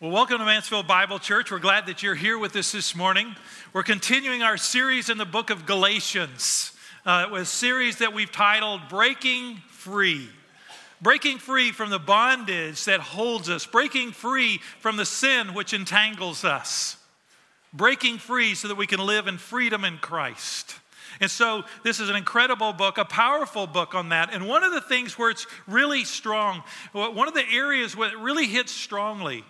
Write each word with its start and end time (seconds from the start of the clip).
Well, 0.00 0.12
welcome 0.12 0.38
to 0.38 0.46
Mansfield 0.46 0.86
Bible 0.86 1.18
Church. 1.18 1.50
We're 1.50 1.58
glad 1.58 1.84
that 1.84 2.02
you're 2.02 2.14
here 2.14 2.38
with 2.38 2.56
us 2.56 2.72
this 2.72 2.96
morning. 2.96 3.36
We're 3.74 3.82
continuing 3.82 4.42
our 4.42 4.56
series 4.56 5.10
in 5.10 5.18
the 5.18 5.26
book 5.26 5.50
of 5.50 5.66
Galatians, 5.66 6.72
uh, 7.04 7.26
a 7.34 7.44
series 7.44 7.98
that 7.98 8.14
we've 8.14 8.32
titled 8.32 8.80
Breaking 8.88 9.56
Free. 9.68 10.26
Breaking 11.02 11.36
free 11.36 11.70
from 11.70 11.90
the 11.90 11.98
bondage 11.98 12.82
that 12.86 13.00
holds 13.00 13.50
us, 13.50 13.66
breaking 13.66 14.12
free 14.12 14.62
from 14.78 14.96
the 14.96 15.04
sin 15.04 15.52
which 15.52 15.74
entangles 15.74 16.46
us, 16.46 16.96
breaking 17.74 18.16
free 18.16 18.54
so 18.54 18.68
that 18.68 18.78
we 18.78 18.86
can 18.86 19.00
live 19.00 19.26
in 19.26 19.36
freedom 19.36 19.84
in 19.84 19.98
Christ. 19.98 20.76
And 21.20 21.30
so, 21.30 21.64
this 21.84 22.00
is 22.00 22.08
an 22.08 22.16
incredible 22.16 22.72
book, 22.72 22.96
a 22.96 23.04
powerful 23.04 23.66
book 23.66 23.94
on 23.94 24.08
that. 24.08 24.32
And 24.32 24.48
one 24.48 24.64
of 24.64 24.72
the 24.72 24.80
things 24.80 25.18
where 25.18 25.28
it's 25.28 25.46
really 25.66 26.04
strong, 26.04 26.62
one 26.94 27.28
of 27.28 27.34
the 27.34 27.46
areas 27.52 27.94
where 27.94 28.08
it 28.08 28.16
really 28.16 28.46
hits 28.46 28.72
strongly, 28.72 29.44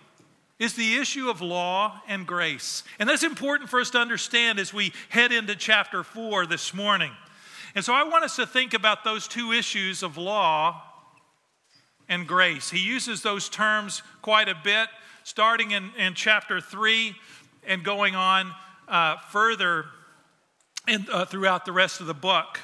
is 0.61 0.75
the 0.75 0.97
issue 0.97 1.27
of 1.27 1.41
law 1.41 1.99
and 2.07 2.27
grace. 2.27 2.83
And 2.99 3.09
that's 3.09 3.23
important 3.23 3.67
for 3.67 3.81
us 3.81 3.89
to 3.89 3.97
understand 3.97 4.59
as 4.59 4.71
we 4.71 4.93
head 5.09 5.31
into 5.31 5.55
chapter 5.55 6.03
4 6.03 6.45
this 6.45 6.71
morning. 6.71 7.11
And 7.73 7.83
so 7.83 7.95
I 7.95 8.03
want 8.03 8.23
us 8.23 8.35
to 8.35 8.45
think 8.45 8.75
about 8.75 9.03
those 9.03 9.27
two 9.27 9.53
issues 9.53 10.03
of 10.03 10.17
law 10.17 10.83
and 12.07 12.27
grace. 12.27 12.69
He 12.69 12.77
uses 12.77 13.23
those 13.23 13.49
terms 13.49 14.03
quite 14.21 14.49
a 14.49 14.55
bit, 14.63 14.87
starting 15.23 15.71
in, 15.71 15.89
in 15.97 16.13
chapter 16.13 16.61
3 16.61 17.15
and 17.65 17.83
going 17.83 18.13
on 18.13 18.51
uh, 18.87 19.17
further 19.31 19.85
in, 20.87 21.07
uh, 21.11 21.25
throughout 21.25 21.65
the 21.65 21.71
rest 21.71 22.01
of 22.01 22.05
the 22.05 22.13
book. 22.13 22.59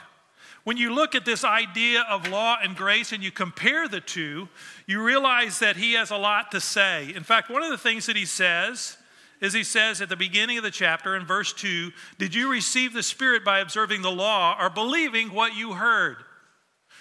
When 0.67 0.75
you 0.75 0.93
look 0.93 1.15
at 1.15 1.23
this 1.23 1.45
idea 1.45 2.03
of 2.09 2.27
law 2.27 2.57
and 2.61 2.75
grace 2.75 3.13
and 3.13 3.23
you 3.23 3.31
compare 3.31 3.87
the 3.87 4.01
two, 4.01 4.49
you 4.85 5.01
realize 5.01 5.59
that 5.59 5.77
he 5.77 5.93
has 5.93 6.11
a 6.11 6.17
lot 6.17 6.51
to 6.51 6.59
say. 6.59 7.13
In 7.15 7.23
fact, 7.23 7.49
one 7.49 7.63
of 7.63 7.69
the 7.69 7.77
things 7.77 8.05
that 8.07 8.17
he 8.17 8.25
says 8.25 8.97
is 9.39 9.53
he 9.53 9.63
says 9.63 10.01
at 10.01 10.09
the 10.09 10.17
beginning 10.17 10.57
of 10.57 10.65
the 10.65 10.69
chapter 10.69 11.15
in 11.15 11.25
verse 11.25 11.53
2 11.53 11.93
Did 12.17 12.35
you 12.35 12.51
receive 12.51 12.91
the 12.91 13.01
Spirit 13.01 13.45
by 13.45 13.59
observing 13.59 14.01
the 14.01 14.11
law 14.11 14.57
or 14.59 14.69
believing 14.69 15.29
what 15.29 15.55
you 15.55 15.71
heard? 15.71 16.17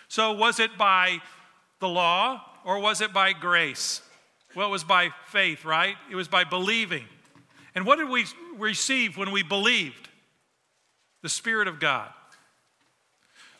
So, 0.06 0.30
was 0.30 0.60
it 0.60 0.78
by 0.78 1.18
the 1.80 1.88
law 1.88 2.42
or 2.64 2.78
was 2.78 3.00
it 3.00 3.12
by 3.12 3.32
grace? 3.32 4.00
Well, 4.54 4.68
it 4.68 4.70
was 4.70 4.84
by 4.84 5.10
faith, 5.26 5.64
right? 5.64 5.96
It 6.08 6.14
was 6.14 6.28
by 6.28 6.44
believing. 6.44 7.06
And 7.74 7.84
what 7.84 7.98
did 7.98 8.10
we 8.10 8.26
receive 8.56 9.16
when 9.16 9.32
we 9.32 9.42
believed? 9.42 10.08
The 11.22 11.28
Spirit 11.28 11.66
of 11.66 11.80
God. 11.80 12.12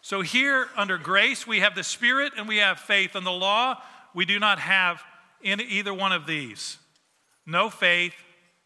So, 0.07 0.21
here 0.21 0.69
under 0.77 0.99
grace, 0.99 1.49
we 1.49 1.59
have 1.59 1.75
the 1.75 1.83
Spirit 1.83 2.35
and 2.37 2.47
we 2.47 2.59
have 2.59 2.79
faith. 2.79 3.17
In 3.17 3.25
the 3.25 3.33
law, 3.33 3.83
we 4.15 4.25
do 4.25 4.39
not 4.39 4.61
have 4.61 5.03
in 5.43 5.61
either 5.61 5.93
one 5.93 6.13
of 6.13 6.29
these. 6.29 6.79
No 7.45 7.71
faith, 7.71 8.15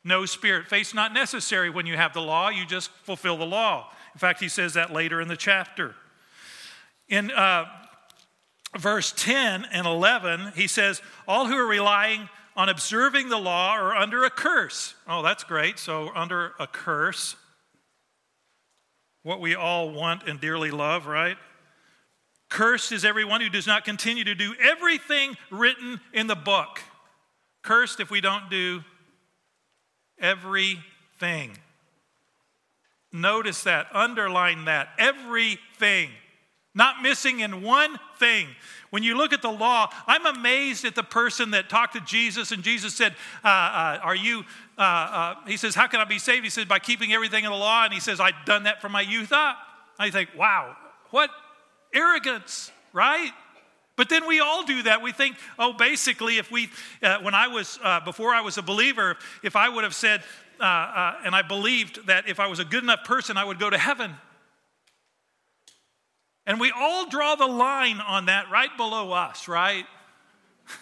no 0.05 0.27
Spirit. 0.27 0.69
Faith's 0.69 0.92
not 0.92 1.14
necessary 1.14 1.70
when 1.70 1.86
you 1.86 1.97
have 1.97 2.12
the 2.12 2.20
law, 2.20 2.50
you 2.50 2.66
just 2.66 2.91
fulfill 3.05 3.38
the 3.38 3.47
law. 3.47 3.91
In 4.12 4.19
fact, 4.19 4.38
he 4.38 4.48
says 4.50 4.74
that 4.74 4.92
later 4.92 5.19
in 5.19 5.28
the 5.28 5.36
chapter. 5.36 5.94
In 7.08 7.30
uh, 7.30 7.64
verse 8.77 9.14
10 9.16 9.64
and 9.72 9.86
11, 9.86 10.52
he 10.56 10.66
says, 10.66 11.00
All 11.27 11.47
who 11.47 11.56
are 11.56 11.66
relying 11.66 12.28
on 12.54 12.69
observing 12.69 13.30
the 13.30 13.38
law 13.38 13.70
are 13.70 13.97
under 13.97 14.25
a 14.25 14.30
curse. 14.30 14.94
Oh, 15.08 15.22
that's 15.22 15.44
great. 15.44 15.78
So, 15.78 16.10
under 16.14 16.52
a 16.60 16.66
curse 16.66 17.34
what 19.22 19.40
we 19.40 19.54
all 19.54 19.90
want 19.90 20.28
and 20.28 20.40
dearly 20.40 20.70
love, 20.70 21.06
right? 21.06 21.36
Cursed 22.48 22.92
is 22.92 23.04
everyone 23.04 23.40
who 23.40 23.48
does 23.48 23.66
not 23.66 23.84
continue 23.84 24.24
to 24.24 24.34
do 24.34 24.54
everything 24.60 25.36
written 25.50 26.00
in 26.12 26.26
the 26.26 26.34
book. 26.34 26.82
Cursed 27.62 28.00
if 28.00 28.10
we 28.10 28.20
don't 28.20 28.50
do 28.50 28.82
everything. 30.18 31.56
Notice 33.12 33.64
that, 33.64 33.86
underline 33.92 34.66
that, 34.66 34.88
everything. 34.98 36.10
Not 36.75 37.03
missing 37.03 37.41
in 37.41 37.62
one 37.62 37.98
thing. 38.19 38.47
When 38.91 39.03
you 39.03 39.16
look 39.16 39.32
at 39.32 39.42
the 39.42 39.50
law, 39.50 39.88
I'm 40.06 40.25
amazed 40.26 40.84
at 40.84 40.94
the 40.94 41.03
person 41.03 41.50
that 41.50 41.69
talked 41.69 41.94
to 41.94 42.00
Jesus, 42.00 42.53
and 42.53 42.62
Jesus 42.62 42.94
said, 42.94 43.14
uh, 43.44 43.48
uh, 43.48 43.98
Are 44.03 44.14
you, 44.14 44.44
uh, 44.80 44.82
uh, 44.82 45.34
he 45.46 45.58
says, 45.58 45.74
How 45.74 45.86
can 45.86 46.00
I 46.00 46.04
be 46.04 46.18
saved? 46.18 46.42
He 46.42 46.50
says, 46.50 46.64
By 46.64 46.78
keeping 46.78 47.12
everything 47.12 47.44
in 47.44 47.50
the 47.50 47.56
law. 47.56 47.84
And 47.84 47.92
he 47.92 48.00
says, 48.00 48.18
I've 48.18 48.46
done 48.46 48.62
that 48.62 48.80
from 48.80 48.92
my 48.92 49.02
youth 49.02 49.30
up. 49.30 49.58
I 49.98 50.10
think, 50.10 50.30
Wow, 50.36 50.74
what 51.10 51.28
arrogance, 51.92 52.72
right? 52.94 53.30
But 53.96 54.08
then 54.08 54.26
we 54.26 54.41
all 54.41 54.64
do 54.64 54.84
that. 54.84 55.02
We 55.02 55.12
think, 55.12 55.36
oh, 55.58 55.74
basically, 55.74 56.38
if 56.38 56.50
we, 56.50 56.70
uh, 57.02 57.18
when 57.18 57.34
I 57.34 57.48
was, 57.48 57.78
uh, 57.84 58.00
before 58.00 58.32
I 58.32 58.41
was 58.41 58.56
a 58.56 58.62
believer, 58.62 59.18
if 59.42 59.56
I 59.56 59.68
would 59.68 59.84
have 59.84 59.94
said, 59.94 60.22
uh, 60.58 60.64
uh, 60.64 61.14
and 61.26 61.34
I 61.34 61.42
believed 61.42 62.06
that 62.06 62.26
if 62.26 62.41
I 62.41 62.47
was 62.47 62.60
a 62.60 62.64
good 62.64 62.82
enough 62.82 63.04
person, 63.04 63.36
I 63.36 63.44
would 63.44 63.58
go 63.58 63.68
to 63.68 63.76
heaven. 63.76 64.14
And 66.47 66.58
we 66.58 66.72
all 66.74 67.10
draw 67.10 67.34
the 67.34 67.47
line 67.47 68.00
on 68.00 68.26
that 68.26 68.50
right 68.50 68.74
below 68.78 69.12
us, 69.12 69.47
right? 69.47 69.84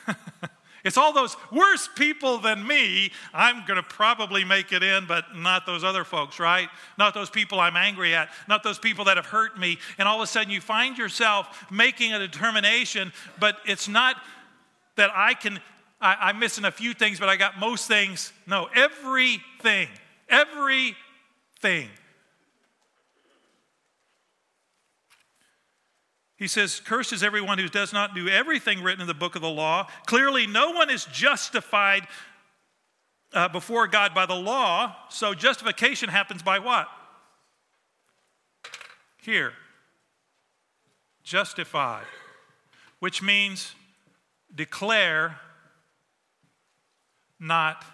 it's 0.89 0.97
all 0.97 1.13
those 1.13 1.37
worse 1.53 1.87
people 1.97 2.39
than 2.39 2.67
me. 2.67 3.13
I'm 3.35 3.67
going 3.67 3.77
to 3.77 3.83
probably 3.83 4.43
make 4.43 4.73
it 4.73 4.83
in, 4.83 5.05
but 5.05 5.37
not 5.37 5.67
those 5.67 5.85
other 5.85 6.03
folks, 6.03 6.41
right? 6.41 6.67
Not 6.97 7.13
those 7.13 7.29
people 7.29 7.61
I'm 7.61 7.77
angry 7.77 8.15
at, 8.15 8.31
not 8.49 8.63
those 8.63 8.79
people 8.79 9.05
that 9.05 9.19
have 9.19 9.27
hurt 9.27 9.59
me. 9.59 9.77
And 9.99 10.09
all 10.09 10.17
of 10.17 10.23
a 10.23 10.27
sudden 10.27 10.51
you 10.51 10.63
find 10.63 10.97
yourself 10.97 11.67
making 11.71 12.15
a 12.15 12.19
determination, 12.19 13.13
but 13.39 13.59
it's 13.67 13.87
not 13.87 14.17
that 14.97 15.11
I 15.15 15.35
can, 15.35 15.61
I, 16.01 16.31
am 16.31 16.39
missing 16.39 16.65
a 16.65 16.73
few 16.73 16.95
things, 16.95 17.21
but 17.21 17.29
I 17.29 17.37
got 17.37 17.59
most 17.59 17.87
things. 17.87 18.33
No, 18.47 18.71
everything, 18.75 19.89
everything 20.31 21.91
He 26.39 26.47
says, 26.47 26.81
Cursed 26.81 27.13
is 27.13 27.25
everyone 27.25 27.59
who 27.59 27.69
does 27.69 27.93
not 27.93 28.15
do 28.15 28.29
everything 28.29 28.83
written 28.83 29.01
in 29.01 29.09
the 29.09 29.15
book 29.15 29.35
of 29.35 29.43
the 29.43 29.51
law. 29.51 29.89
Clearly, 30.07 30.47
no 30.47 30.71
one 30.71 30.89
is 30.89 31.05
justified 31.07 32.07
uh, 33.33 33.49
before 33.49 33.89
God 33.89 34.15
by 34.15 34.25
the 34.25 34.37
law. 34.37 34.95
So, 35.11 35.35
justification 35.35 36.09
happens 36.09 36.43
by 36.43 36.61
what? 36.61 36.89
Here. 39.21 39.53
Justified, 41.25 42.07
which 43.01 43.21
means 43.21 43.75
declare 44.55 45.41
not 47.41 47.85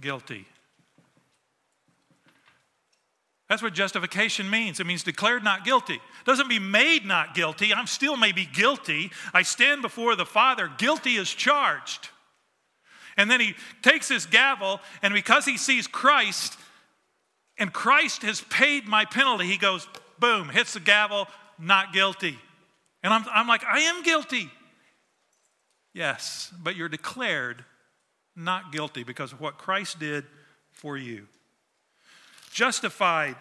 guilty. 0.00 0.46
That's 3.48 3.62
what 3.62 3.72
justification 3.72 4.50
means. 4.50 4.80
It 4.80 4.86
means 4.86 5.04
declared 5.04 5.44
not 5.44 5.64
guilty. 5.64 6.00
Doesn't 6.24 6.48
be 6.48 6.58
made 6.58 7.04
not 7.04 7.34
guilty. 7.34 7.72
I'm 7.72 7.86
still 7.86 8.16
maybe 8.16 8.46
guilty. 8.52 9.10
I 9.34 9.42
stand 9.42 9.82
before 9.82 10.16
the 10.16 10.26
Father, 10.26 10.70
guilty 10.78 11.16
is 11.16 11.30
charged. 11.30 12.08
And 13.16 13.30
then 13.30 13.40
he 13.40 13.54
takes 13.82 14.08
his 14.08 14.24
gavel, 14.26 14.80
and 15.02 15.12
because 15.12 15.44
he 15.44 15.58
sees 15.58 15.86
Christ, 15.86 16.56
and 17.58 17.72
Christ 17.72 18.22
has 18.22 18.40
paid 18.40 18.86
my 18.86 19.04
penalty, 19.04 19.46
he 19.46 19.58
goes, 19.58 19.86
boom, 20.18 20.48
hits 20.48 20.72
the 20.74 20.80
gavel, 20.80 21.28
not 21.58 21.92
guilty. 21.92 22.38
And 23.02 23.12
I'm, 23.12 23.24
I'm 23.30 23.48
like, 23.48 23.64
I 23.64 23.80
am 23.80 24.02
guilty. 24.02 24.50
Yes, 25.92 26.52
but 26.62 26.74
you're 26.74 26.88
declared 26.88 27.64
not 28.34 28.72
guilty 28.72 29.04
because 29.04 29.32
of 29.32 29.40
what 29.40 29.58
Christ 29.58 29.98
did 29.98 30.24
for 30.72 30.96
you 30.96 31.26
justified 32.52 33.34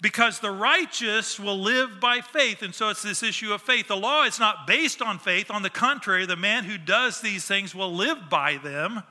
because 0.00 0.40
the 0.40 0.50
righteous 0.50 1.40
will 1.40 1.58
live 1.58 2.00
by 2.00 2.20
faith. 2.20 2.62
And 2.62 2.74
so 2.74 2.90
it's 2.90 3.02
this 3.02 3.22
issue 3.22 3.52
of 3.52 3.62
faith. 3.62 3.88
The 3.88 3.96
law 3.96 4.24
is 4.24 4.38
not 4.38 4.66
based 4.66 5.00
on 5.00 5.18
faith. 5.18 5.50
On 5.50 5.62
the 5.62 5.70
contrary, 5.70 6.26
the 6.26 6.36
man 6.36 6.64
who 6.64 6.76
does 6.76 7.20
these 7.20 7.44
things 7.44 7.74
will 7.74 7.92
live 7.92 8.28
by 8.28 8.58
them. 8.58 9.02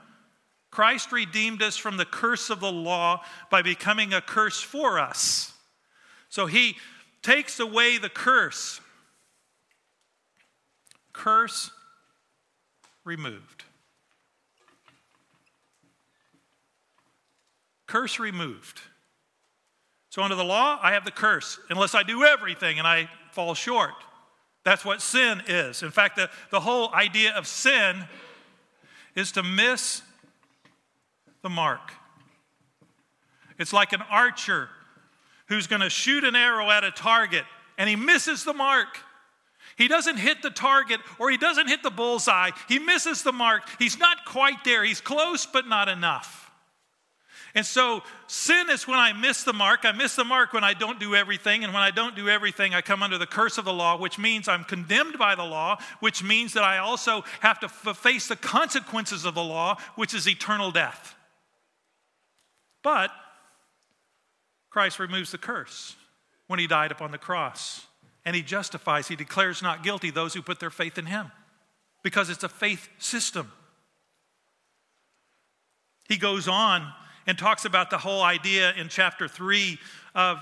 Christ 0.70 1.10
redeemed 1.10 1.62
us 1.62 1.76
from 1.76 1.96
the 1.96 2.04
curse 2.04 2.50
of 2.50 2.60
the 2.60 2.70
law 2.70 3.22
by 3.50 3.62
becoming 3.62 4.12
a 4.12 4.20
curse 4.20 4.60
for 4.60 4.98
us. 4.98 5.52
So 6.28 6.46
he 6.46 6.76
takes 7.22 7.58
away 7.58 7.98
the 7.98 8.08
curse. 8.08 8.80
Curse 11.12 11.70
removed. 13.04 13.64
Curse 17.86 18.18
removed. 18.18 18.80
So, 20.16 20.22
under 20.22 20.34
the 20.34 20.44
law, 20.44 20.80
I 20.82 20.92
have 20.92 21.04
the 21.04 21.10
curse 21.10 21.60
unless 21.68 21.94
I 21.94 22.02
do 22.02 22.24
everything 22.24 22.78
and 22.78 22.88
I 22.88 23.10
fall 23.32 23.52
short. 23.52 23.92
That's 24.64 24.82
what 24.82 25.02
sin 25.02 25.42
is. 25.46 25.82
In 25.82 25.90
fact, 25.90 26.16
the, 26.16 26.30
the 26.50 26.58
whole 26.58 26.90
idea 26.94 27.34
of 27.34 27.46
sin 27.46 28.02
is 29.14 29.30
to 29.32 29.42
miss 29.42 30.00
the 31.42 31.50
mark. 31.50 31.92
It's 33.58 33.74
like 33.74 33.92
an 33.92 34.00
archer 34.10 34.70
who's 35.48 35.66
going 35.66 35.82
to 35.82 35.90
shoot 35.90 36.24
an 36.24 36.34
arrow 36.34 36.70
at 36.70 36.82
a 36.82 36.90
target 36.90 37.44
and 37.76 37.86
he 37.86 37.94
misses 37.94 38.42
the 38.42 38.54
mark. 38.54 38.96
He 39.76 39.86
doesn't 39.86 40.16
hit 40.16 40.40
the 40.40 40.48
target 40.48 41.00
or 41.18 41.30
he 41.30 41.36
doesn't 41.36 41.68
hit 41.68 41.82
the 41.82 41.90
bullseye. 41.90 42.52
He 42.70 42.78
misses 42.78 43.22
the 43.22 43.32
mark. 43.32 43.64
He's 43.78 43.98
not 43.98 44.24
quite 44.24 44.64
there. 44.64 44.82
He's 44.82 45.02
close, 45.02 45.44
but 45.44 45.68
not 45.68 45.90
enough. 45.90 46.45
And 47.56 47.64
so 47.64 48.02
sin 48.26 48.68
is 48.68 48.86
when 48.86 48.98
I 48.98 49.14
miss 49.14 49.42
the 49.42 49.54
mark. 49.54 49.86
I 49.86 49.92
miss 49.92 50.14
the 50.14 50.24
mark 50.24 50.52
when 50.52 50.62
I 50.62 50.74
don't 50.74 51.00
do 51.00 51.14
everything. 51.14 51.64
And 51.64 51.72
when 51.72 51.82
I 51.82 51.90
don't 51.90 52.14
do 52.14 52.28
everything, 52.28 52.74
I 52.74 52.82
come 52.82 53.02
under 53.02 53.16
the 53.16 53.26
curse 53.26 53.56
of 53.56 53.64
the 53.64 53.72
law, 53.72 53.96
which 53.96 54.18
means 54.18 54.46
I'm 54.46 54.62
condemned 54.62 55.16
by 55.18 55.34
the 55.34 55.42
law, 55.42 55.78
which 56.00 56.22
means 56.22 56.52
that 56.52 56.64
I 56.64 56.76
also 56.76 57.24
have 57.40 57.58
to 57.60 57.66
f- 57.66 57.96
face 57.96 58.28
the 58.28 58.36
consequences 58.36 59.24
of 59.24 59.34
the 59.34 59.42
law, 59.42 59.78
which 59.94 60.12
is 60.12 60.28
eternal 60.28 60.70
death. 60.70 61.14
But 62.82 63.10
Christ 64.68 64.98
removes 64.98 65.32
the 65.32 65.38
curse 65.38 65.96
when 66.48 66.60
he 66.60 66.66
died 66.66 66.92
upon 66.92 67.10
the 67.10 67.18
cross. 67.18 67.86
And 68.26 68.36
he 68.36 68.42
justifies, 68.42 69.08
he 69.08 69.16
declares 69.16 69.62
not 69.62 69.82
guilty 69.82 70.10
those 70.10 70.34
who 70.34 70.42
put 70.42 70.60
their 70.60 70.68
faith 70.68 70.98
in 70.98 71.06
him 71.06 71.32
because 72.02 72.28
it's 72.28 72.44
a 72.44 72.50
faith 72.50 72.90
system. 72.98 73.50
He 76.06 76.18
goes 76.18 76.48
on 76.48 76.92
and 77.26 77.38
talks 77.38 77.64
about 77.64 77.90
the 77.90 77.98
whole 77.98 78.22
idea 78.22 78.72
in 78.74 78.88
chapter 78.88 79.28
3 79.28 79.78
of 80.14 80.38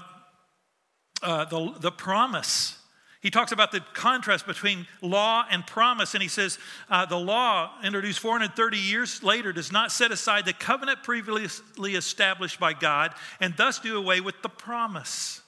uh, 1.23 1.45
the, 1.47 1.75
the 1.81 1.91
promise. 1.91 2.79
He 3.25 3.31
talks 3.31 3.53
about 3.53 3.73
the 3.73 3.81
contrast 3.95 4.47
between 4.47 4.87
law 5.01 5.47
and 5.51 5.67
promise, 5.67 6.13
and 6.13 6.23
he 6.23 6.29
says 6.29 6.59
uh, 6.91 7.07
the 7.07 7.19
law, 7.19 7.71
introduced 7.83 8.21
430 8.21 8.77
years 8.77 9.23
later, 9.23 9.51
does 9.51 9.73
not 9.73 9.91
set 9.91 10.13
aside 10.13 10.45
the 10.45 10.53
covenant 10.53 11.03
previously 11.03 11.95
established 11.95 12.61
by 12.61 12.75
God 12.75 13.15
and 13.41 13.57
thus 13.57 13.79
do 13.79 13.97
away 13.97 14.21
with 14.21 14.43
the 14.43 14.51
promise. 14.51 15.41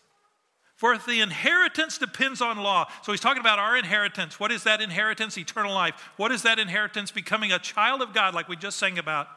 For 0.76 0.94
if 0.94 1.04
the 1.04 1.20
inheritance 1.20 1.98
depends 1.98 2.40
on 2.40 2.56
law, 2.58 2.88
so 3.02 3.12
he's 3.12 3.20
talking 3.20 3.40
about 3.40 3.58
our 3.58 3.76
inheritance. 3.76 4.40
What 4.40 4.52
is 4.52 4.64
that 4.64 4.80
inheritance? 4.80 5.36
Eternal 5.36 5.74
life. 5.74 5.94
What 6.16 6.32
is 6.32 6.42
that 6.42 6.58
inheritance? 6.58 7.10
Becoming 7.10 7.52
a 7.52 7.58
child 7.58 8.00
of 8.00 8.14
God, 8.14 8.34
like 8.34 8.48
we 8.48 8.56
just 8.56 8.78
sang 8.78 8.98
about. 8.98 9.28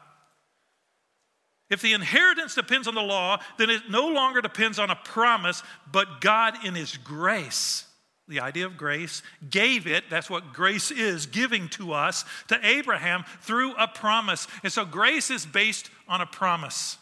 If 1.70 1.80
the 1.80 1.92
inheritance 1.92 2.56
depends 2.56 2.88
on 2.88 2.96
the 2.96 3.02
law, 3.02 3.38
then 3.56 3.70
it 3.70 3.82
no 3.88 4.08
longer 4.08 4.40
depends 4.40 4.78
on 4.78 4.90
a 4.90 4.96
promise, 4.96 5.62
but 5.90 6.20
God 6.20 6.64
in 6.64 6.74
His 6.74 6.96
grace. 6.96 7.84
The 8.26 8.40
idea 8.40 8.66
of 8.66 8.76
grace 8.76 9.22
gave 9.48 9.86
it, 9.86 10.04
that's 10.10 10.30
what 10.30 10.52
grace 10.52 10.90
is, 10.90 11.26
giving 11.26 11.68
to 11.70 11.92
us, 11.92 12.24
to 12.48 12.58
Abraham 12.64 13.24
through 13.40 13.74
a 13.76 13.88
promise. 13.88 14.46
And 14.62 14.72
so 14.72 14.84
grace 14.84 15.30
is 15.30 15.46
based 15.46 15.90
on 16.08 16.20
a 16.20 16.26
promise. 16.26 16.96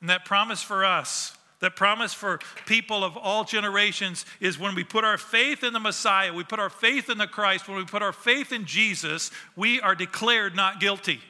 And 0.00 0.10
that 0.10 0.24
promise 0.24 0.62
for 0.62 0.84
us, 0.84 1.36
that 1.60 1.74
promise 1.74 2.12
for 2.12 2.40
people 2.66 3.02
of 3.02 3.16
all 3.16 3.44
generations 3.44 4.26
is 4.40 4.58
when 4.58 4.74
we 4.74 4.84
put 4.84 5.04
our 5.04 5.18
faith 5.18 5.64
in 5.64 5.72
the 5.72 5.80
Messiah, 5.80 6.32
we 6.32 6.44
put 6.44 6.58
our 6.58 6.70
faith 6.70 7.08
in 7.08 7.18
the 7.18 7.26
Christ, 7.26 7.68
when 7.68 7.78
we 7.78 7.84
put 7.84 8.02
our 8.02 8.12
faith 8.12 8.52
in 8.52 8.64
Jesus, 8.66 9.30
we 9.54 9.80
are 9.80 9.94
declared 9.94 10.54
not 10.54 10.80
guilty. 10.80 11.20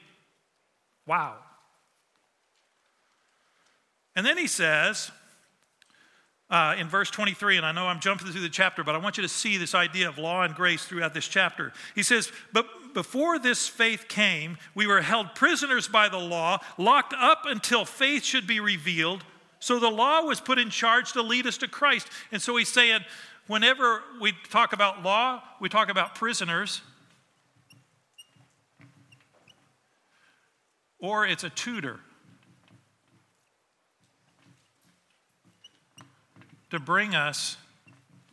Wow. 1.06 1.36
And 4.14 4.24
then 4.24 4.38
he 4.38 4.46
says 4.46 5.10
uh, 6.48 6.74
in 6.78 6.88
verse 6.88 7.10
23, 7.10 7.56
and 7.56 7.66
I 7.66 7.72
know 7.72 7.86
I'm 7.86 8.00
jumping 8.00 8.30
through 8.30 8.40
the 8.40 8.48
chapter, 8.48 8.84
but 8.84 8.94
I 8.94 8.98
want 8.98 9.16
you 9.16 9.22
to 9.22 9.28
see 9.28 9.56
this 9.56 9.74
idea 9.74 10.08
of 10.08 10.16
law 10.16 10.42
and 10.42 10.54
grace 10.54 10.84
throughout 10.84 11.12
this 11.12 11.26
chapter. 11.26 11.72
He 11.94 12.02
says, 12.02 12.32
But 12.52 12.66
before 12.94 13.38
this 13.38 13.68
faith 13.68 14.06
came, 14.08 14.56
we 14.74 14.86
were 14.86 15.02
held 15.02 15.34
prisoners 15.34 15.88
by 15.88 16.08
the 16.08 16.18
law, 16.18 16.58
locked 16.78 17.14
up 17.18 17.42
until 17.46 17.84
faith 17.84 18.24
should 18.24 18.46
be 18.46 18.60
revealed. 18.60 19.24
So 19.58 19.78
the 19.78 19.90
law 19.90 20.22
was 20.22 20.40
put 20.40 20.58
in 20.58 20.70
charge 20.70 21.12
to 21.12 21.22
lead 21.22 21.46
us 21.46 21.58
to 21.58 21.68
Christ. 21.68 22.08
And 22.30 22.40
so 22.40 22.56
he's 22.56 22.68
saying, 22.68 23.00
whenever 23.48 24.02
we 24.20 24.32
talk 24.50 24.72
about 24.72 25.02
law, 25.02 25.42
we 25.60 25.68
talk 25.68 25.88
about 25.88 26.14
prisoners. 26.14 26.80
Or 30.98 31.26
it's 31.26 31.44
a 31.44 31.50
tutor 31.50 32.00
to 36.70 36.80
bring 36.80 37.14
us 37.14 37.56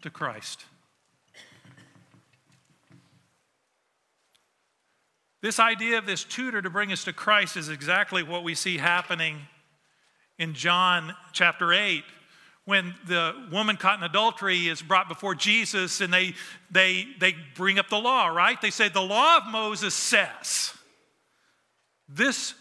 to 0.01 0.09
Christ. 0.09 0.65
This 5.41 5.59
idea 5.59 5.97
of 5.97 6.05
this 6.05 6.23
tutor 6.23 6.61
to 6.61 6.69
bring 6.69 6.91
us 6.91 7.03
to 7.03 7.13
Christ 7.13 7.57
is 7.57 7.67
exactly 7.67 8.23
what 8.23 8.43
we 8.43 8.55
see 8.55 8.77
happening 8.77 9.39
in 10.39 10.53
John 10.53 11.13
chapter 11.33 11.73
8 11.73 12.03
when 12.65 12.95
the 13.07 13.33
woman 13.51 13.75
caught 13.75 13.97
in 13.97 14.03
adultery 14.03 14.69
is 14.69 14.81
brought 14.81 15.09
before 15.09 15.35
Jesus 15.35 15.99
and 15.99 16.13
they, 16.13 16.33
they, 16.71 17.07
they 17.19 17.35
bring 17.55 17.77
up 17.77 17.89
the 17.89 17.99
law, 17.99 18.27
right? 18.27 18.59
They 18.61 18.69
say, 18.69 18.87
The 18.87 19.01
law 19.01 19.37
of 19.37 19.47
Moses 19.47 19.93
says. 19.93 20.73
This 22.07 22.53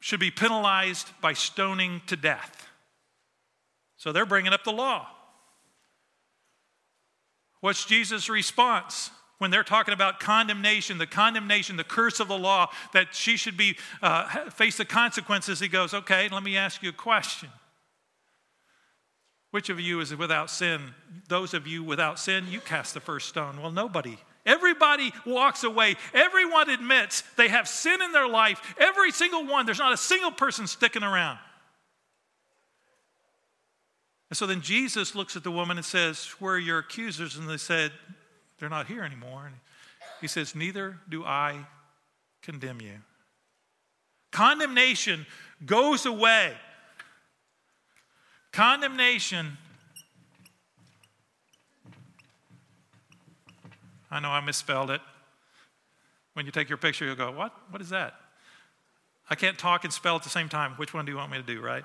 should 0.00 0.20
be 0.20 0.30
penalized 0.30 1.10
by 1.20 1.32
stoning 1.32 2.02
to 2.06 2.16
death. 2.16 2.68
So 3.96 4.12
they're 4.12 4.26
bringing 4.26 4.52
up 4.52 4.64
the 4.64 4.72
law. 4.72 5.08
What's 7.60 7.84
Jesus' 7.84 8.28
response 8.28 9.10
when 9.38 9.50
they're 9.50 9.64
talking 9.64 9.94
about 9.94 10.20
condemnation, 10.20 10.98
the 10.98 11.06
condemnation, 11.06 11.76
the 11.76 11.84
curse 11.84 12.20
of 12.20 12.28
the 12.28 12.38
law, 12.38 12.70
that 12.92 13.14
she 13.14 13.36
should 13.36 13.56
be 13.56 13.76
uh, 14.02 14.50
face 14.50 14.76
the 14.76 14.84
consequences? 14.84 15.58
He 15.60 15.68
goes, 15.68 15.92
"Okay, 15.92 16.28
let 16.28 16.42
me 16.42 16.56
ask 16.56 16.82
you 16.82 16.90
a 16.90 16.92
question. 16.92 17.48
Which 19.50 19.70
of 19.70 19.80
you 19.80 20.00
is 20.00 20.14
without 20.14 20.50
sin? 20.50 20.94
Those 21.28 21.54
of 21.54 21.66
you 21.66 21.82
without 21.82 22.18
sin, 22.18 22.46
you 22.48 22.60
cast 22.60 22.94
the 22.94 23.00
first 23.00 23.28
stone. 23.28 23.60
Well, 23.60 23.72
nobody 23.72 24.18
Everybody 24.46 25.12
walks 25.26 25.64
away. 25.64 25.96
Everyone 26.14 26.70
admits 26.70 27.22
they 27.36 27.48
have 27.48 27.68
sin 27.68 28.00
in 28.00 28.12
their 28.12 28.28
life. 28.28 28.74
Every 28.78 29.10
single 29.10 29.44
one. 29.44 29.66
There's 29.66 29.80
not 29.80 29.92
a 29.92 29.98
single 29.98 30.30
person 30.30 30.68
sticking 30.68 31.02
around. 31.02 31.38
And 34.30 34.36
so 34.36 34.46
then 34.46 34.60
Jesus 34.60 35.14
looks 35.14 35.36
at 35.36 35.44
the 35.44 35.50
woman 35.50 35.76
and 35.76 35.84
says, 35.84 36.26
Where 36.38 36.54
are 36.54 36.58
your 36.58 36.78
accusers? 36.78 37.36
And 37.36 37.48
they 37.48 37.56
said, 37.56 37.92
They're 38.58 38.68
not 38.68 38.86
here 38.86 39.02
anymore. 39.02 39.46
And 39.46 39.56
he 40.20 40.28
says, 40.28 40.54
Neither 40.54 40.98
do 41.08 41.24
I 41.24 41.66
condemn 42.42 42.80
you. 42.80 42.94
Condemnation 44.30 45.26
goes 45.64 46.06
away. 46.06 46.52
Condemnation 48.52 49.58
I 54.10 54.20
know 54.20 54.30
I 54.30 54.40
misspelled 54.40 54.90
it. 54.90 55.00
When 56.34 56.46
you 56.46 56.52
take 56.52 56.68
your 56.68 56.78
picture, 56.78 57.04
you'll 57.04 57.16
go, 57.16 57.30
What? 57.30 57.52
What 57.70 57.80
is 57.80 57.90
that? 57.90 58.14
I 59.28 59.34
can't 59.34 59.58
talk 59.58 59.84
and 59.84 59.92
spell 59.92 60.16
at 60.16 60.22
the 60.22 60.28
same 60.28 60.48
time. 60.48 60.72
Which 60.72 60.94
one 60.94 61.04
do 61.04 61.12
you 61.12 61.18
want 61.18 61.32
me 61.32 61.38
to 61.38 61.42
do, 61.42 61.60
right? 61.60 61.84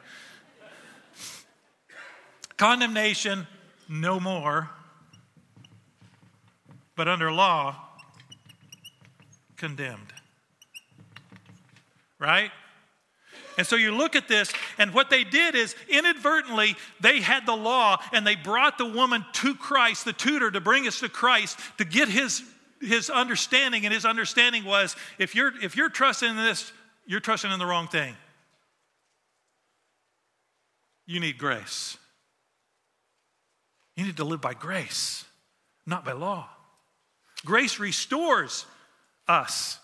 Condemnation, 2.57 3.47
no 3.89 4.19
more. 4.19 4.69
But 6.95 7.07
under 7.07 7.31
law, 7.31 7.75
condemned. 9.57 10.13
Right? 12.19 12.51
And 13.61 13.67
so 13.67 13.75
you 13.75 13.91
look 13.95 14.15
at 14.15 14.27
this, 14.27 14.51
and 14.79 14.91
what 14.91 15.11
they 15.11 15.23
did 15.23 15.53
is 15.53 15.75
inadvertently, 15.87 16.75
they 16.99 17.21
had 17.21 17.45
the 17.45 17.55
law 17.55 18.01
and 18.11 18.25
they 18.25 18.35
brought 18.35 18.79
the 18.79 18.87
woman 18.87 19.23
to 19.33 19.53
Christ, 19.53 20.03
the 20.03 20.13
tutor, 20.13 20.49
to 20.49 20.59
bring 20.59 20.87
us 20.87 21.01
to 21.01 21.09
Christ, 21.09 21.59
to 21.77 21.85
get 21.85 22.09
his, 22.09 22.41
his 22.81 23.11
understanding. 23.11 23.85
And 23.85 23.93
his 23.93 24.03
understanding 24.03 24.63
was 24.63 24.95
if 25.19 25.35
you're, 25.35 25.53
if 25.61 25.75
you're 25.75 25.89
trusting 25.89 26.27
in 26.27 26.37
this, 26.37 26.73
you're 27.05 27.19
trusting 27.19 27.51
in 27.51 27.59
the 27.59 27.67
wrong 27.67 27.87
thing. 27.87 28.15
You 31.05 31.19
need 31.19 31.37
grace. 31.37 31.97
You 33.95 34.05
need 34.05 34.17
to 34.17 34.23
live 34.23 34.41
by 34.41 34.55
grace, 34.55 35.23
not 35.85 36.03
by 36.03 36.13
law. 36.13 36.49
Grace 37.45 37.77
restores 37.77 38.65
us. 39.27 39.77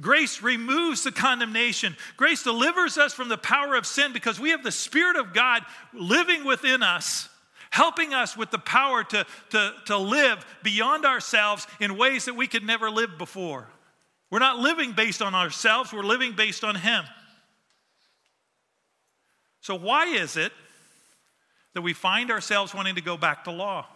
Grace 0.00 0.42
removes 0.42 1.02
the 1.02 1.10
condemnation. 1.10 1.96
Grace 2.16 2.44
delivers 2.44 2.98
us 2.98 3.12
from 3.12 3.28
the 3.28 3.38
power 3.38 3.74
of 3.74 3.86
sin 3.86 4.12
because 4.12 4.38
we 4.38 4.50
have 4.50 4.62
the 4.62 4.70
Spirit 4.70 5.16
of 5.16 5.34
God 5.34 5.62
living 5.92 6.44
within 6.44 6.82
us, 6.82 7.28
helping 7.70 8.14
us 8.14 8.36
with 8.36 8.50
the 8.50 8.58
power 8.58 9.02
to, 9.02 9.26
to, 9.50 9.72
to 9.86 9.98
live 9.98 10.46
beyond 10.62 11.04
ourselves 11.04 11.66
in 11.80 11.96
ways 11.98 12.26
that 12.26 12.34
we 12.34 12.46
could 12.46 12.64
never 12.64 12.90
live 12.90 13.18
before. 13.18 13.66
We're 14.30 14.38
not 14.38 14.58
living 14.58 14.92
based 14.92 15.20
on 15.20 15.34
ourselves, 15.34 15.92
we're 15.92 16.02
living 16.02 16.34
based 16.36 16.62
on 16.62 16.76
Him. 16.76 17.04
So, 19.60 19.74
why 19.74 20.06
is 20.06 20.36
it 20.36 20.52
that 21.74 21.82
we 21.82 21.92
find 21.92 22.30
ourselves 22.30 22.72
wanting 22.72 22.94
to 22.94 23.00
go 23.00 23.16
back 23.16 23.44
to 23.44 23.50
law? 23.50 23.86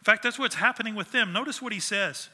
In 0.00 0.04
fact, 0.04 0.22
that's 0.22 0.38
what's 0.38 0.54
happening 0.54 0.94
with 0.94 1.10
them. 1.10 1.32
Notice 1.32 1.60
what 1.60 1.72
he 1.72 1.80
says. 1.80 2.28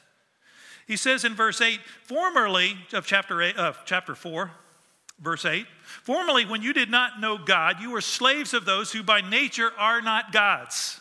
He 0.87 0.97
says 0.97 1.23
in 1.23 1.35
verse 1.35 1.61
8, 1.61 1.79
formerly, 2.03 2.77
of 2.91 3.05
chapter, 3.05 3.41
eight, 3.41 3.57
of 3.57 3.79
chapter 3.85 4.15
4, 4.15 4.51
verse 5.19 5.45
8, 5.45 5.65
formerly 6.03 6.45
when 6.45 6.61
you 6.61 6.73
did 6.73 6.89
not 6.89 7.19
know 7.19 7.37
God, 7.37 7.79
you 7.79 7.91
were 7.91 8.01
slaves 8.01 8.53
of 8.53 8.65
those 8.65 8.91
who 8.91 9.03
by 9.03 9.21
nature 9.21 9.71
are 9.77 10.01
not 10.01 10.31
gods. 10.31 10.99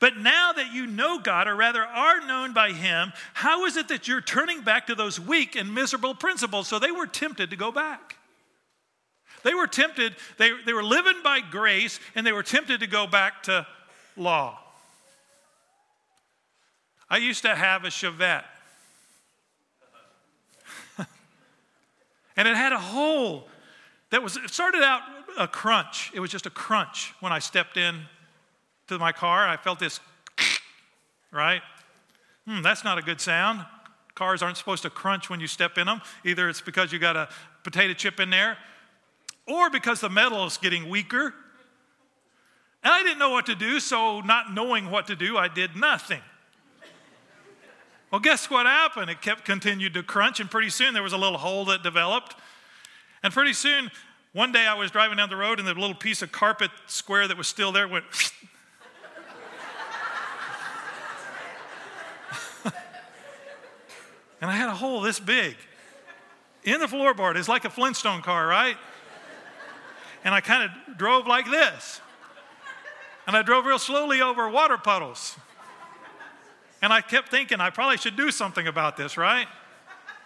But 0.00 0.16
now 0.16 0.52
that 0.52 0.72
you 0.72 0.86
know 0.86 1.18
God, 1.18 1.48
or 1.48 1.54
rather 1.54 1.82
are 1.82 2.26
known 2.26 2.52
by 2.52 2.72
Him, 2.72 3.12
how 3.34 3.64
is 3.66 3.76
it 3.76 3.88
that 3.88 4.08
you're 4.08 4.20
turning 4.20 4.62
back 4.62 4.88
to 4.88 4.94
those 4.94 5.20
weak 5.20 5.56
and 5.56 5.72
miserable 5.72 6.14
principles? 6.14 6.68
So 6.68 6.78
they 6.78 6.90
were 6.90 7.06
tempted 7.06 7.50
to 7.50 7.56
go 7.56 7.70
back. 7.70 8.16
They 9.42 9.54
were 9.54 9.66
tempted, 9.66 10.16
they, 10.38 10.50
they 10.64 10.72
were 10.72 10.82
living 10.82 11.22
by 11.22 11.40
grace, 11.40 12.00
and 12.14 12.26
they 12.26 12.32
were 12.32 12.42
tempted 12.42 12.80
to 12.80 12.86
go 12.86 13.06
back 13.06 13.44
to 13.44 13.66
law. 14.16 14.58
I 17.08 17.18
used 17.18 17.42
to 17.42 17.54
have 17.54 17.84
a 17.84 17.88
Chevette. 17.88 18.42
And 22.36 22.46
it 22.46 22.56
had 22.56 22.72
a 22.72 22.78
hole 22.78 23.48
that 24.10 24.22
was, 24.22 24.36
it 24.36 24.50
started 24.50 24.82
out 24.82 25.02
a 25.38 25.48
crunch. 25.48 26.12
It 26.14 26.20
was 26.20 26.30
just 26.30 26.46
a 26.46 26.50
crunch 26.50 27.12
when 27.20 27.32
I 27.32 27.38
stepped 27.38 27.76
in 27.76 28.02
to 28.88 28.98
my 28.98 29.12
car. 29.12 29.46
I 29.46 29.56
felt 29.56 29.78
this, 29.78 30.00
right? 31.32 31.62
Hmm, 32.46 32.62
that's 32.62 32.84
not 32.84 32.98
a 32.98 33.02
good 33.02 33.20
sound. 33.20 33.64
Cars 34.14 34.42
aren't 34.42 34.56
supposed 34.56 34.82
to 34.82 34.90
crunch 34.90 35.28
when 35.28 35.40
you 35.40 35.46
step 35.46 35.76
in 35.76 35.86
them. 35.86 36.00
Either 36.24 36.48
it's 36.48 36.60
because 36.60 36.92
you 36.92 36.98
got 36.98 37.16
a 37.16 37.28
potato 37.64 37.92
chip 37.92 38.20
in 38.20 38.30
there, 38.30 38.56
or 39.46 39.68
because 39.68 40.00
the 40.00 40.08
metal 40.08 40.46
is 40.46 40.56
getting 40.56 40.88
weaker. 40.88 41.34
And 42.82 42.94
I 42.94 43.02
didn't 43.02 43.18
know 43.18 43.30
what 43.30 43.46
to 43.46 43.54
do, 43.54 43.80
so 43.80 44.20
not 44.20 44.54
knowing 44.54 44.90
what 44.90 45.08
to 45.08 45.16
do, 45.16 45.36
I 45.36 45.48
did 45.48 45.76
nothing. 45.76 46.20
Well, 48.10 48.20
guess 48.20 48.48
what 48.48 48.66
happened? 48.66 49.10
It 49.10 49.20
kept 49.20 49.44
continued 49.44 49.94
to 49.94 50.02
crunch, 50.02 50.38
and 50.38 50.50
pretty 50.50 50.70
soon 50.70 50.94
there 50.94 51.02
was 51.02 51.12
a 51.12 51.18
little 51.18 51.38
hole 51.38 51.64
that 51.66 51.82
developed. 51.82 52.36
And 53.22 53.32
pretty 53.32 53.52
soon, 53.52 53.90
one 54.32 54.52
day 54.52 54.66
I 54.66 54.74
was 54.74 54.90
driving 54.90 55.16
down 55.16 55.28
the 55.28 55.36
road, 55.36 55.58
and 55.58 55.66
the 55.66 55.74
little 55.74 55.94
piece 55.94 56.22
of 56.22 56.30
carpet 56.30 56.70
square 56.86 57.26
that 57.26 57.36
was 57.36 57.48
still 57.48 57.72
there 57.72 57.88
went. 57.88 58.04
and 62.64 64.50
I 64.50 64.52
had 64.52 64.68
a 64.68 64.74
hole 64.74 65.00
this 65.00 65.18
big 65.18 65.56
in 66.62 66.78
the 66.80 66.86
floorboard. 66.86 67.36
It's 67.36 67.48
like 67.48 67.64
a 67.64 67.70
Flintstone 67.70 68.22
car, 68.22 68.46
right? 68.46 68.76
And 70.22 70.32
I 70.34 70.40
kind 70.40 70.70
of 70.70 70.98
drove 70.98 71.26
like 71.26 71.50
this. 71.50 72.00
And 73.26 73.36
I 73.36 73.42
drove 73.42 73.64
real 73.64 73.78
slowly 73.78 74.20
over 74.20 74.48
water 74.48 74.78
puddles. 74.78 75.36
And 76.82 76.92
I 76.92 77.00
kept 77.00 77.30
thinking, 77.30 77.60
I 77.60 77.70
probably 77.70 77.96
should 77.96 78.16
do 78.16 78.30
something 78.30 78.66
about 78.66 78.96
this, 78.96 79.16
right? 79.16 79.46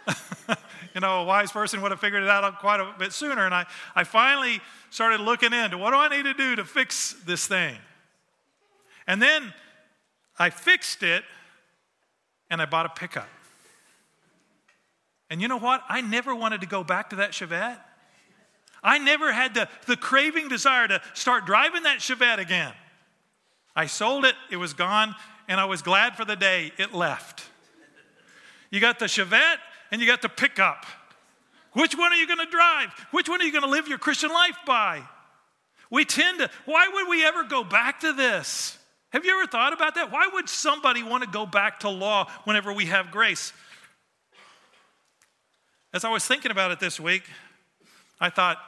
you 0.95 1.00
know, 1.00 1.23
a 1.23 1.25
wise 1.25 1.52
person 1.52 1.80
would 1.83 1.90
have 1.90 2.00
figured 2.00 2.23
it 2.23 2.28
out 2.28 2.59
quite 2.59 2.80
a 2.80 2.92
bit 2.99 3.12
sooner. 3.12 3.45
And 3.45 3.54
I, 3.54 3.66
I 3.95 4.04
finally 4.04 4.61
started 4.90 5.21
looking 5.21 5.52
into 5.52 5.78
what 5.78 5.90
do 5.90 5.97
I 5.97 6.09
need 6.09 6.25
to 6.25 6.35
do 6.35 6.57
to 6.57 6.64
fix 6.64 7.14
this 7.25 7.47
thing? 7.47 7.76
And 9.07 9.21
then 9.21 9.52
I 10.38 10.50
fixed 10.50 11.02
it 11.02 11.25
and 12.50 12.61
I 12.61 12.66
bought 12.66 12.87
a 12.87 12.90
pickup. 12.90 13.28
And 15.28 15.40
you 15.40 15.47
know 15.47 15.59
what? 15.59 15.83
I 15.88 16.00
never 16.00 16.35
wanted 16.35 16.61
to 16.62 16.66
go 16.66 16.83
back 16.83 17.11
to 17.11 17.16
that 17.16 17.30
Chevette. 17.30 17.78
I 18.83 18.99
never 18.99 19.33
had 19.33 19.54
the, 19.54 19.69
the 19.87 19.97
craving 19.97 20.49
desire 20.49 20.88
to 20.88 21.00
start 21.14 21.47
driving 21.47 21.85
that 21.85 21.99
Chevette 21.99 22.38
again. 22.38 22.73
I 23.76 23.87
sold 23.87 24.25
it, 24.25 24.35
it 24.50 24.57
was 24.57 24.73
gone, 24.73 25.14
and 25.50 25.59
I 25.59 25.64
was 25.64 25.83
glad 25.83 26.16
for 26.16 26.25
the 26.25 26.37
day 26.37 26.71
it 26.78 26.95
left. 26.95 27.45
You 28.71 28.78
got 28.78 29.00
the 29.00 29.07
Chevette 29.07 29.59
and 29.90 30.00
you 30.00 30.07
got 30.07 30.23
the 30.23 30.28
pickup. 30.28 30.87
Which 31.73 31.97
one 31.97 32.12
are 32.12 32.16
you 32.16 32.28
going 32.28 32.38
to 32.38 32.50
drive? 32.50 32.90
Which 33.11 33.28
one 33.28 33.40
are 33.42 33.45
you 33.45 33.50
going 33.50 33.64
to 33.64 33.69
live 33.69 33.88
your 33.88 33.99
Christian 33.99 34.30
life 34.30 34.57
by? 34.64 35.02
We 35.90 36.04
tend 36.04 36.38
to, 36.38 36.49
why 36.66 36.88
would 36.92 37.09
we 37.09 37.25
ever 37.25 37.42
go 37.42 37.64
back 37.64 37.99
to 38.00 38.12
this? 38.12 38.78
Have 39.12 39.25
you 39.25 39.37
ever 39.37 39.50
thought 39.50 39.73
about 39.73 39.97
that? 39.97 40.12
Why 40.12 40.28
would 40.33 40.49
somebody 40.49 41.02
want 41.02 41.25
to 41.25 41.28
go 41.28 41.47
back 41.47 41.80
to 41.80 41.88
law 41.88 42.30
whenever 42.45 42.73
we 42.73 42.87
have 42.87 43.11
grace? 43.11 43.52
As 45.92 46.04
I 46.04 46.11
was 46.11 46.25
thinking 46.25 46.52
about 46.52 46.71
it 46.71 46.78
this 46.78 47.00
week, 47.00 47.25
I 48.21 48.30
thought, 48.30 48.59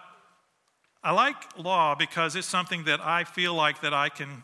I 1.05 1.13
like 1.13 1.37
law 1.57 1.95
because 1.95 2.35
it's 2.35 2.49
something 2.49 2.85
that 2.85 3.01
I 3.01 3.23
feel 3.23 3.55
like 3.55 3.83
that 3.83 3.95
I 3.95 4.09
can 4.09 4.43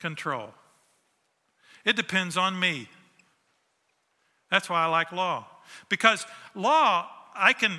control. 0.00 0.54
It 1.86 1.94
depends 1.94 2.36
on 2.36 2.58
me. 2.58 2.88
That's 4.50 4.68
why 4.68 4.82
I 4.82 4.86
like 4.86 5.12
law. 5.12 5.46
Because 5.88 6.26
law, 6.54 7.08
I 7.34 7.52
can 7.52 7.78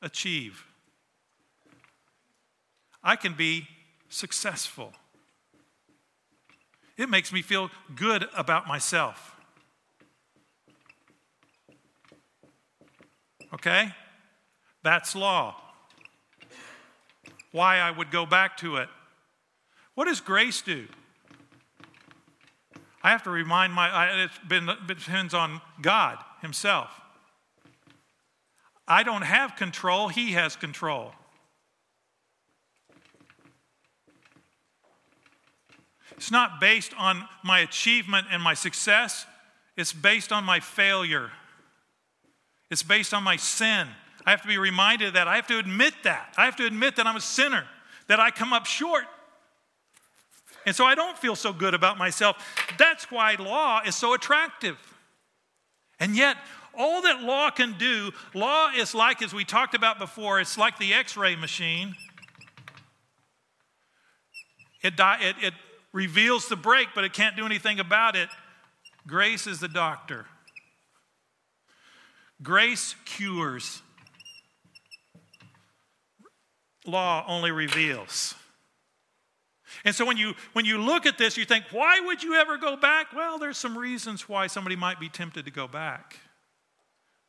achieve, 0.00 0.64
I 3.04 3.16
can 3.16 3.34
be 3.34 3.68
successful. 4.08 4.92
It 6.96 7.08
makes 7.10 7.32
me 7.32 7.42
feel 7.42 7.70
good 7.94 8.26
about 8.34 8.66
myself. 8.66 9.36
Okay? 13.52 13.92
That's 14.82 15.14
law. 15.14 15.56
Why 17.52 17.78
I 17.78 17.90
would 17.90 18.10
go 18.10 18.24
back 18.24 18.56
to 18.58 18.76
it. 18.76 18.88
What 19.94 20.06
does 20.06 20.20
grace 20.20 20.62
do? 20.62 20.86
I 23.02 23.10
have 23.10 23.22
to 23.24 23.30
remind 23.30 23.72
my, 23.72 24.24
it 24.24 24.30
depends 24.86 25.34
on 25.34 25.60
God 25.80 26.18
Himself. 26.42 26.90
I 28.86 29.02
don't 29.02 29.22
have 29.22 29.56
control, 29.56 30.08
He 30.08 30.32
has 30.32 30.56
control. 30.56 31.12
It's 36.16 36.30
not 36.30 36.60
based 36.60 36.92
on 36.98 37.26
my 37.42 37.60
achievement 37.60 38.26
and 38.30 38.42
my 38.42 38.54
success, 38.54 39.24
it's 39.76 39.92
based 39.92 40.32
on 40.32 40.44
my 40.44 40.60
failure. 40.60 41.30
It's 42.70 42.82
based 42.82 43.14
on 43.14 43.24
my 43.24 43.36
sin. 43.36 43.88
I 44.26 44.30
have 44.30 44.42
to 44.42 44.48
be 44.48 44.58
reminded 44.58 45.08
of 45.08 45.14
that. 45.14 45.26
I 45.26 45.36
have 45.36 45.46
to 45.48 45.58
admit 45.58 45.94
that. 46.04 46.34
I 46.36 46.44
have 46.44 46.56
to 46.56 46.66
admit 46.66 46.96
that 46.96 47.06
I'm 47.06 47.16
a 47.16 47.20
sinner, 47.20 47.64
that 48.06 48.20
I 48.20 48.30
come 48.30 48.52
up 48.52 48.66
short. 48.66 49.04
And 50.66 50.76
so 50.76 50.84
I 50.84 50.94
don't 50.94 51.16
feel 51.16 51.36
so 51.36 51.52
good 51.52 51.74
about 51.74 51.98
myself. 51.98 52.36
That's 52.78 53.10
why 53.10 53.36
law 53.38 53.80
is 53.84 53.96
so 53.96 54.14
attractive. 54.14 54.76
And 55.98 56.16
yet, 56.16 56.36
all 56.76 57.02
that 57.02 57.22
law 57.22 57.50
can 57.50 57.76
do, 57.78 58.12
law 58.34 58.70
is 58.76 58.94
like, 58.94 59.22
as 59.22 59.34
we 59.34 59.44
talked 59.44 59.74
about 59.74 59.98
before, 59.98 60.40
it's 60.40 60.56
like 60.56 60.78
the 60.78 60.94
x 60.94 61.16
ray 61.16 61.36
machine. 61.36 61.94
It, 64.82 64.94
it, 64.98 65.36
it 65.42 65.54
reveals 65.92 66.48
the 66.48 66.56
break, 66.56 66.88
but 66.94 67.04
it 67.04 67.12
can't 67.12 67.36
do 67.36 67.44
anything 67.44 67.80
about 67.80 68.16
it. 68.16 68.28
Grace 69.06 69.46
is 69.46 69.60
the 69.60 69.68
doctor. 69.68 70.26
Grace 72.42 72.94
cures, 73.04 73.82
law 76.86 77.24
only 77.28 77.50
reveals. 77.50 78.34
And 79.84 79.94
so 79.94 80.04
when 80.04 80.16
you 80.16 80.34
when 80.52 80.64
you 80.64 80.78
look 80.78 81.06
at 81.06 81.16
this, 81.16 81.36
you 81.36 81.44
think, 81.44 81.64
why 81.70 82.00
would 82.00 82.22
you 82.22 82.34
ever 82.34 82.58
go 82.58 82.76
back? 82.76 83.12
Well, 83.14 83.38
there's 83.38 83.56
some 83.56 83.76
reasons 83.76 84.28
why 84.28 84.46
somebody 84.46 84.76
might 84.76 85.00
be 85.00 85.08
tempted 85.08 85.46
to 85.46 85.50
go 85.50 85.66
back. 85.66 86.18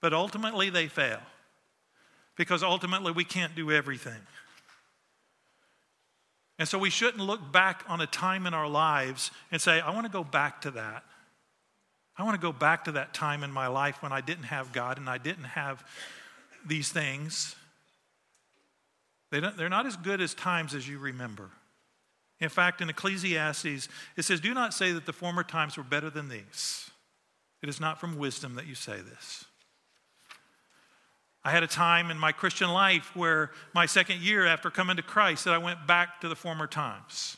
But 0.01 0.13
ultimately 0.13 0.69
they 0.69 0.87
fail. 0.87 1.19
Because 2.35 2.63
ultimately 2.63 3.11
we 3.11 3.23
can't 3.23 3.55
do 3.55 3.71
everything. 3.71 4.19
And 6.59 6.67
so 6.67 6.77
we 6.77 6.89
shouldn't 6.89 7.23
look 7.23 7.51
back 7.51 7.83
on 7.87 8.01
a 8.01 8.07
time 8.07 8.45
in 8.45 8.53
our 8.53 8.67
lives 8.67 9.31
and 9.51 9.61
say, 9.61 9.79
I 9.79 9.91
want 9.91 10.05
to 10.05 10.11
go 10.11 10.23
back 10.23 10.61
to 10.61 10.71
that. 10.71 11.03
I 12.17 12.23
want 12.23 12.39
to 12.39 12.41
go 12.41 12.51
back 12.51 12.83
to 12.85 12.91
that 12.93 13.13
time 13.13 13.43
in 13.43 13.51
my 13.51 13.67
life 13.67 14.01
when 14.03 14.11
I 14.11 14.21
didn't 14.21 14.43
have 14.43 14.73
God 14.73 14.97
and 14.97 15.09
I 15.09 15.17
didn't 15.17 15.45
have 15.45 15.83
these 16.65 16.89
things. 16.89 17.55
They 19.31 19.39
they're 19.39 19.69
not 19.69 19.85
as 19.85 19.95
good 19.95 20.21
as 20.21 20.33
times 20.33 20.75
as 20.75 20.87
you 20.87 20.99
remember. 20.99 21.49
In 22.41 22.49
fact, 22.49 22.81
in 22.81 22.89
Ecclesiastes, 22.89 23.87
it 24.17 24.23
says, 24.23 24.41
Do 24.41 24.53
not 24.53 24.73
say 24.73 24.91
that 24.91 25.05
the 25.05 25.13
former 25.13 25.43
times 25.43 25.77
were 25.77 25.83
better 25.83 26.09
than 26.09 26.27
these. 26.27 26.89
It 27.61 27.69
is 27.69 27.79
not 27.79 27.99
from 27.99 28.17
wisdom 28.17 28.55
that 28.55 28.65
you 28.65 28.73
say 28.73 28.97
this. 28.99 29.45
I 31.43 31.51
had 31.51 31.63
a 31.63 31.67
time 31.67 32.11
in 32.11 32.17
my 32.17 32.31
Christian 32.31 32.69
life 32.69 33.15
where 33.15 33.51
my 33.73 33.85
second 33.85 34.21
year 34.21 34.45
after 34.45 34.69
coming 34.69 34.97
to 34.97 35.03
Christ 35.03 35.45
that 35.45 35.53
I 35.53 35.59
went 35.59 35.87
back 35.87 36.21
to 36.21 36.29
the 36.29 36.35
former 36.35 36.65
times, 36.65 37.37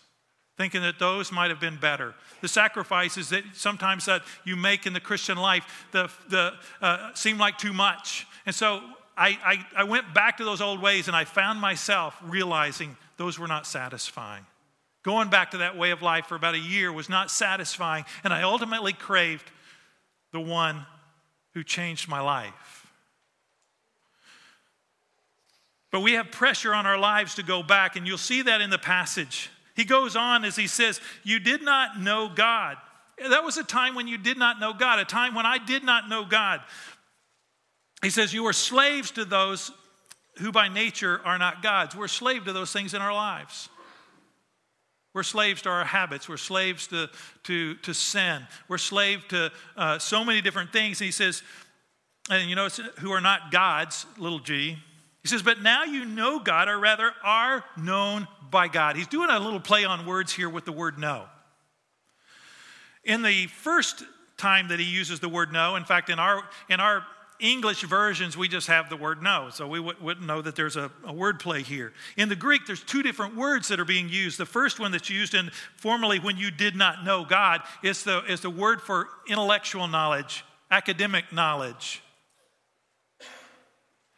thinking 0.58 0.82
that 0.82 1.00
those 1.00 1.32
might 1.32 1.52
have 1.52 1.60
been 1.60 1.78
better. 1.78 2.14
The 2.42 2.48
sacrifices 2.48 3.30
that 3.30 3.44
sometimes 3.54 4.06
that 4.06 4.24
you 4.46 4.56
make 4.56 4.86
in 4.86 4.94
the 4.94 5.00
Christian 5.00 5.38
life 5.38 5.88
the, 5.92 6.10
the, 6.30 6.54
uh, 6.82 7.14
seem 7.14 7.38
like 7.38 7.58
too 7.58 7.74
much. 7.74 8.26
And 8.46 8.56
so 8.56 8.82
I, 9.18 9.38
I, 9.46 9.82
I 9.82 9.84
went 9.84 10.14
back 10.14 10.38
to 10.38 10.46
those 10.46 10.62
old 10.62 10.82
ways 10.82 11.08
and 11.08 11.16
I 11.16 11.26
found 11.26 11.60
myself 11.60 12.18
realizing 12.24 12.98
those 13.18 13.40
were 13.40 13.48
not 13.48 13.66
satisfying. 13.66 14.46
Going 15.04 15.30
back 15.30 15.52
to 15.52 15.58
that 15.60 15.78
way 15.78 15.92
of 15.92 16.02
life 16.02 16.28
for 16.28 16.36
about 16.36 16.56
a 16.56 16.60
year 16.60 16.92
was 16.92 17.10
not 17.10 17.30
satisfying, 17.30 18.06
and 18.24 18.34
I 18.34 18.44
ultimately 18.44 18.94
craved 18.94 19.52
the 20.32 20.40
one 20.40 20.86
who 21.54 21.64
changed 21.64 22.08
my 22.08 22.22
life. 22.22 22.88
But 25.92 26.00
we 26.00 26.14
have 26.14 26.32
pressure 26.32 26.74
on 26.74 26.88
our 26.88 26.98
lives 26.98 27.36
to 27.36 27.44
go 27.44 27.62
back, 27.62 27.96
and 27.96 28.08
you'll 28.08 28.18
see 28.18 28.42
that 28.42 28.62
in 28.62 28.70
the 28.70 28.80
passage 28.80 29.52
He 29.76 29.84
goes 29.84 30.16
on 30.16 30.46
as 30.46 30.56
he 30.56 30.68
says, 30.68 31.02
You 31.24 31.40
did 31.40 31.62
not 31.62 32.00
know 32.00 32.30
God. 32.34 32.78
That 33.18 33.44
was 33.44 33.58
a 33.58 33.64
time 33.64 33.96
when 33.96 34.08
you 34.08 34.18
did 34.18 34.38
not 34.38 34.60
know 34.60 34.74
God, 34.74 35.00
a 35.00 35.06
time 35.06 35.36
when 35.36 35.46
I 35.46 35.58
did 35.58 35.84
not 35.84 36.10
know 36.10 36.26
God. 36.26 36.62
He 38.02 38.10
says, 38.10 38.34
You 38.34 38.44
were 38.44 38.54
slaves 38.54 39.12
to 39.12 39.26
those 39.26 39.72
who 40.38 40.52
by 40.52 40.68
nature 40.68 41.22
are 41.26 41.38
not 41.38 41.62
gods. 41.62 41.96
We're 41.96 42.08
slave 42.08 42.46
to 42.46 42.54
those 42.54 42.72
things 42.72 42.94
in 42.94 43.02
our 43.02 43.14
lives. 43.14 43.70
We're 45.14 45.24
slaves 45.24 45.62
to 45.64 45.70
our 45.70 45.86
habits. 45.86 46.28
We're 46.28 46.38
slaves 46.38 46.88
to, 46.88 47.10
to, 47.44 47.76
to 47.76 47.94
sin. 47.94 48.42
We're 48.68 48.80
slave 48.80 49.28
to 49.30 49.52
uh, 49.78 50.00
so 50.00 50.26
many 50.26 50.42
different 50.42 50.74
things. 50.74 51.00
And 51.00 51.06
he 51.06 51.12
says, 51.12 51.44
and 52.30 52.50
you 52.50 52.56
know, 52.56 52.68
who 53.00 53.12
are 53.12 53.22
not 53.22 53.52
gods, 53.52 54.06
little 54.18 54.40
g. 54.40 54.78
He 55.22 55.28
says, 55.28 55.42
but 55.42 55.62
now 55.62 55.84
you 55.84 56.04
know 56.04 56.40
God, 56.40 56.68
or 56.68 56.80
rather 56.80 57.12
are 57.24 57.64
known 57.78 58.28
by 58.50 58.68
God. 58.68 58.96
He's 58.96 59.08
doing 59.08 59.30
a 59.30 59.40
little 59.40 59.60
play 59.60 59.86
on 59.86 60.06
words 60.06 60.34
here 60.34 60.50
with 60.50 60.66
the 60.66 60.72
word 60.72 60.98
know. 60.98 61.26
In 63.04 63.22
the 63.22 63.48
first 63.48 64.04
time 64.38 64.70
that 64.70 64.80
he 64.80 64.86
uses 64.86 65.20
the 65.20 65.30
word 65.30 65.54
know, 65.54 65.76
in 65.76 65.86
fact, 65.86 66.10
in 66.10 66.20
our, 66.20 66.44
in 66.70 66.80
our 66.80 67.06
English 67.40 67.84
versions, 67.84 68.38
we 68.38 68.48
just 68.48 68.68
have 68.68 68.90
the 68.90 68.96
word 68.96 69.22
know, 69.22 69.50
so 69.52 69.68
we 69.68 69.80
wouldn't 69.80 70.26
know 70.26 70.42
that 70.42 70.56
there's 70.56 70.76
a, 70.76 70.92
a 71.04 71.14
word 71.14 71.40
play 71.40 71.62
here. 71.62 71.94
In 72.18 72.30
the 72.30 72.36
Greek, 72.36 72.66
there's 72.66 72.84
two 72.84 73.04
different 73.04 73.36
words 73.36 73.68
that 73.68 73.80
are 73.80 73.86
being 73.86 74.10
used. 74.10 74.38
The 74.38 74.46
first 74.46 74.80
one 74.80 74.92
that's 74.92 75.10
used 75.10 75.34
in 75.34 75.52
formally 75.78 76.20
when 76.20 76.38
you 76.38 76.52
did 76.52 76.76
not 76.76 77.04
know 77.04 77.26
God 77.26 77.62
is 77.84 78.04
the, 78.04 78.24
is 78.26 78.42
the 78.42 78.50
word 78.50 78.82
for 78.82 79.08
intellectual 79.28 79.88
knowledge, 79.88 80.46
academic 80.72 81.32
knowledge. 81.34 82.02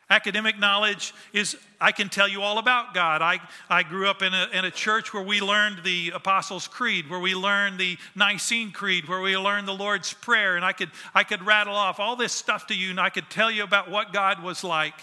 Academic 0.09 0.59
knowledge 0.59 1.15
is, 1.33 1.57
I 1.81 1.91
can 1.91 2.09
tell 2.09 2.27
you 2.27 2.43
all 2.43 2.59
about 2.59 2.93
God. 2.93 3.24
I, 3.24 3.39
I 3.69 3.81
grew 3.81 4.07
up 4.07 4.21
in 4.21 4.35
a, 4.35 4.47
in 4.53 4.63
a 4.63 4.69
church 4.69 5.15
where 5.15 5.24
we 5.24 5.41
learned 5.41 5.83
the 5.83 6.12
Apostles' 6.13 6.67
Creed, 6.67 7.09
where 7.09 7.19
we 7.19 7.33
learned 7.33 7.79
the 7.79 7.97
Nicene 8.13 8.71
Creed, 8.71 9.07
where 9.07 9.21
we 9.21 9.35
learned 9.35 9.67
the 9.67 9.74
Lord's 9.74 10.13
Prayer, 10.13 10.57
and 10.57 10.63
I 10.63 10.74
could, 10.74 10.91
I 11.15 11.24
could 11.24 11.43
rattle 11.43 11.75
off 11.75 12.00
all 12.00 12.15
this 12.15 12.33
stuff 12.33 12.67
to 12.67 12.75
you, 12.75 12.91
and 12.91 13.00
I 13.00 13.09
could 13.09 13.31
tell 13.31 13.50
you 13.50 13.63
about 13.63 13.89
what 13.89 14.13
God 14.13 14.43
was 14.43 14.63
like. 14.63 14.93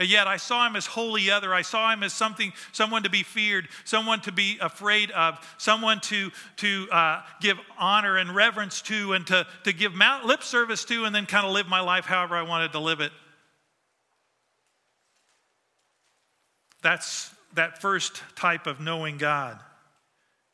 And 0.00 0.08
yet 0.08 0.26
I 0.26 0.38
saw 0.38 0.66
him 0.66 0.76
as 0.76 0.86
wholly 0.86 1.30
other. 1.30 1.52
I 1.52 1.60
saw 1.60 1.92
him 1.92 2.02
as 2.02 2.14
something, 2.14 2.54
someone 2.72 3.02
to 3.02 3.10
be 3.10 3.22
feared, 3.22 3.68
someone 3.84 4.22
to 4.22 4.32
be 4.32 4.56
afraid 4.58 5.10
of, 5.10 5.38
someone 5.58 6.00
to, 6.00 6.30
to 6.56 6.88
uh, 6.90 7.22
give 7.42 7.58
honor 7.78 8.16
and 8.16 8.34
reverence 8.34 8.80
to, 8.82 9.12
and 9.12 9.26
to, 9.26 9.46
to 9.64 9.74
give 9.74 9.92
mount, 9.92 10.24
lip 10.24 10.42
service 10.42 10.86
to, 10.86 11.04
and 11.04 11.14
then 11.14 11.26
kind 11.26 11.46
of 11.46 11.52
live 11.52 11.68
my 11.68 11.80
life 11.80 12.06
however 12.06 12.34
I 12.34 12.42
wanted 12.42 12.72
to 12.72 12.78
live 12.78 13.00
it. 13.00 13.12
That's 16.82 17.30
that 17.54 17.82
first 17.82 18.22
type 18.36 18.66
of 18.66 18.80
knowing 18.80 19.18
God. 19.18 19.60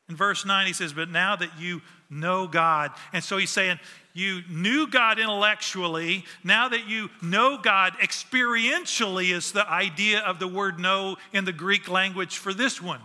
In 0.09 0.17
verse 0.17 0.45
9, 0.45 0.67
he 0.67 0.73
says, 0.73 0.91
But 0.91 1.09
now 1.09 1.37
that 1.37 1.57
you 1.57 1.81
know 2.09 2.47
God. 2.47 2.91
And 3.13 3.23
so 3.23 3.37
he's 3.37 3.49
saying, 3.49 3.79
You 4.17 4.41
knew 4.49 4.87
God 4.87 5.19
intellectually. 5.19 6.25
Now 6.43 6.69
that 6.69 6.87
you 6.87 7.09
know 7.21 7.59
God 7.61 7.93
experientially, 8.01 9.31
is 9.31 9.51
the 9.51 9.69
idea 9.69 10.21
of 10.21 10.39
the 10.39 10.47
word 10.47 10.79
know 10.79 11.17
in 11.33 11.45
the 11.45 11.53
Greek 11.53 11.87
language 11.87 12.37
for 12.37 12.51
this 12.51 12.81
one 12.81 13.01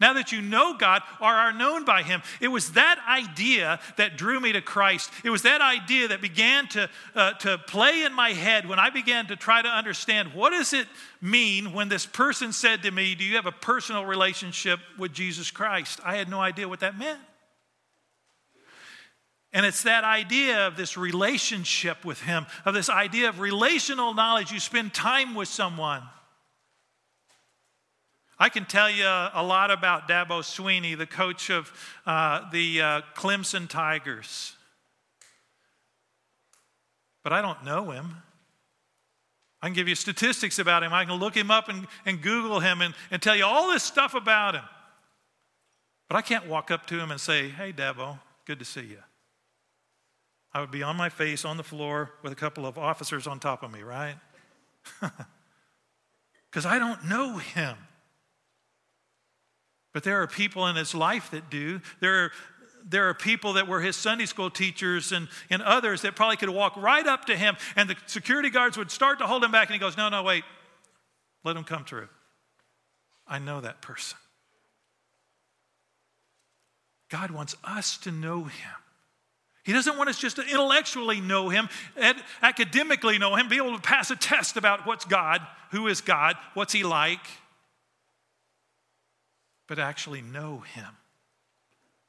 now 0.00 0.14
that 0.14 0.32
you 0.32 0.40
know 0.40 0.74
God 0.76 1.02
or 1.20 1.26
are 1.26 1.52
known 1.52 1.84
by 1.84 2.02
Him. 2.02 2.22
It 2.40 2.48
was 2.48 2.72
that 2.72 2.98
idea 3.08 3.78
that 3.98 4.16
drew 4.16 4.40
me 4.40 4.52
to 4.52 4.62
Christ. 4.62 5.10
It 5.22 5.30
was 5.30 5.42
that 5.42 5.60
idea 5.60 6.08
that 6.08 6.22
began 6.22 6.66
to, 6.68 6.88
uh, 7.14 7.32
to 7.34 7.58
play 7.58 8.02
in 8.04 8.12
my 8.12 8.30
head 8.30 8.66
when 8.66 8.78
I 8.78 8.90
began 8.90 9.26
to 9.26 9.36
try 9.36 9.60
to 9.60 9.68
understand 9.68 10.32
what 10.32 10.50
does 10.50 10.72
it 10.72 10.86
mean 11.20 11.74
when 11.74 11.88
this 11.88 12.06
person 12.06 12.52
said 12.52 12.82
to 12.84 12.90
me, 12.90 13.14
Do 13.14 13.24
you 13.24 13.36
have 13.36 13.46
a 13.46 13.52
personal 13.52 14.06
relationship 14.06 14.80
with 14.98 15.12
Jesus 15.12 15.50
Christ? 15.50 16.00
I 16.02 16.16
had 16.16 16.30
no 16.30 16.40
idea 16.40 16.66
what 16.66 16.80
that 16.80 16.98
meant. 16.98 17.20
And 19.52 19.66
it's 19.66 19.82
that 19.82 20.04
idea 20.04 20.66
of 20.66 20.76
this 20.76 20.96
relationship 20.96 22.04
with 22.04 22.20
Him, 22.22 22.46
of 22.64 22.74
this 22.74 22.88
idea 22.88 23.28
of 23.28 23.40
relational 23.40 24.14
knowledge. 24.14 24.52
You 24.52 24.60
spend 24.60 24.94
time 24.94 25.34
with 25.34 25.48
someone. 25.48 26.02
I 28.38 28.48
can 28.48 28.64
tell 28.64 28.88
you 28.88 29.04
a 29.04 29.42
lot 29.44 29.70
about 29.70 30.08
Dabo 30.08 30.40
Swinney, 30.40 30.96
the 30.96 31.06
coach 31.06 31.50
of 31.50 31.70
uh, 32.06 32.50
the 32.50 32.80
uh, 32.80 33.00
Clemson 33.14 33.68
Tigers. 33.68 34.54
But 37.22 37.34
I 37.34 37.42
don't 37.42 37.64
know 37.64 37.90
him. 37.90 38.16
I 39.60 39.66
can 39.66 39.74
give 39.74 39.88
you 39.88 39.94
statistics 39.94 40.58
about 40.58 40.82
him. 40.82 40.92
I 40.92 41.04
can 41.04 41.16
look 41.16 41.36
him 41.36 41.50
up 41.50 41.68
and, 41.68 41.86
and 42.06 42.22
Google 42.22 42.60
him 42.60 42.80
and, 42.80 42.94
and 43.10 43.20
tell 43.20 43.36
you 43.36 43.44
all 43.44 43.70
this 43.72 43.82
stuff 43.82 44.14
about 44.14 44.54
him. 44.54 44.64
But 46.08 46.16
I 46.16 46.22
can't 46.22 46.46
walk 46.46 46.70
up 46.70 46.86
to 46.86 46.98
him 46.98 47.10
and 47.10 47.20
say, 47.20 47.50
Hey, 47.50 47.74
Dabo, 47.74 48.18
good 48.46 48.58
to 48.58 48.64
see 48.64 48.80
you. 48.80 48.98
I 50.52 50.60
would 50.60 50.70
be 50.70 50.82
on 50.82 50.96
my 50.96 51.08
face 51.08 51.44
on 51.44 51.56
the 51.56 51.62
floor 51.62 52.12
with 52.22 52.32
a 52.32 52.36
couple 52.36 52.66
of 52.66 52.76
officers 52.76 53.26
on 53.26 53.38
top 53.38 53.62
of 53.62 53.72
me, 53.72 53.82
right? 53.82 54.16
Because 56.50 56.66
I 56.66 56.78
don't 56.78 57.04
know 57.04 57.38
him. 57.38 57.76
But 59.92 60.04
there 60.04 60.20
are 60.22 60.26
people 60.26 60.66
in 60.66 60.76
his 60.76 60.94
life 60.94 61.30
that 61.30 61.50
do. 61.50 61.80
There 62.00 62.24
are, 62.24 62.32
there 62.84 63.08
are 63.08 63.14
people 63.14 63.54
that 63.54 63.68
were 63.68 63.80
his 63.80 63.96
Sunday 63.96 64.26
school 64.26 64.50
teachers 64.50 65.12
and, 65.12 65.28
and 65.48 65.62
others 65.62 66.02
that 66.02 66.16
probably 66.16 66.36
could 66.36 66.48
walk 66.48 66.76
right 66.76 67.06
up 67.06 67.26
to 67.26 67.36
him, 67.36 67.56
and 67.76 67.88
the 67.88 67.96
security 68.06 68.50
guards 68.50 68.76
would 68.76 68.90
start 68.90 69.18
to 69.20 69.26
hold 69.26 69.44
him 69.44 69.52
back, 69.52 69.68
and 69.68 69.74
he 69.74 69.80
goes, 69.80 69.96
No, 69.96 70.08
no, 70.08 70.22
wait, 70.22 70.44
let 71.44 71.56
him 71.56 71.64
come 71.64 71.84
through. 71.84 72.08
I 73.26 73.38
know 73.38 73.60
that 73.60 73.80
person. 73.80 74.18
God 77.10 77.30
wants 77.30 77.56
us 77.64 77.96
to 77.98 78.12
know 78.12 78.44
him. 78.44 78.79
He 79.62 79.72
doesn't 79.72 79.96
want 79.98 80.08
us 80.08 80.18
just 80.18 80.36
to 80.36 80.42
intellectually 80.42 81.20
know 81.20 81.48
him, 81.48 81.68
academically 82.42 83.18
know 83.18 83.36
him, 83.36 83.48
be 83.48 83.56
able 83.56 83.76
to 83.76 83.82
pass 83.82 84.10
a 84.10 84.16
test 84.16 84.56
about 84.56 84.86
what's 84.86 85.04
God, 85.04 85.40
who 85.70 85.86
is 85.86 86.00
God, 86.00 86.36
what's 86.54 86.72
he 86.72 86.82
like 86.82 87.20
but 89.70 89.78
actually 89.78 90.20
know 90.20 90.64
Him, 90.74 90.96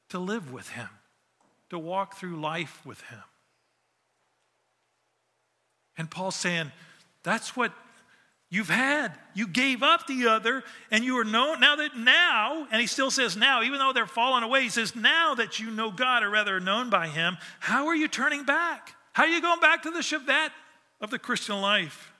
to 0.08 0.18
live 0.18 0.52
with 0.52 0.70
Him, 0.70 0.88
to 1.70 1.78
walk 1.78 2.16
through 2.16 2.40
life 2.40 2.84
with 2.84 3.00
Him. 3.02 3.22
And 5.96 6.10
Paul's 6.10 6.34
saying, 6.34 6.72
that's 7.22 7.56
what 7.56 7.72
you've 8.52 8.68
had. 8.68 9.12
You 9.34 9.48
gave 9.48 9.82
up 9.82 10.06
the 10.06 10.28
other, 10.28 10.62
and 10.92 11.02
you 11.02 11.18
are 11.18 11.24
known. 11.24 11.58
Now 11.58 11.74
that 11.76 11.96
now, 11.96 12.68
and 12.70 12.80
he 12.80 12.86
still 12.86 13.10
says 13.10 13.36
now, 13.36 13.62
even 13.62 13.80
though 13.80 13.92
they're 13.92 14.06
fallen 14.06 14.44
away, 14.44 14.62
he 14.62 14.68
says, 14.68 14.94
now 14.94 15.34
that 15.34 15.58
you 15.58 15.72
know 15.72 15.90
God, 15.90 16.22
or 16.22 16.30
rather 16.30 16.60
known 16.60 16.90
by 16.90 17.08
Him, 17.08 17.38
how 17.58 17.86
are 17.86 17.96
you 17.96 18.06
turning 18.06 18.44
back? 18.44 18.94
How 19.14 19.24
are 19.24 19.28
you 19.28 19.40
going 19.40 19.60
back 19.60 19.82
to 19.82 19.90
the 19.90 20.00
Chevette 20.00 20.50
of 21.00 21.10
the 21.10 21.18
Christian 21.18 21.60
life? 21.60 22.12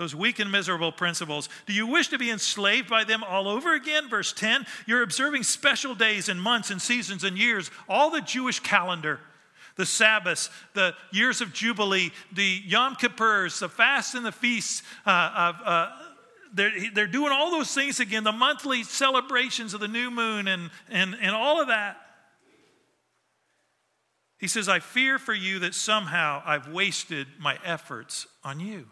those 0.00 0.14
weak 0.14 0.38
and 0.38 0.50
miserable 0.50 0.90
principles. 0.90 1.50
Do 1.66 1.74
you 1.74 1.86
wish 1.86 2.08
to 2.08 2.16
be 2.16 2.30
enslaved 2.30 2.88
by 2.88 3.04
them 3.04 3.22
all 3.22 3.46
over 3.46 3.74
again? 3.74 4.08
Verse 4.08 4.32
10 4.32 4.64
You're 4.86 5.02
observing 5.02 5.42
special 5.42 5.94
days 5.94 6.30
and 6.30 6.40
months 6.40 6.70
and 6.70 6.80
seasons 6.80 7.22
and 7.22 7.36
years, 7.36 7.70
all 7.86 8.10
the 8.10 8.22
Jewish 8.22 8.60
calendar. 8.60 9.20
The 9.76 9.86
Sabbaths, 9.86 10.50
the 10.74 10.94
years 11.12 11.40
of 11.40 11.52
Jubilee, 11.52 12.12
the 12.32 12.62
Yom 12.66 12.96
Kippurs, 12.96 13.58
the 13.60 13.68
fasts 13.68 14.14
and 14.14 14.24
the 14.24 14.32
feasts. 14.32 14.82
Uh, 15.06 15.10
uh, 15.64 15.90
they're, 16.52 16.72
they're 16.94 17.06
doing 17.06 17.32
all 17.32 17.50
those 17.50 17.72
things 17.72 18.00
again, 18.00 18.24
the 18.24 18.32
monthly 18.32 18.82
celebrations 18.82 19.74
of 19.74 19.80
the 19.80 19.88
new 19.88 20.10
moon 20.10 20.48
and, 20.48 20.70
and, 20.88 21.16
and 21.20 21.34
all 21.34 21.60
of 21.60 21.68
that. 21.68 21.96
He 24.38 24.48
says, 24.48 24.68
I 24.68 24.78
fear 24.80 25.18
for 25.18 25.34
you 25.34 25.58
that 25.60 25.74
somehow 25.74 26.42
I've 26.44 26.68
wasted 26.68 27.26
my 27.38 27.58
efforts 27.62 28.26
on 28.42 28.58
you. 28.58 28.86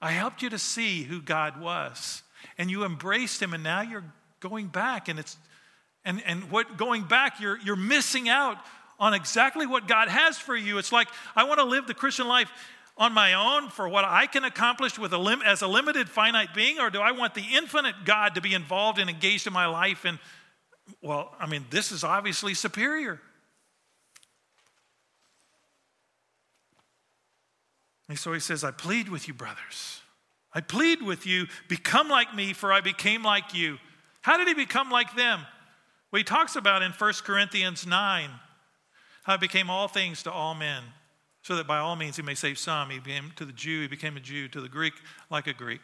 I 0.00 0.12
helped 0.12 0.42
you 0.42 0.50
to 0.50 0.58
see 0.58 1.02
who 1.02 1.20
God 1.20 1.60
was. 1.60 2.22
And 2.56 2.70
you 2.70 2.84
embraced 2.84 3.42
him, 3.42 3.52
and 3.52 3.64
now 3.64 3.80
you're 3.80 4.04
going 4.40 4.68
back. 4.68 5.08
And 5.08 5.18
it's 5.18 5.36
and, 6.04 6.22
and 6.24 6.52
what 6.52 6.76
going 6.76 7.02
back, 7.02 7.40
you're 7.40 7.58
you're 7.58 7.74
missing 7.74 8.28
out 8.28 8.58
on 8.98 9.14
exactly 9.14 9.66
what 9.66 9.88
God 9.88 10.08
has 10.08 10.38
for 10.38 10.56
you. 10.56 10.78
It's 10.78 10.92
like 10.92 11.08
I 11.34 11.44
want 11.44 11.60
to 11.60 11.66
live 11.66 11.86
the 11.86 11.94
Christian 11.94 12.28
life 12.28 12.50
on 12.98 13.12
my 13.12 13.34
own 13.34 13.68
for 13.68 13.88
what 13.88 14.04
I 14.04 14.26
can 14.26 14.44
accomplish 14.44 14.98
with 14.98 15.12
a 15.12 15.18
lim- 15.18 15.42
as 15.42 15.62
a 15.62 15.66
limited 15.66 16.08
finite 16.08 16.54
being, 16.54 16.80
or 16.80 16.88
do 16.88 17.00
I 17.00 17.12
want 17.12 17.34
the 17.34 17.44
infinite 17.52 17.94
God 18.04 18.34
to 18.36 18.40
be 18.40 18.54
involved 18.54 18.98
and 18.98 19.10
engaged 19.10 19.46
in 19.46 19.52
my 19.52 19.66
life? 19.66 20.04
And 20.04 20.18
well, 21.02 21.34
I 21.38 21.46
mean, 21.46 21.66
this 21.70 21.92
is 21.92 22.04
obviously 22.04 22.54
superior. 22.54 23.20
And 28.08 28.18
so 28.18 28.32
he 28.32 28.40
says, 28.40 28.62
I 28.62 28.70
plead 28.70 29.08
with 29.08 29.26
you, 29.26 29.34
brothers. 29.34 30.00
I 30.54 30.60
plead 30.60 31.02
with 31.02 31.26
you, 31.26 31.48
become 31.68 32.08
like 32.08 32.34
me, 32.34 32.52
for 32.52 32.72
I 32.72 32.80
became 32.80 33.22
like 33.22 33.52
you. 33.52 33.78
How 34.22 34.38
did 34.38 34.48
he 34.48 34.54
become 34.54 34.90
like 34.90 35.14
them? 35.16 35.40
Well, 36.10 36.18
he 36.18 36.24
talks 36.24 36.56
about 36.56 36.82
in 36.82 36.92
1 36.92 37.12
Corinthians 37.24 37.86
9 37.86 38.30
how 39.26 39.32
he 39.32 39.38
became 39.38 39.68
all 39.68 39.88
things 39.88 40.22
to 40.22 40.30
all 40.30 40.54
men, 40.54 40.84
so 41.42 41.56
that 41.56 41.66
by 41.66 41.78
all 41.78 41.96
means 41.96 42.16
he 42.16 42.22
may 42.22 42.36
save 42.36 42.58
some. 42.58 42.90
He 42.90 43.00
became 43.00 43.32
to 43.34 43.44
the 43.44 43.52
Jew, 43.52 43.82
he 43.82 43.88
became 43.88 44.16
a 44.16 44.20
Jew, 44.20 44.46
to 44.48 44.60
the 44.60 44.68
Greek, 44.68 44.94
like 45.30 45.48
a 45.48 45.52
Greek. 45.52 45.80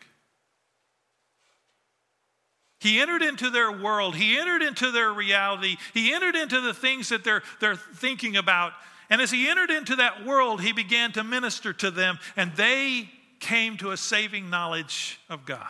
He 2.79 3.01
entered 3.01 3.23
into 3.23 3.51
their 3.51 3.71
world. 3.71 4.15
He 4.15 4.39
entered 4.39 4.63
into 4.63 4.93
their 4.93 5.13
reality. 5.13 5.77
He 5.93 6.13
entered 6.13 6.37
into 6.37 6.61
the 6.61 6.73
things 6.73 7.09
that 7.09 7.25
they're, 7.25 7.43
they're 7.61 7.77
thinking 7.77 8.37
about. 8.37 8.73
And 9.11 9.21
as 9.21 9.33
he 9.33 9.49
entered 9.49 9.71
into 9.71 9.97
that 9.97 10.25
world, 10.25 10.61
he 10.61 10.73
began 10.73 11.11
to 11.13 11.25
minister 11.25 11.73
to 11.73 11.91
them, 11.91 12.19
and 12.37 12.53
they 12.55 13.11
came 13.41 13.77
to 13.79 13.91
a 13.91 13.97
saving 13.97 14.51
knowledge 14.51 15.19
of 15.29 15.45
God, 15.45 15.67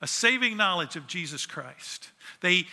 a 0.00 0.06
saving 0.06 0.56
knowledge 0.56 0.94
of 0.94 1.08
Jesus 1.08 1.46
Christ. 1.46 2.10
They, 2.42 2.66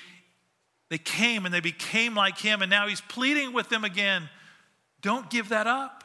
they 0.89 0.97
came 0.97 1.45
and 1.45 1.53
they 1.53 1.59
became 1.59 2.15
like 2.15 2.37
him, 2.37 2.61
and 2.61 2.69
now 2.69 2.87
he's 2.87 3.01
pleading 3.01 3.53
with 3.53 3.69
them 3.69 3.83
again 3.83 4.29
don't 5.01 5.29
give 5.29 5.49
that 5.49 5.67
up. 5.67 6.03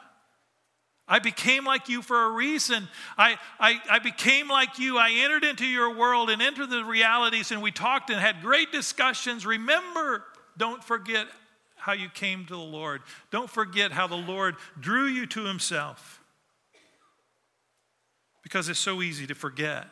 I 1.07 1.19
became 1.19 1.65
like 1.65 1.89
you 1.89 2.01
for 2.01 2.25
a 2.25 2.31
reason. 2.31 2.87
I, 3.17 3.37
I, 3.59 3.81
I 3.89 3.99
became 3.99 4.47
like 4.47 4.79
you. 4.79 4.97
I 4.97 5.11
entered 5.11 5.43
into 5.43 5.65
your 5.65 5.93
world 5.93 6.29
and 6.29 6.41
entered 6.41 6.69
the 6.69 6.85
realities, 6.85 7.51
and 7.51 7.61
we 7.61 7.71
talked 7.71 8.09
and 8.09 8.19
had 8.19 8.41
great 8.41 8.71
discussions. 8.71 9.45
Remember, 9.45 10.23
don't 10.57 10.83
forget 10.83 11.27
how 11.75 11.91
you 11.91 12.07
came 12.07 12.45
to 12.45 12.53
the 12.53 12.61
Lord. 12.61 13.01
Don't 13.31 13.49
forget 13.49 13.91
how 13.91 14.07
the 14.07 14.15
Lord 14.15 14.55
drew 14.79 15.05
you 15.07 15.25
to 15.27 15.43
Himself. 15.43 16.21
Because 18.41 18.69
it's 18.69 18.79
so 18.79 19.01
easy 19.01 19.27
to 19.27 19.35
forget. 19.35 19.87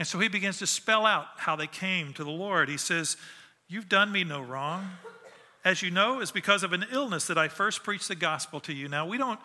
And 0.00 0.08
so 0.08 0.18
he 0.18 0.26
begins 0.28 0.58
to 0.58 0.66
spell 0.66 1.06
out 1.06 1.26
how 1.36 1.54
they 1.54 1.68
came 1.68 2.12
to 2.14 2.24
the 2.24 2.30
Lord. 2.30 2.68
He 2.68 2.78
says, 2.78 3.16
You've 3.68 3.88
done 3.88 4.10
me 4.10 4.24
no 4.24 4.42
wrong 4.42 4.88
as 5.64 5.82
you 5.82 5.90
know, 5.90 6.20
is 6.20 6.30
because 6.30 6.62
of 6.62 6.72
an 6.72 6.86
illness 6.90 7.26
that 7.26 7.38
I 7.38 7.48
first 7.48 7.82
preached 7.82 8.08
the 8.08 8.14
gospel 8.14 8.60
to 8.60 8.72
you. 8.72 8.88
Now, 8.88 9.06
we 9.06 9.18
don't, 9.18 9.38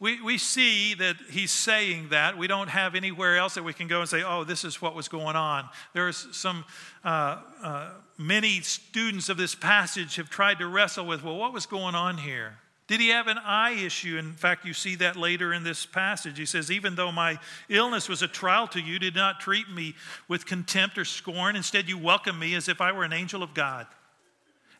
we, 0.00 0.20
we 0.20 0.36
see 0.36 0.94
that 0.94 1.16
he's 1.30 1.52
saying 1.52 2.08
that. 2.10 2.36
We 2.36 2.46
don't 2.46 2.68
have 2.68 2.94
anywhere 2.94 3.36
else 3.36 3.54
that 3.54 3.62
we 3.62 3.72
can 3.72 3.86
go 3.86 4.00
and 4.00 4.08
say, 4.08 4.22
oh, 4.22 4.44
this 4.44 4.64
is 4.64 4.82
what 4.82 4.94
was 4.94 5.08
going 5.08 5.36
on. 5.36 5.68
There's 5.92 6.26
some, 6.36 6.64
uh, 7.04 7.40
uh, 7.62 7.90
many 8.18 8.60
students 8.62 9.28
of 9.28 9.36
this 9.36 9.54
passage 9.54 10.16
have 10.16 10.28
tried 10.28 10.58
to 10.58 10.66
wrestle 10.66 11.06
with, 11.06 11.22
well, 11.22 11.36
what 11.36 11.52
was 11.52 11.66
going 11.66 11.94
on 11.94 12.18
here? 12.18 12.58
Did 12.86 13.00
he 13.00 13.08
have 13.08 13.28
an 13.28 13.38
eye 13.38 13.72
issue? 13.72 14.18
In 14.18 14.32
fact, 14.32 14.66
you 14.66 14.74
see 14.74 14.94
that 14.96 15.16
later 15.16 15.54
in 15.54 15.64
this 15.64 15.86
passage. 15.86 16.38
He 16.38 16.44
says, 16.44 16.70
Even 16.70 16.96
though 16.96 17.10
my 17.10 17.38
illness 17.68 18.08
was 18.08 18.20
a 18.20 18.28
trial 18.28 18.68
to 18.68 18.80
you, 18.80 18.98
did 18.98 19.14
not 19.14 19.40
treat 19.40 19.70
me 19.70 19.94
with 20.28 20.44
contempt 20.44 20.98
or 20.98 21.04
scorn. 21.04 21.56
Instead, 21.56 21.88
you 21.88 21.96
welcomed 21.96 22.38
me 22.38 22.54
as 22.54 22.68
if 22.68 22.80
I 22.80 22.92
were 22.92 23.04
an 23.04 23.12
angel 23.12 23.42
of 23.42 23.54
God 23.54 23.86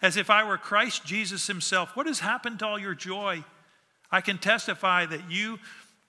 as 0.04 0.18
if 0.18 0.28
I 0.28 0.44
were 0.44 0.58
Christ 0.58 1.06
Jesus 1.06 1.46
himself. 1.46 1.96
What 1.96 2.06
has 2.06 2.20
happened 2.20 2.58
to 2.58 2.66
all 2.66 2.78
your 2.78 2.94
joy? 2.94 3.42
I 4.10 4.20
can 4.20 4.36
testify 4.36 5.06
that 5.06 5.30
you 5.30 5.58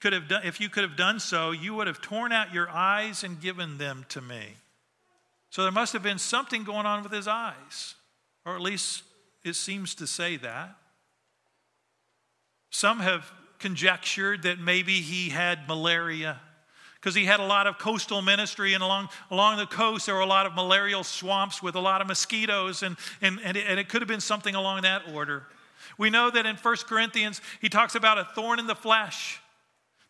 could 0.02 0.12
have 0.12 0.28
done, 0.28 0.42
if 0.44 0.60
you 0.60 0.68
could 0.68 0.84
have 0.84 0.98
done 0.98 1.20
so, 1.20 1.52
you 1.52 1.74
would 1.76 1.88
have 1.88 2.02
torn 2.02 2.34
out 2.34 2.54
your 2.54 2.70
eyes 2.70 3.24
and 3.24 3.40
given 3.40 3.78
them 3.78 4.06
to 4.10 4.20
me. 4.20 4.58
So 5.50 5.64
there 5.64 5.72
must 5.72 5.94
have 5.94 6.04
been 6.04 6.20
something 6.20 6.66
going 6.66 6.86
on 6.86 7.04
with 7.04 7.14
his 7.14 7.26
eyes, 7.26 7.96
or 8.46 8.56
at 8.56 8.62
least 8.62 9.04
it 9.46 9.56
seems 9.56 9.96
to 9.96 10.06
say 10.06 10.36
that. 10.38 10.76
Some 12.76 13.00
have 13.00 13.32
conjectured 13.60 14.44
that 14.44 14.60
maybe 14.60 15.00
he 15.00 15.30
had 15.30 15.66
malaria 15.66 16.42
because 16.96 17.16
he 17.16 17.24
had 17.24 17.40
a 17.40 17.46
lot 17.46 17.68
of 17.68 17.78
coastal 17.78 18.22
ministry, 18.22 18.74
and 18.74 18.84
along, 18.84 19.08
along 19.32 19.60
the 19.60 19.66
coast 19.66 20.08
there 20.08 20.16
were 20.16 20.20
a 20.20 20.26
lot 20.26 20.46
of 20.46 20.56
malarial 20.56 21.06
swamps 21.06 21.64
with 21.64 21.76
a 21.76 21.80
lot 21.80 22.02
of 22.02 22.08
mosquitoes, 22.08 22.84
and, 22.84 22.98
and, 23.22 23.40
and, 23.46 23.56
it, 23.56 23.66
and 23.66 23.80
it 23.80 23.88
could 23.88 24.02
have 24.02 24.10
been 24.10 24.20
something 24.20 24.56
along 24.56 24.82
that 24.82 25.04
order. 25.14 25.44
We 25.98 26.10
know 26.10 26.30
that 26.30 26.46
in 26.46 26.58
1 26.58 26.76
Corinthians, 26.86 27.40
he 27.62 27.70
talks 27.70 27.96
about 27.96 28.18
a 28.18 28.26
thorn 28.36 28.60
in 28.60 28.68
the 28.68 28.76
flesh. 28.76 29.40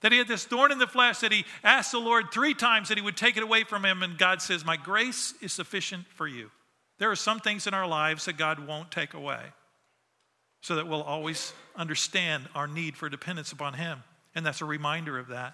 That 0.02 0.12
he 0.12 0.18
had 0.18 0.28
this 0.28 0.46
thorn 0.46 0.72
in 0.72 0.80
the 0.80 0.88
flesh 0.88 1.20
that 1.20 1.32
he 1.32 1.46
asked 1.64 1.92
the 1.92 2.00
Lord 2.00 2.32
three 2.32 2.56
times 2.56 2.90
that 2.90 2.98
he 2.98 3.04
would 3.04 3.16
take 3.16 3.38
it 3.38 3.44
away 3.44 3.64
from 3.64 3.86
him, 3.86 4.02
and 4.02 4.18
God 4.18 4.42
says, 4.42 4.66
My 4.66 4.76
grace 4.76 5.36
is 5.40 5.54
sufficient 5.54 6.08
for 6.16 6.28
you. 6.28 6.50
There 6.98 7.12
are 7.12 7.16
some 7.16 7.40
things 7.40 7.68
in 7.68 7.76
our 7.76 7.88
lives 7.88 8.26
that 8.26 8.38
God 8.38 8.66
won't 8.66 8.90
take 8.90 9.14
away 9.14 9.52
so 10.66 10.78
that 10.78 10.88
we'll 10.88 11.04
always 11.04 11.54
understand 11.76 12.50
our 12.56 12.66
need 12.66 12.98
for 12.98 13.08
dependence 13.08 13.52
upon 13.52 13.76
him. 13.76 14.02
And 14.34 14.44
that's 14.44 14.62
a 14.62 14.66
reminder 14.66 15.20
of 15.20 15.28
that. 15.28 15.54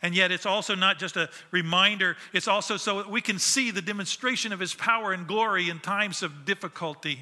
And 0.00 0.14
yet, 0.14 0.32
it's 0.32 0.46
also 0.46 0.74
not 0.74 0.98
just 0.98 1.18
a 1.18 1.28
reminder, 1.50 2.16
it's 2.32 2.48
also 2.48 2.78
so 2.78 3.02
that 3.02 3.10
we 3.10 3.20
can 3.20 3.38
see 3.38 3.70
the 3.70 3.82
demonstration 3.82 4.52
of 4.54 4.60
His 4.60 4.72
power 4.72 5.12
and 5.12 5.26
glory 5.26 5.68
in 5.68 5.78
times 5.80 6.22
of 6.22 6.46
difficulty. 6.46 7.18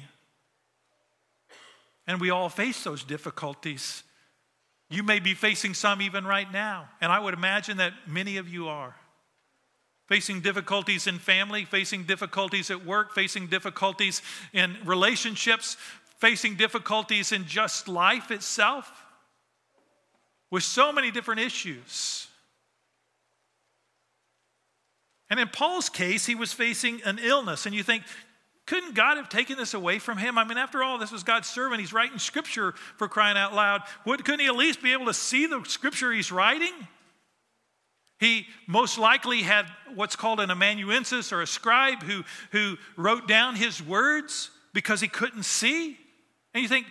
And 2.05 2.21
we 2.21 2.29
all 2.29 2.47
face 2.47 2.83
those 2.83 3.03
difficulties. 3.03 4.03
You 4.89 5.03
may 5.03 5.19
be 5.19 5.33
facing 5.33 5.73
some 5.73 6.01
even 6.01 6.23
right 6.23 6.49
now, 6.49 6.87
and 7.01 7.11
I 7.11 7.19
would 7.19 7.33
imagine 7.33 7.77
that 7.77 7.93
many 8.07 8.37
of 8.37 8.47
you 8.47 8.69
are. 8.69 8.95
Facing 10.05 10.39
difficulties 10.39 11.05
in 11.07 11.19
family, 11.19 11.65
facing 11.65 12.03
difficulties 12.03 12.71
at 12.71 12.85
work, 12.85 13.13
facing 13.13 13.47
difficulties 13.47 14.21
in 14.53 14.77
relationships, 14.85 15.75
facing 16.17 16.55
difficulties 16.55 17.31
in 17.31 17.45
just 17.45 17.87
life 17.87 18.31
itself, 18.31 18.89
with 20.49 20.63
so 20.63 20.91
many 20.91 21.11
different 21.11 21.41
issues. 21.41 22.27
And 25.29 25.39
in 25.39 25.47
Paul's 25.49 25.89
case, 25.89 26.25
he 26.25 26.35
was 26.35 26.53
facing 26.53 27.01
an 27.03 27.19
illness. 27.21 27.65
And 27.65 27.75
you 27.75 27.83
think, 27.83 28.03
couldn't 28.65 28.95
God 28.95 29.17
have 29.17 29.29
taken 29.29 29.57
this 29.57 29.73
away 29.73 29.99
from 29.99 30.17
him? 30.17 30.37
I 30.37 30.43
mean, 30.43 30.57
after 30.57 30.83
all, 30.83 30.97
this 30.97 31.11
was 31.11 31.23
God's 31.23 31.47
servant. 31.47 31.81
He's 31.81 31.93
writing 31.93 32.17
scripture 32.17 32.73
for 32.97 33.07
crying 33.07 33.37
out 33.37 33.53
loud. 33.53 33.81
couldn't 34.05 34.39
he 34.39 34.47
at 34.47 34.55
least 34.55 34.81
be 34.81 34.93
able 34.93 35.05
to 35.05 35.13
see 35.13 35.47
the 35.47 35.63
scripture 35.65 36.11
he's 36.11 36.31
writing? 36.31 36.73
He 38.19 38.47
most 38.67 38.97
likely 38.97 39.43
had 39.43 39.67
what's 39.93 40.15
called 40.15 40.39
an 40.39 40.49
amanuensis 40.49 41.31
or 41.31 41.41
a 41.41 41.47
scribe 41.47 42.03
who, 42.03 42.23
who 42.51 42.77
wrote 42.95 43.27
down 43.27 43.55
his 43.55 43.81
words 43.81 44.49
because 44.73 45.01
he 45.01 45.07
couldn't 45.07 45.43
see. 45.43 45.97
And 46.57 46.63
you 46.63 46.69
think, 46.69 46.87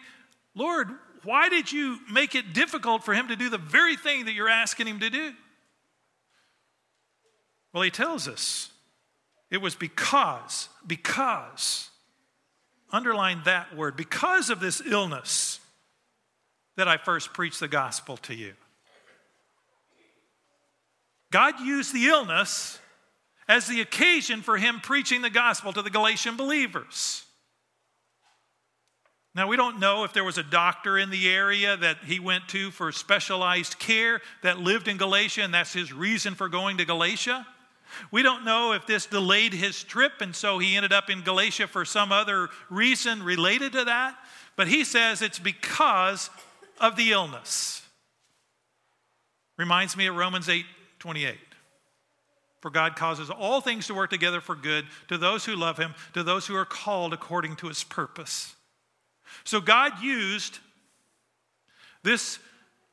Lord, 0.54 0.90
why 1.24 1.48
did 1.48 1.72
you 1.72 1.98
make 2.08 2.36
it 2.36 2.52
difficult 2.52 3.02
for 3.02 3.12
him 3.12 3.26
to 3.26 3.34
do 3.34 3.48
the 3.48 3.58
very 3.58 3.96
thing 3.96 4.26
that 4.26 4.32
you're 4.32 4.48
asking 4.48 4.86
him 4.86 5.00
to 5.00 5.10
do? 5.10 5.32
Well, 7.74 7.82
he 7.82 7.90
tells 7.90 8.28
us 8.28 8.70
it 9.50 9.60
was 9.60 9.74
because, 9.74 10.68
because, 10.86 11.90
underline 12.92 13.42
that 13.44 13.76
word, 13.76 13.96
because 13.96 14.50
of 14.50 14.60
this 14.60 14.80
illness 14.86 15.58
that 16.76 16.86
I 16.86 16.96
first 16.96 17.32
preached 17.32 17.58
the 17.58 17.66
gospel 17.66 18.18
to 18.18 18.36
you. 18.36 18.52
God 21.32 21.58
used 21.58 21.92
the 21.92 22.06
illness 22.06 22.78
as 23.48 23.66
the 23.66 23.80
occasion 23.80 24.42
for 24.42 24.58
him 24.58 24.78
preaching 24.80 25.22
the 25.22 25.30
gospel 25.30 25.72
to 25.72 25.82
the 25.82 25.90
Galatian 25.90 26.36
believers. 26.36 27.25
Now, 29.36 29.46
we 29.46 29.58
don't 29.58 29.78
know 29.78 30.04
if 30.04 30.14
there 30.14 30.24
was 30.24 30.38
a 30.38 30.42
doctor 30.42 30.96
in 30.96 31.10
the 31.10 31.28
area 31.28 31.76
that 31.76 31.98
he 32.06 32.18
went 32.18 32.48
to 32.48 32.70
for 32.70 32.90
specialized 32.90 33.78
care 33.78 34.22
that 34.42 34.60
lived 34.60 34.88
in 34.88 34.96
Galatia, 34.96 35.42
and 35.42 35.52
that's 35.52 35.74
his 35.74 35.92
reason 35.92 36.34
for 36.34 36.48
going 36.48 36.78
to 36.78 36.86
Galatia. 36.86 37.46
We 38.10 38.22
don't 38.22 38.46
know 38.46 38.72
if 38.72 38.86
this 38.86 39.04
delayed 39.04 39.52
his 39.52 39.84
trip 39.84 40.22
and 40.22 40.34
so 40.34 40.58
he 40.58 40.74
ended 40.74 40.94
up 40.94 41.10
in 41.10 41.20
Galatia 41.20 41.68
for 41.68 41.84
some 41.84 42.12
other 42.12 42.48
reason 42.70 43.22
related 43.22 43.72
to 43.72 43.84
that, 43.84 44.16
but 44.56 44.68
he 44.68 44.84
says 44.84 45.20
it's 45.20 45.38
because 45.38 46.30
of 46.80 46.96
the 46.96 47.12
illness. 47.12 47.82
Reminds 49.58 49.98
me 49.98 50.06
of 50.06 50.16
Romans 50.16 50.48
8 50.48 50.64
28. 50.98 51.36
For 52.62 52.70
God 52.70 52.96
causes 52.96 53.28
all 53.28 53.60
things 53.60 53.86
to 53.88 53.94
work 53.94 54.08
together 54.08 54.40
for 54.40 54.56
good 54.56 54.86
to 55.08 55.18
those 55.18 55.44
who 55.44 55.54
love 55.54 55.76
him, 55.76 55.94
to 56.14 56.22
those 56.22 56.46
who 56.46 56.56
are 56.56 56.64
called 56.64 57.12
according 57.12 57.56
to 57.56 57.68
his 57.68 57.84
purpose. 57.84 58.55
So 59.44 59.60
God 59.60 60.02
used 60.02 60.58
this 62.02 62.38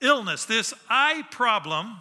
illness, 0.02 0.46
this 0.46 0.74
eye 0.90 1.24
problem 1.32 1.98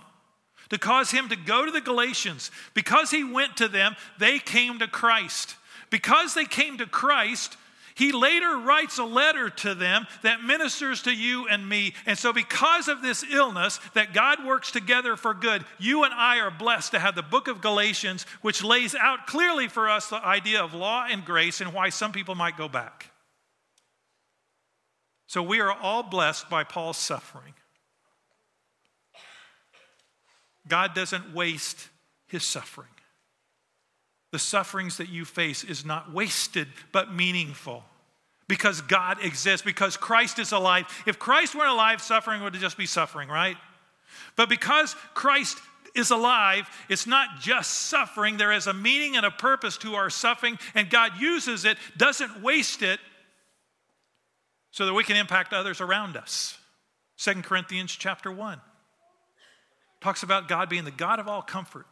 to 0.71 0.79
cause 0.79 1.11
him 1.11 1.29
to 1.29 1.37
go 1.37 1.67
to 1.67 1.71
the 1.71 1.81
Galatians. 1.81 2.51
Because 2.75 3.11
he 3.11 3.23
went 3.23 3.59
to 3.59 3.69
them, 3.69 3.95
they 4.19 4.39
came 4.39 4.79
to 4.79 4.89
Christ. 4.89 5.57
Because 5.91 6.33
they 6.33 6.47
came 6.47 6.79
to 6.79 6.87
Christ, 6.87 7.59
he 7.95 8.11
later 8.11 8.57
writes 8.57 8.99
a 8.99 9.05
letter 9.05 9.51
to 9.51 9.75
them 9.75 10.07
that 10.23 10.43
ministers 10.43 11.03
to 11.03 11.13
you 11.13 11.47
and 11.47 11.69
me. 11.69 11.93
And 12.07 12.19
so, 12.19 12.33
because 12.33 12.89
of 12.89 13.03
this 13.03 13.23
illness, 13.31 13.81
that 13.93 14.15
God 14.15 14.45
works 14.47 14.71
together 14.71 15.17
for 15.17 15.35
good, 15.35 15.65
you 15.79 16.05
and 16.05 16.15
I 16.15 16.39
are 16.39 16.51
blessed 16.51 16.93
to 16.93 16.99
have 16.99 17.15
the 17.15 17.23
book 17.23 17.49
of 17.49 17.61
Galatians, 17.61 18.25
which 18.41 18.65
lays 18.65 18.95
out 18.95 19.27
clearly 19.27 19.69
for 19.69 19.91
us 19.91 20.09
the 20.09 20.25
idea 20.25 20.65
of 20.65 20.73
law 20.73 21.07
and 21.09 21.25
grace 21.25 21.61
and 21.61 21.75
why 21.75 21.91
some 21.91 22.13
people 22.13 22.35
might 22.35 22.57
go 22.57 22.69
back. 22.69 23.12
So, 25.33 25.43
we 25.43 25.61
are 25.61 25.73
all 25.73 26.03
blessed 26.03 26.51
by 26.51 26.63
Paul's 26.63 26.99
suffering. 26.99 27.55
God 30.69 30.95
doesn't 30.95 31.33
waste 31.33 31.89
his 32.27 32.45
suffering. 32.45 32.91
The 34.33 34.39
sufferings 34.39 34.99
that 34.99 35.09
you 35.09 35.25
face 35.25 35.65
is 35.65 35.87
not 35.87 36.13
wasted, 36.13 36.69
but 36.93 37.15
meaningful. 37.15 37.83
Because 38.47 38.83
God 38.83 39.25
exists, 39.25 39.65
because 39.65 39.97
Christ 39.97 40.39
is 40.39 40.53
alive. 40.53 40.85
If 41.07 41.19
Christ 41.19 41.55
weren't 41.55 41.71
alive, 41.71 42.03
suffering 42.03 42.43
would 42.43 42.53
just 42.53 42.77
be 42.77 42.85
suffering, 42.85 43.31
right? 43.31 43.57
But 44.37 44.51
because 44.51 44.95
Christ 45.15 45.57
is 45.95 46.11
alive. 46.11 46.69
It's 46.91 47.07
not 47.07 47.41
just 47.41 47.73
suffering. 47.73 48.37
There 48.37 48.53
is 48.53 48.67
a 48.67 48.75
meaning 48.75 49.17
and 49.17 49.25
a 49.25 49.31
purpose 49.31 49.79
to 49.79 49.95
our 49.95 50.11
suffering, 50.11 50.59
and 50.75 50.91
God 50.91 51.13
uses 51.19 51.65
it, 51.65 51.79
doesn't 51.97 52.43
waste 52.43 52.83
it, 52.83 53.01
so 54.73 54.87
that 54.87 54.95
we 54.95 55.05
can 55.05 55.17
impact 55.17 55.53
others 55.53 55.81
around 55.81 56.17
us. 56.17 56.59
Second 57.17 57.45
Corinthians 57.45 57.93
chapter 57.93 58.33
1 58.33 58.61
talks 60.01 60.25
about 60.25 60.49
God 60.49 60.69
being 60.69 60.85
the 60.85 60.91
God 60.91 61.21
of 61.21 61.29
all 61.29 61.43
comfort. 61.43 61.87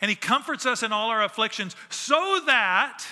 And 0.00 0.08
He 0.08 0.16
comforts 0.16 0.64
us 0.64 0.82
in 0.82 0.92
all 0.92 1.10
our 1.10 1.22
afflictions 1.22 1.76
so 1.90 2.40
that 2.46 3.04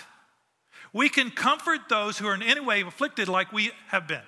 we 0.93 1.09
can 1.09 1.31
comfort 1.31 1.81
those 1.91 2.17
who 2.17 2.27
are 2.27 2.35
in 2.35 2.43
any 2.43 2.61
way 2.61 2.81
afflicted 2.81 3.29
like 3.29 3.53
we 3.53 3.73
have 3.89 4.09
been. 4.09 4.23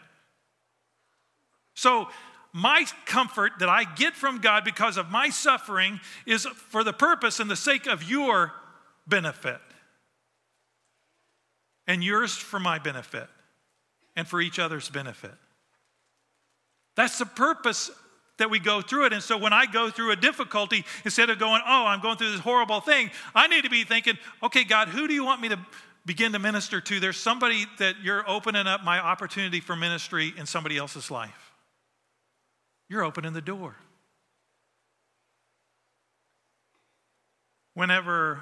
So, 1.74 2.08
my 2.52 2.86
comfort 3.06 3.52
that 3.60 3.68
I 3.68 3.84
get 3.84 4.14
from 4.14 4.40
God 4.40 4.64
because 4.64 4.96
of 4.96 5.10
my 5.10 5.28
suffering 5.28 6.00
is 6.26 6.46
for 6.46 6.82
the 6.82 6.92
purpose 6.92 7.40
and 7.40 7.50
the 7.50 7.56
sake 7.56 7.86
of 7.86 8.02
your 8.02 8.52
benefit, 9.06 9.60
and 11.86 12.02
yours 12.02 12.36
for 12.36 12.58
my 12.58 12.78
benefit, 12.78 13.28
and 14.18 14.26
for 14.26 14.40
each 14.40 14.58
other's 14.58 14.90
benefit. 14.90 15.30
That's 16.96 17.18
the 17.18 17.24
purpose 17.24 17.88
that 18.38 18.50
we 18.50 18.58
go 18.58 18.82
through 18.82 19.06
it. 19.06 19.12
And 19.12 19.22
so 19.22 19.38
when 19.38 19.52
I 19.52 19.64
go 19.64 19.90
through 19.90 20.10
a 20.10 20.16
difficulty, 20.16 20.84
instead 21.04 21.30
of 21.30 21.38
going, 21.38 21.62
oh, 21.64 21.86
I'm 21.86 22.00
going 22.00 22.16
through 22.16 22.32
this 22.32 22.40
horrible 22.40 22.80
thing, 22.80 23.12
I 23.32 23.46
need 23.46 23.62
to 23.62 23.70
be 23.70 23.84
thinking, 23.84 24.18
okay, 24.42 24.64
God, 24.64 24.88
who 24.88 25.06
do 25.06 25.14
you 25.14 25.24
want 25.24 25.40
me 25.40 25.50
to 25.50 25.58
begin 26.04 26.32
to 26.32 26.40
minister 26.40 26.80
to? 26.80 26.98
There's 26.98 27.16
somebody 27.16 27.64
that 27.78 27.94
you're 28.02 28.28
opening 28.28 28.66
up 28.66 28.82
my 28.82 28.98
opportunity 28.98 29.60
for 29.60 29.76
ministry 29.76 30.34
in 30.36 30.46
somebody 30.46 30.76
else's 30.76 31.12
life. 31.12 31.52
You're 32.88 33.04
opening 33.04 33.34
the 33.34 33.40
door. 33.40 33.76
Whenever 37.74 38.40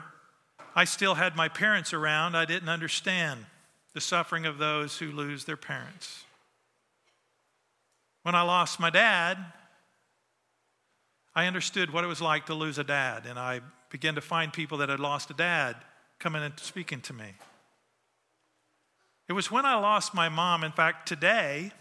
I 0.74 0.84
still 0.84 1.16
had 1.16 1.36
my 1.36 1.48
parents 1.48 1.92
around, 1.92 2.34
I 2.34 2.46
didn't 2.46 2.70
understand 2.70 3.44
the 3.96 4.00
suffering 4.02 4.44
of 4.44 4.58
those 4.58 4.98
who 4.98 5.10
lose 5.10 5.46
their 5.46 5.56
parents. 5.56 6.24
When 8.24 8.34
I 8.34 8.42
lost 8.42 8.78
my 8.78 8.90
dad, 8.90 9.38
I 11.34 11.46
understood 11.46 11.90
what 11.90 12.04
it 12.04 12.06
was 12.06 12.20
like 12.20 12.44
to 12.46 12.54
lose 12.54 12.76
a 12.76 12.84
dad, 12.84 13.24
and 13.24 13.38
I 13.38 13.62
began 13.88 14.14
to 14.16 14.20
find 14.20 14.52
people 14.52 14.76
that 14.78 14.90
had 14.90 15.00
lost 15.00 15.30
a 15.30 15.32
dad 15.32 15.76
coming 16.18 16.42
and 16.42 16.52
speaking 16.60 17.00
to 17.00 17.14
me. 17.14 17.24
It 19.30 19.32
was 19.32 19.50
when 19.50 19.64
I 19.64 19.76
lost 19.76 20.12
my 20.12 20.28
mom, 20.28 20.62
in 20.62 20.72
fact, 20.72 21.08
today 21.08 21.72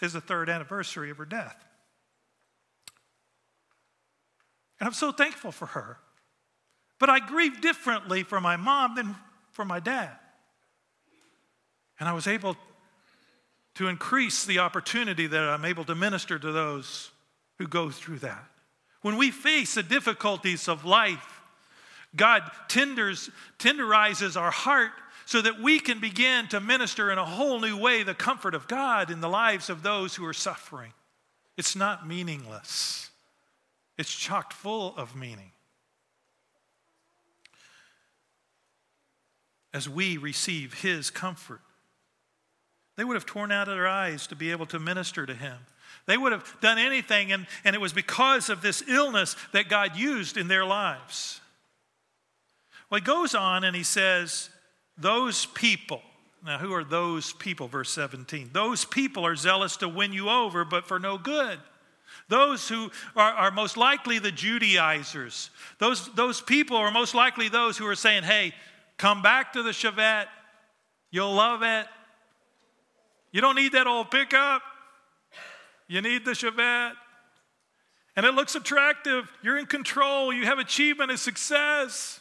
is 0.00 0.12
the 0.12 0.20
third 0.20 0.48
anniversary 0.48 1.10
of 1.10 1.18
her 1.18 1.26
death. 1.26 1.64
And 4.78 4.86
I'm 4.86 4.94
so 4.94 5.10
thankful 5.10 5.50
for 5.50 5.66
her. 5.66 5.98
But 7.00 7.10
I 7.10 7.18
grieve 7.18 7.60
differently 7.60 8.22
for 8.22 8.40
my 8.40 8.54
mom 8.54 8.94
than 8.94 9.16
for 9.50 9.64
my 9.64 9.80
dad. 9.80 10.16
And 12.00 12.08
I 12.08 12.12
was 12.12 12.26
able 12.26 12.56
to 13.74 13.88
increase 13.88 14.44
the 14.44 14.60
opportunity 14.60 15.26
that 15.26 15.40
I'm 15.40 15.64
able 15.64 15.84
to 15.84 15.94
minister 15.94 16.38
to 16.38 16.52
those 16.52 17.10
who 17.58 17.66
go 17.66 17.90
through 17.90 18.20
that. 18.20 18.44
When 19.02 19.16
we 19.16 19.30
face 19.30 19.74
the 19.74 19.82
difficulties 19.82 20.68
of 20.68 20.84
life, 20.84 21.42
God 22.16 22.42
tenders, 22.68 23.30
tenderizes 23.58 24.40
our 24.40 24.50
heart 24.50 24.92
so 25.26 25.40
that 25.42 25.60
we 25.60 25.80
can 25.80 26.00
begin 26.00 26.46
to 26.48 26.60
minister 26.60 27.10
in 27.10 27.18
a 27.18 27.24
whole 27.24 27.60
new 27.60 27.76
way 27.76 28.02
the 28.02 28.14
comfort 28.14 28.54
of 28.54 28.68
God 28.68 29.10
in 29.10 29.20
the 29.20 29.28
lives 29.28 29.70
of 29.70 29.82
those 29.82 30.14
who 30.14 30.24
are 30.26 30.34
suffering. 30.34 30.92
It's 31.56 31.76
not 31.76 32.06
meaningless, 32.06 33.10
it's 33.98 34.14
chock 34.14 34.52
full 34.52 34.94
of 34.96 35.14
meaning. 35.16 35.50
As 39.72 39.88
we 39.88 40.16
receive 40.16 40.82
His 40.82 41.10
comfort, 41.10 41.60
they 42.96 43.04
would 43.04 43.14
have 43.14 43.26
torn 43.26 43.50
out 43.50 43.66
their 43.66 43.88
eyes 43.88 44.26
to 44.28 44.36
be 44.36 44.50
able 44.50 44.66
to 44.66 44.78
minister 44.78 45.26
to 45.26 45.34
Him. 45.34 45.58
They 46.06 46.16
would 46.16 46.32
have 46.32 46.56
done 46.60 46.78
anything, 46.78 47.32
and, 47.32 47.46
and 47.64 47.74
it 47.74 47.80
was 47.80 47.92
because 47.92 48.50
of 48.50 48.60
this 48.62 48.82
illness 48.86 49.36
that 49.52 49.68
God 49.68 49.96
used 49.96 50.36
in 50.36 50.48
their 50.48 50.64
lives. 50.64 51.40
Well, 52.90 53.00
he 53.00 53.04
goes 53.04 53.34
on 53.34 53.64
and 53.64 53.74
he 53.74 53.82
says, 53.82 54.50
Those 54.98 55.46
people, 55.46 56.02
now 56.44 56.58
who 56.58 56.72
are 56.74 56.84
those 56.84 57.32
people? 57.32 57.68
Verse 57.68 57.90
17. 57.90 58.50
Those 58.52 58.84
people 58.84 59.24
are 59.24 59.36
zealous 59.36 59.78
to 59.78 59.88
win 59.88 60.12
you 60.12 60.28
over, 60.28 60.64
but 60.64 60.86
for 60.86 60.98
no 60.98 61.16
good. 61.16 61.58
Those 62.28 62.68
who 62.68 62.90
are, 63.16 63.32
are 63.32 63.50
most 63.50 63.76
likely 63.76 64.18
the 64.18 64.30
Judaizers. 64.30 65.50
Those, 65.78 66.12
those 66.14 66.40
people 66.40 66.76
are 66.76 66.90
most 66.90 67.14
likely 67.14 67.48
those 67.48 67.76
who 67.78 67.86
are 67.86 67.96
saying, 67.96 68.24
Hey, 68.24 68.52
come 68.98 69.22
back 69.22 69.54
to 69.54 69.62
the 69.62 69.70
Chevette. 69.70 70.26
You'll 71.10 71.34
love 71.34 71.62
it. 71.62 71.86
You 73.34 73.40
don't 73.40 73.56
need 73.56 73.72
that 73.72 73.88
old 73.88 74.12
pickup. 74.12 74.62
You 75.88 76.00
need 76.00 76.24
the 76.24 76.30
Chevette. 76.30 76.92
And 78.14 78.24
it 78.24 78.32
looks 78.32 78.54
attractive. 78.54 79.28
You're 79.42 79.58
in 79.58 79.66
control. 79.66 80.32
You 80.32 80.44
have 80.44 80.60
achievement 80.60 81.10
and 81.10 81.18
success. 81.18 82.20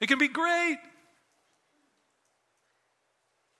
It 0.00 0.06
can 0.06 0.20
be 0.20 0.28
great. 0.28 0.78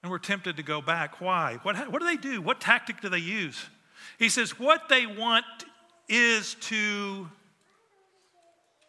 And 0.04 0.12
we're 0.12 0.20
tempted 0.20 0.58
to 0.58 0.62
go 0.62 0.80
back. 0.80 1.20
Why? 1.20 1.58
What, 1.64 1.90
what 1.90 2.00
do 2.00 2.06
they 2.06 2.16
do? 2.16 2.40
What 2.40 2.60
tactic 2.60 3.00
do 3.00 3.08
they 3.08 3.18
use? 3.18 3.66
He 4.16 4.28
says, 4.28 4.56
What 4.56 4.88
they 4.88 5.06
want 5.06 5.44
is 6.08 6.54
to 6.60 7.28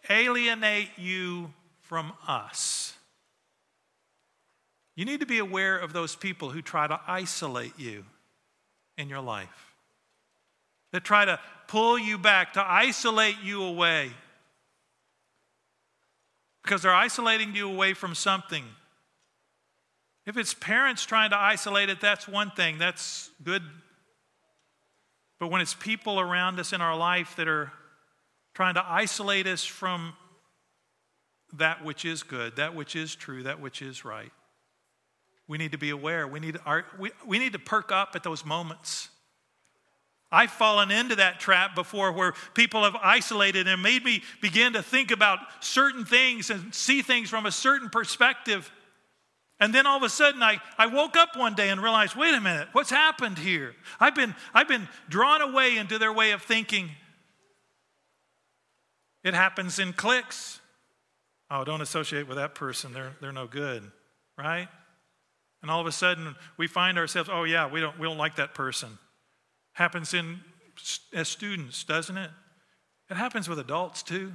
alienate 0.08 0.90
you 0.98 1.52
from 1.82 2.14
us. 2.28 2.97
You 4.98 5.06
need 5.06 5.20
to 5.20 5.28
be 5.28 5.38
aware 5.38 5.78
of 5.78 5.94
those 5.94 6.16
people 6.16 6.50
who 6.50 6.62
try 6.62 6.88
to 6.88 7.00
isolate 7.08 7.78
you 7.78 8.04
in 8.98 9.08
your 9.08 9.22
life 9.22 9.76
that 10.92 11.04
try 11.04 11.24
to 11.24 11.40
pull 11.68 12.00
you 12.00 12.18
back, 12.18 12.54
to 12.54 12.66
isolate 12.68 13.36
you 13.44 13.62
away. 13.62 14.10
Because 16.64 16.82
they're 16.82 16.92
isolating 16.92 17.56
you 17.56 17.70
away 17.70 17.94
from 17.94 18.16
something. 18.16 18.64
If 20.26 20.36
it's 20.36 20.56
parents 20.56 21.06
trying 21.06 21.30
to 21.30 21.38
isolate 21.38 21.90
it, 21.90 22.02
that's 22.02 22.28
one 22.28 22.50
thing, 22.50 22.80
that's 22.80 23.30
good. 23.44 23.62
But 25.40 25.52
when 25.52 25.62
it's 25.62 25.76
people 25.76 26.20
around 26.20 26.60
us 26.60 26.74
in 26.74 26.82
our 26.82 26.98
life 26.98 27.36
that 27.36 27.48
are 27.48 27.72
trying 28.56 28.74
to 28.74 28.84
isolate 28.84 29.46
us 29.46 29.64
from 29.64 30.14
that 31.54 31.86
which 31.86 32.04
is 32.04 32.24
good, 32.24 32.56
that 32.56 32.74
which 32.74 32.96
is 32.96 33.14
true, 33.14 33.44
that 33.44 33.62
which 33.62 33.84
is 33.84 34.04
right, 34.04 34.32
we 35.48 35.58
need 35.58 35.72
to 35.72 35.78
be 35.78 35.90
aware. 35.90 36.28
We 36.28 36.40
need, 36.40 36.58
our, 36.66 36.86
we, 37.00 37.12
we 37.26 37.40
need 37.40 37.54
to 37.54 37.60
perk 37.60 37.92
up 37.92 38.12
at 38.16 38.24
those 38.24 38.46
moments. 38.46 39.10
I've 40.30 40.52
fallen 40.52 40.92
into 40.92 41.16
that 41.16 41.40
trap 41.40 41.74
before 41.74 42.12
where 42.12 42.34
people 42.54 42.84
have 42.84 42.96
isolated 43.02 43.68
and 43.68 43.82
made 43.82 44.04
me 44.04 44.24
begin 44.42 44.74
to 44.74 44.84
think 44.84 45.12
about 45.12 45.40
certain 45.62 46.04
things 46.04 46.50
and 46.50 46.76
see 46.76 47.02
things 47.02 47.30
from 47.30 47.46
a 47.46 47.52
certain 47.52 47.90
perspective. 47.90 48.70
And 49.60 49.74
then 49.74 49.88
all 49.88 49.98
of 49.98 50.04
a 50.04 50.10
sudden, 50.10 50.44
I, 50.44 50.60
I 50.78 50.88
woke 50.88 51.16
up 51.16 51.38
one 51.38 51.56
day 51.56 51.70
and 51.70 51.82
realized 51.82 52.16
wait 52.16 52.34
a 52.34 52.42
minute, 52.42 52.68
what's 52.74 52.90
happened 52.90 53.38
here? 53.38 53.74
I've 54.02 54.16
been, 54.16 54.36
I've 54.54 54.68
been 54.68 54.90
drawn 55.08 55.42
away 55.42 55.78
into 55.78 55.98
their 55.98 56.12
way 56.12 56.32
of 56.32 56.42
thinking. 56.42 56.92
It 59.24 59.34
happens 59.34 59.80
in 59.80 59.94
cliques. 59.94 60.60
Oh, 61.50 61.64
don't 61.64 61.82
associate 61.82 62.28
with 62.28 62.38
that 62.38 62.54
person, 62.54 62.92
they're, 62.92 63.14
they're 63.22 63.32
no 63.32 63.48
good, 63.48 63.90
right? 64.38 64.68
And 65.62 65.72
all 65.72 65.82
of 65.82 65.88
a 65.88 65.92
sudden, 65.92 66.36
we 66.58 66.68
find 66.68 66.98
ourselves, 66.98 67.30
oh, 67.32 67.44
yeah, 67.44 67.70
we 67.70 67.80
don't, 67.80 67.98
we 68.00 68.08
don't 68.08 68.18
like 68.18 68.36
that 68.36 68.54
person. 68.54 68.98
Happens 69.74 70.14
in 70.14 70.40
as 71.14 71.28
students, 71.28 71.84
doesn't 71.84 72.18
it? 72.18 72.30
It 73.10 73.18
happens 73.18 73.50
with 73.50 73.60
adults 73.60 74.04
too. 74.04 74.34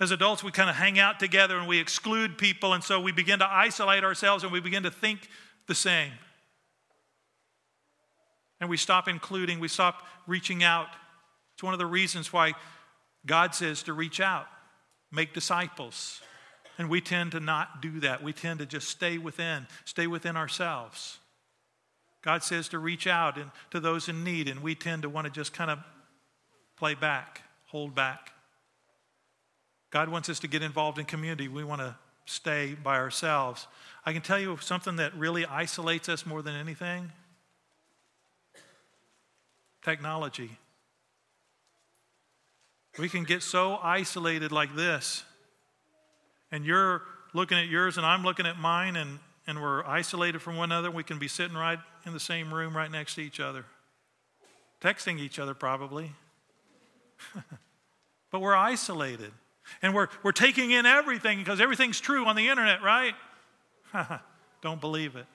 As 0.00 0.10
adults, 0.10 0.42
we 0.42 0.50
kind 0.50 0.70
of 0.70 0.76
hang 0.76 0.98
out 0.98 1.20
together 1.20 1.56
and 1.58 1.68
we 1.68 1.78
exclude 1.78 2.36
people, 2.38 2.72
and 2.72 2.82
so 2.82 3.00
we 3.00 3.12
begin 3.12 3.38
to 3.38 3.46
isolate 3.46 4.04
ourselves 4.04 4.42
and 4.42 4.52
we 4.52 4.60
begin 4.60 4.82
to 4.82 4.90
think 4.90 5.28
the 5.68 5.74
same. 5.74 6.12
And 8.60 8.68
we 8.68 8.76
stop 8.76 9.08
including, 9.08 9.60
we 9.60 9.68
stop 9.68 10.06
reaching 10.26 10.62
out. 10.62 10.88
It's 11.54 11.62
one 11.62 11.72
of 11.72 11.78
the 11.78 11.86
reasons 11.86 12.32
why 12.32 12.54
God 13.26 13.54
says 13.54 13.82
to 13.84 13.92
reach 13.92 14.20
out, 14.20 14.46
make 15.10 15.34
disciples. 15.34 16.20
And 16.82 16.90
we 16.90 17.00
tend 17.00 17.30
to 17.30 17.38
not 17.38 17.80
do 17.80 18.00
that. 18.00 18.24
We 18.24 18.32
tend 18.32 18.58
to 18.58 18.66
just 18.66 18.88
stay 18.88 19.16
within, 19.16 19.68
stay 19.84 20.08
within 20.08 20.36
ourselves. 20.36 21.20
God 22.22 22.42
says 22.42 22.68
to 22.70 22.80
reach 22.80 23.06
out 23.06 23.38
and, 23.38 23.52
to 23.70 23.78
those 23.78 24.08
in 24.08 24.24
need, 24.24 24.48
and 24.48 24.64
we 24.64 24.74
tend 24.74 25.02
to 25.02 25.08
want 25.08 25.26
to 25.26 25.30
just 25.30 25.52
kind 25.52 25.70
of 25.70 25.78
play 26.76 26.96
back, 26.96 27.42
hold 27.66 27.94
back. 27.94 28.32
God 29.92 30.08
wants 30.08 30.28
us 30.28 30.40
to 30.40 30.48
get 30.48 30.60
involved 30.60 30.98
in 30.98 31.04
community. 31.04 31.46
We 31.46 31.62
want 31.62 31.82
to 31.82 31.94
stay 32.24 32.74
by 32.74 32.96
ourselves. 32.96 33.68
I 34.04 34.12
can 34.12 34.22
tell 34.22 34.40
you 34.40 34.58
something 34.60 34.96
that 34.96 35.14
really 35.14 35.46
isolates 35.46 36.08
us 36.08 36.26
more 36.26 36.42
than 36.42 36.56
anything 36.56 37.12
technology. 39.84 40.58
We 42.98 43.08
can 43.08 43.22
get 43.22 43.44
so 43.44 43.78
isolated 43.80 44.50
like 44.50 44.74
this. 44.74 45.22
And 46.52 46.64
you're 46.64 47.02
looking 47.32 47.58
at 47.58 47.66
yours 47.66 47.96
and 47.96 48.06
I'm 48.06 48.22
looking 48.22 48.46
at 48.46 48.58
mine, 48.58 48.94
and, 48.94 49.18
and 49.46 49.60
we're 49.60 49.84
isolated 49.84 50.40
from 50.40 50.56
one 50.56 50.70
another. 50.70 50.90
We 50.90 51.02
can 51.02 51.18
be 51.18 51.28
sitting 51.28 51.56
right 51.56 51.78
in 52.06 52.12
the 52.12 52.20
same 52.20 52.52
room 52.52 52.76
right 52.76 52.90
next 52.90 53.16
to 53.16 53.22
each 53.22 53.40
other, 53.40 53.64
texting 54.80 55.18
each 55.18 55.38
other 55.38 55.54
probably. 55.54 56.12
but 58.30 58.40
we're 58.40 58.54
isolated. 58.54 59.32
And 59.80 59.94
we're, 59.94 60.08
we're 60.22 60.32
taking 60.32 60.70
in 60.72 60.86
everything 60.86 61.38
because 61.38 61.60
everything's 61.60 62.00
true 62.00 62.26
on 62.26 62.36
the 62.36 62.48
internet, 62.48 62.82
right? 62.82 63.14
Don't 64.62 64.80
believe 64.80 65.16
it. 65.16 65.26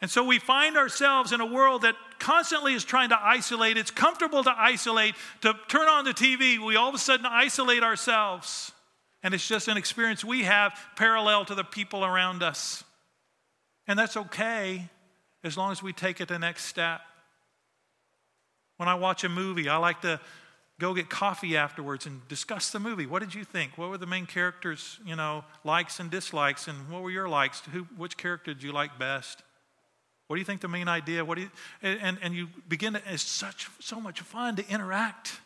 And 0.00 0.10
so 0.10 0.24
we 0.24 0.38
find 0.38 0.76
ourselves 0.76 1.32
in 1.32 1.40
a 1.40 1.46
world 1.46 1.82
that 1.82 1.94
constantly 2.26 2.74
is 2.74 2.84
trying 2.84 3.10
to 3.10 3.18
isolate. 3.22 3.78
It's 3.78 3.92
comfortable 3.92 4.42
to 4.42 4.52
isolate, 4.58 5.14
to 5.42 5.54
turn 5.68 5.86
on 5.86 6.04
the 6.04 6.10
TV. 6.10 6.58
We 6.58 6.74
all 6.74 6.88
of 6.88 6.94
a 6.96 6.98
sudden 6.98 7.24
isolate 7.24 7.84
ourselves. 7.84 8.72
And 9.22 9.32
it's 9.32 9.46
just 9.46 9.68
an 9.68 9.76
experience 9.76 10.24
we 10.24 10.42
have 10.42 10.76
parallel 10.96 11.44
to 11.44 11.54
the 11.54 11.62
people 11.62 12.04
around 12.04 12.42
us. 12.42 12.82
And 13.86 13.96
that's 13.96 14.16
okay 14.16 14.88
as 15.44 15.56
long 15.56 15.70
as 15.70 15.84
we 15.84 15.92
take 15.92 16.20
it 16.20 16.26
the 16.26 16.38
next 16.40 16.64
step. 16.64 17.00
When 18.76 18.88
I 18.88 18.96
watch 18.96 19.22
a 19.22 19.28
movie, 19.28 19.68
I 19.68 19.76
like 19.76 20.00
to 20.00 20.20
go 20.80 20.94
get 20.94 21.08
coffee 21.08 21.56
afterwards 21.56 22.06
and 22.06 22.26
discuss 22.26 22.72
the 22.72 22.80
movie. 22.80 23.06
What 23.06 23.20
did 23.20 23.36
you 23.36 23.44
think? 23.44 23.78
What 23.78 23.88
were 23.88 23.98
the 23.98 24.06
main 24.06 24.26
characters, 24.26 24.98
you 25.06 25.14
know, 25.14 25.44
likes 25.62 26.00
and 26.00 26.10
dislikes, 26.10 26.66
and 26.66 26.90
what 26.90 27.02
were 27.02 27.10
your 27.12 27.28
likes? 27.28 27.62
Who, 27.72 27.84
which 27.96 28.16
character 28.16 28.52
did 28.52 28.64
you 28.64 28.72
like 28.72 28.98
best? 28.98 29.44
What 30.26 30.36
do 30.36 30.40
you 30.40 30.44
think 30.44 30.60
the 30.60 30.68
main 30.68 30.88
idea? 30.88 31.24
What 31.24 31.36
do 31.36 31.42
you, 31.42 31.50
and, 31.82 32.18
and 32.20 32.34
you 32.34 32.48
begin 32.68 32.94
to, 32.94 33.02
it's 33.06 33.22
such, 33.22 33.68
so 33.80 34.00
much 34.00 34.20
fun 34.20 34.56
to 34.56 34.68
interact. 34.68 35.40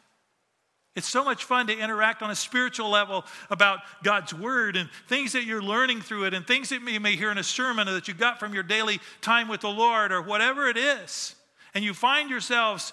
It's 0.97 1.09
so 1.09 1.23
much 1.23 1.45
fun 1.45 1.69
to 1.69 1.79
interact 1.79 2.23
on 2.23 2.31
a 2.31 2.35
spiritual 2.35 2.91
level 2.91 3.25
about 3.49 3.81
God's 4.03 4.35
word 4.35 4.77
and 4.77 4.89
things 5.09 5.33
that 5.33 5.45
you're 5.45 5.63
learning 5.63 6.01
through 6.01 6.25
it 6.25 6.35
and 6.35 6.47
things 6.47 6.71
that 6.71 6.83
you 6.83 6.99
may 6.99 7.15
hear 7.15 7.31
in 7.31 7.39
a 7.39 7.45
sermon 7.45 7.89
or 7.89 7.93
that 7.93 8.09
you 8.09 8.15
got 8.15 8.41
from 8.41 8.55
your 8.55 8.63
daily 8.63 9.01
time 9.21 9.49
with 9.49 9.61
the 9.61 9.69
Lord 9.69 10.13
or 10.13 10.23
whatever 10.23 10.67
it 10.69 10.77
is. 10.77 11.37
And 11.75 11.85
you 11.85 11.95
find 11.95 12.29
yourselves 12.29 12.93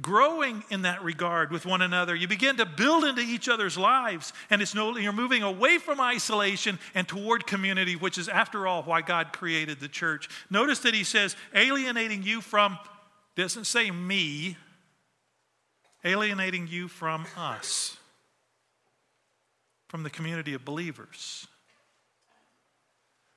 growing 0.00 0.64
in 0.70 0.82
that 0.82 1.02
regard 1.04 1.52
with 1.52 1.64
one 1.64 1.80
another. 1.80 2.14
You 2.14 2.26
begin 2.26 2.56
to 2.56 2.66
build 2.66 3.04
into 3.04 3.22
each 3.22 3.48
other's 3.48 3.78
lives, 3.78 4.32
and 4.50 4.60
it's 4.60 4.74
no, 4.74 4.96
you're 4.96 5.12
moving 5.12 5.42
away 5.42 5.78
from 5.78 6.00
isolation 6.00 6.78
and 6.94 7.06
toward 7.06 7.46
community, 7.46 7.94
which 7.94 8.18
is, 8.18 8.28
after 8.28 8.66
all, 8.66 8.82
why 8.82 9.02
God 9.02 9.32
created 9.32 9.78
the 9.80 9.88
church. 9.88 10.28
Notice 10.50 10.80
that 10.80 10.94
he 10.94 11.04
says, 11.04 11.36
alienating 11.54 12.22
you 12.24 12.40
from, 12.40 12.78
doesn't 13.36 13.66
say 13.66 13.90
me, 13.90 14.56
alienating 16.04 16.66
you 16.66 16.88
from 16.88 17.26
us, 17.36 17.96
from 19.88 20.02
the 20.02 20.10
community 20.10 20.54
of 20.54 20.64
believers. 20.64 21.46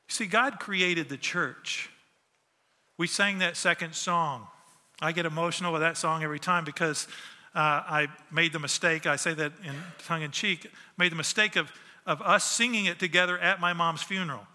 See, 0.07 0.25
God 0.25 0.59
created 0.59 1.09
the 1.09 1.17
church. 1.17 1.89
We 2.97 3.05
sang 3.05 3.39
that 3.39 3.57
second 3.57 3.93
song. 3.93 4.47
I 5.01 5.11
get 5.11 5.25
emotional 5.25 5.71
with 5.71 5.81
that 5.81 5.97
song 5.97 6.23
every 6.23 6.39
time 6.39 6.65
because 6.65 7.07
uh, 7.53 7.59
I 7.59 8.07
made 8.31 8.53
the 8.53 8.59
mistake, 8.59 9.05
I 9.05 9.15
say 9.15 9.33
that 9.33 9.51
in 9.63 9.73
tongue 10.05 10.23
in 10.23 10.31
cheek, 10.31 10.71
made 10.97 11.11
the 11.11 11.15
mistake 11.15 11.55
of, 11.55 11.71
of 12.05 12.21
us 12.21 12.43
singing 12.43 12.85
it 12.85 12.99
together 12.99 13.37
at 13.37 13.59
my 13.59 13.73
mom's 13.73 14.01
funeral. 14.01 14.45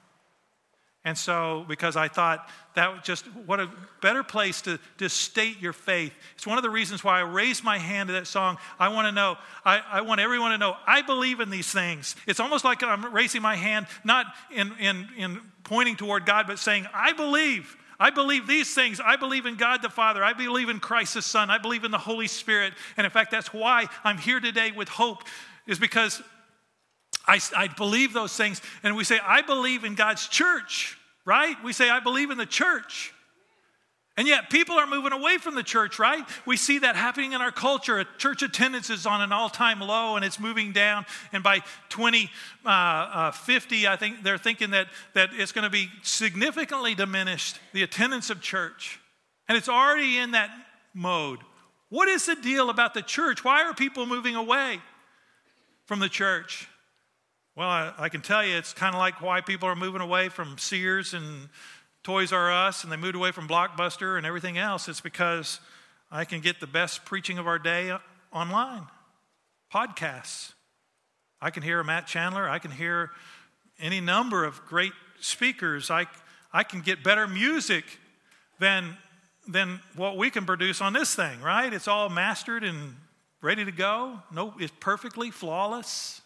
And 1.05 1.19
so, 1.19 1.65
because 1.69 1.97
I 1.97 2.07
thought 2.07 2.49
that 2.75 2.93
was 2.93 3.03
just 3.03 3.25
what 3.45 3.59
a 3.59 3.69
better 4.01 4.23
place 4.23 4.63
to, 4.63 4.79
to 4.99 5.09
state 5.09 5.61
your 5.61 5.73
faith. 5.73 6.13
It's 6.37 6.47
one 6.47 6.59
of 6.59 6.63
the 6.63 6.71
reasons 6.71 7.03
why 7.03 7.19
I 7.19 7.23
raised 7.23 7.65
my 7.65 7.77
hand 7.77 8.07
to 8.09 8.13
that 8.13 8.29
song. 8.29 8.57
I 8.79 8.89
want 8.89 9.09
to 9.09 9.13
know, 9.13 9.37
I, 9.65 9.81
I 9.91 10.01
want 10.03 10.21
everyone 10.21 10.53
to 10.53 10.59
know, 10.59 10.77
I 10.87 11.03
believe 11.03 11.41
in 11.41 11.51
these 11.51 11.71
things. 11.73 12.15
It's 12.29 12.39
almost 12.39 12.65
like 12.65 12.85
I'm 12.85 13.13
raising 13.13 13.43
my 13.43 13.57
hand, 13.57 13.87
not 14.05 14.27
in, 14.55 14.73
in, 14.79 15.09
in 15.17 15.41
pointing 15.65 15.97
toward 15.97 16.25
God, 16.25 16.47
but 16.47 16.61
saying, 16.61 16.87
I 16.95 17.13
believe. 17.13 17.77
I 18.03 18.11
believe 18.11 18.49
these 18.49 18.75
things. 18.75 19.01
I 19.01 19.15
believe 19.15 19.47
in 19.47 19.55
God 19.55 19.81
the 19.81 19.89
Father. 19.89 20.25
I 20.25 20.33
believe 20.33 20.69
in 20.69 20.81
Christ 20.81 21.15
the 21.15 21.23
Son. 21.23 21.51
I 21.51 21.59
believe 21.59 21.85
in 21.85 21.93
the 21.93 21.99
Holy 21.99 22.27
Spirit. 22.27 22.73
And 22.97 23.05
in 23.05 23.13
fact, 23.13 23.31
that's 23.31 23.55
why 23.55 23.87
I'm 24.03 24.19
here 24.19 24.41
today 24.41 24.73
with 24.73 24.89
hope, 24.89 25.23
is 25.69 25.79
because 25.79 26.21
I, 27.29 27.39
I 27.57 27.69
believe 27.69 28.13
those 28.13 28.37
things. 28.37 28.61
And 28.83 28.97
we 28.97 29.05
say, 29.05 29.21
I 29.25 29.43
believe 29.43 29.85
in 29.85 29.95
God's 29.95 30.27
church, 30.27 30.99
right? 31.25 31.55
We 31.63 31.73
say, 31.73 31.91
I 31.91 32.01
believe 32.01 32.33
in 32.33 32.39
the 32.39 32.45
church. 32.45 33.15
And 34.17 34.29
yet, 34.29 34.51
people 34.51 34.75
are 34.75 34.87
moving 34.87 35.13
away 35.13 35.39
from 35.39 35.55
the 35.55 35.63
church, 35.63 35.99
right? 35.99 36.23
We 36.45 36.59
see 36.59 36.81
that 36.81 36.97
happening 36.97 37.33
in 37.33 37.41
our 37.41 37.51
culture. 37.51 38.05
Church 38.19 38.43
attendance 38.43 38.91
is 38.91 39.07
on 39.07 39.23
an 39.23 39.33
all 39.33 39.49
time 39.49 39.81
low 39.81 40.17
and 40.17 40.25
it's 40.25 40.39
moving 40.39 40.73
down. 40.73 41.07
And 41.33 41.43
by 41.43 41.61
2050, 41.89 42.27
uh, 42.67 42.69
uh, 42.69 43.93
I 43.93 43.97
think 43.97 44.23
they're 44.23 44.37
thinking 44.37 44.73
that, 44.73 44.89
that 45.15 45.31
it's 45.33 45.53
going 45.53 45.65
to 45.65 45.71
be 45.71 45.89
significantly 46.03 46.95
diminished, 46.95 47.59
the 47.73 47.83
attendance 47.83 48.29
of 48.29 48.43
church. 48.43 49.01
And 49.49 49.57
it's 49.57 49.69
already 49.69 50.19
in 50.19 50.33
that 50.33 50.51
mode. 50.93 51.39
What 51.89 52.09
is 52.09 52.27
the 52.27 52.37
deal 52.37 52.69
about 52.69 52.93
the 52.93 53.03
church? 53.03 53.43
Why 53.45 53.65
are 53.65 53.73
people 53.73 54.05
moving 54.05 54.37
away 54.37 54.81
from 55.87 56.01
the 56.01 56.09
church? 56.11 56.69
Well, 57.57 57.69
I, 57.69 57.93
I 57.99 58.09
can 58.11 58.21
tell 58.21 58.45
you 58.45 58.57
it's 58.57 58.75
kind 58.75 58.95
of 58.95 58.99
like 58.99 59.23
why 59.23 59.41
people 59.41 59.69
are 59.69 59.77
moving 59.77 60.01
away 60.03 60.29
from 60.29 60.59
Sears 60.59 61.15
and 61.15 61.49
Toys 62.03 62.33
R 62.33 62.51
Us 62.51 62.83
and 62.83 62.93
they 62.93 62.97
moved 62.97 63.15
away 63.15 63.33
from 63.33 63.47
Blockbuster 63.49 64.17
and 64.17 64.27
everything 64.27 64.59
else, 64.59 64.89
it's 64.89 65.01
because 65.01 65.61
I 66.11 66.25
can 66.25 66.41
get 66.41 66.61
the 66.61 66.67
best 66.67 67.05
preaching 67.05 67.39
of 67.39 67.47
our 67.47 67.59
day 67.59 67.97
online, 68.33 68.87
podcasts. 69.73 70.53
I 71.41 71.51
can 71.51 71.63
hear 71.63 71.83
Matt 71.83 72.07
Chandler, 72.07 72.49
I 72.49 72.59
can 72.59 72.71
hear 72.71 73.11
any 73.81 74.01
number 74.01 74.45
of 74.45 74.65
great 74.67 74.93
speakers. 75.21 75.91
I, 75.91 76.07
I 76.53 76.63
can 76.63 76.81
get 76.81 77.03
better 77.03 77.27
music 77.27 77.85
than, 78.59 78.97
than 79.49 79.81
what 79.97 80.17
we 80.17 80.31
can 80.31 80.45
produce 80.45 80.81
on 80.81 80.93
this 80.93 81.15
thing, 81.15 81.41
right? 81.41 81.73
It's 81.73 81.89
all 81.89 82.09
mastered 82.09 82.63
and 82.65 82.97
ready 83.41 83.65
to 83.65 83.73
go. 83.73 84.21
No, 84.33 84.55
it's 84.59 84.73
perfectly 84.79 85.31
flawless. 85.31 86.21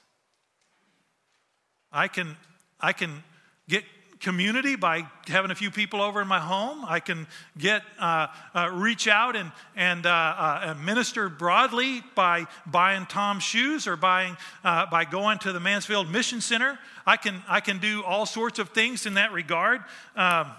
I 1.93 2.09
can, 2.09 2.37
I 2.81 2.93
can 2.93 3.23
get 3.69 3.85
community 4.20 4.76
by 4.76 5.07
having 5.26 5.50
a 5.50 5.55
few 5.55 5.70
people 5.70 6.00
over 6.00 6.20
in 6.20 6.29
my 6.29 6.38
home. 6.38 6.85
I 6.87 7.00
can 7.00 7.26
get 7.59 7.83
uh, 7.98 8.29
uh, 8.55 8.70
reach 8.72 9.09
out 9.09 9.37
and 9.37 9.52
and, 9.74 10.07
uh, 10.07 10.11
uh 10.11 10.74
minister 10.83 11.29
broadly 11.29 12.02
by 12.14 12.46
buying 12.66 13.07
Tom's 13.07 13.42
shoes 13.42 13.87
or 13.87 13.96
buying 13.96 14.37
uh, 14.64 14.87
by 14.87 15.05
going 15.05 15.38
to 15.40 15.52
the 15.52 15.61
Mansfield 15.61 16.11
Mission 16.11 16.40
Center. 16.40 16.79
I 17.07 17.16
can 17.16 17.42
I 17.48 17.61
can 17.61 17.79
do 17.79 18.02
all 18.02 18.26
sorts 18.26 18.59
of 18.59 18.70
things 18.70 19.07
in 19.07 19.14
that 19.14 19.33
regard. 19.33 19.83
Um, 20.14 20.50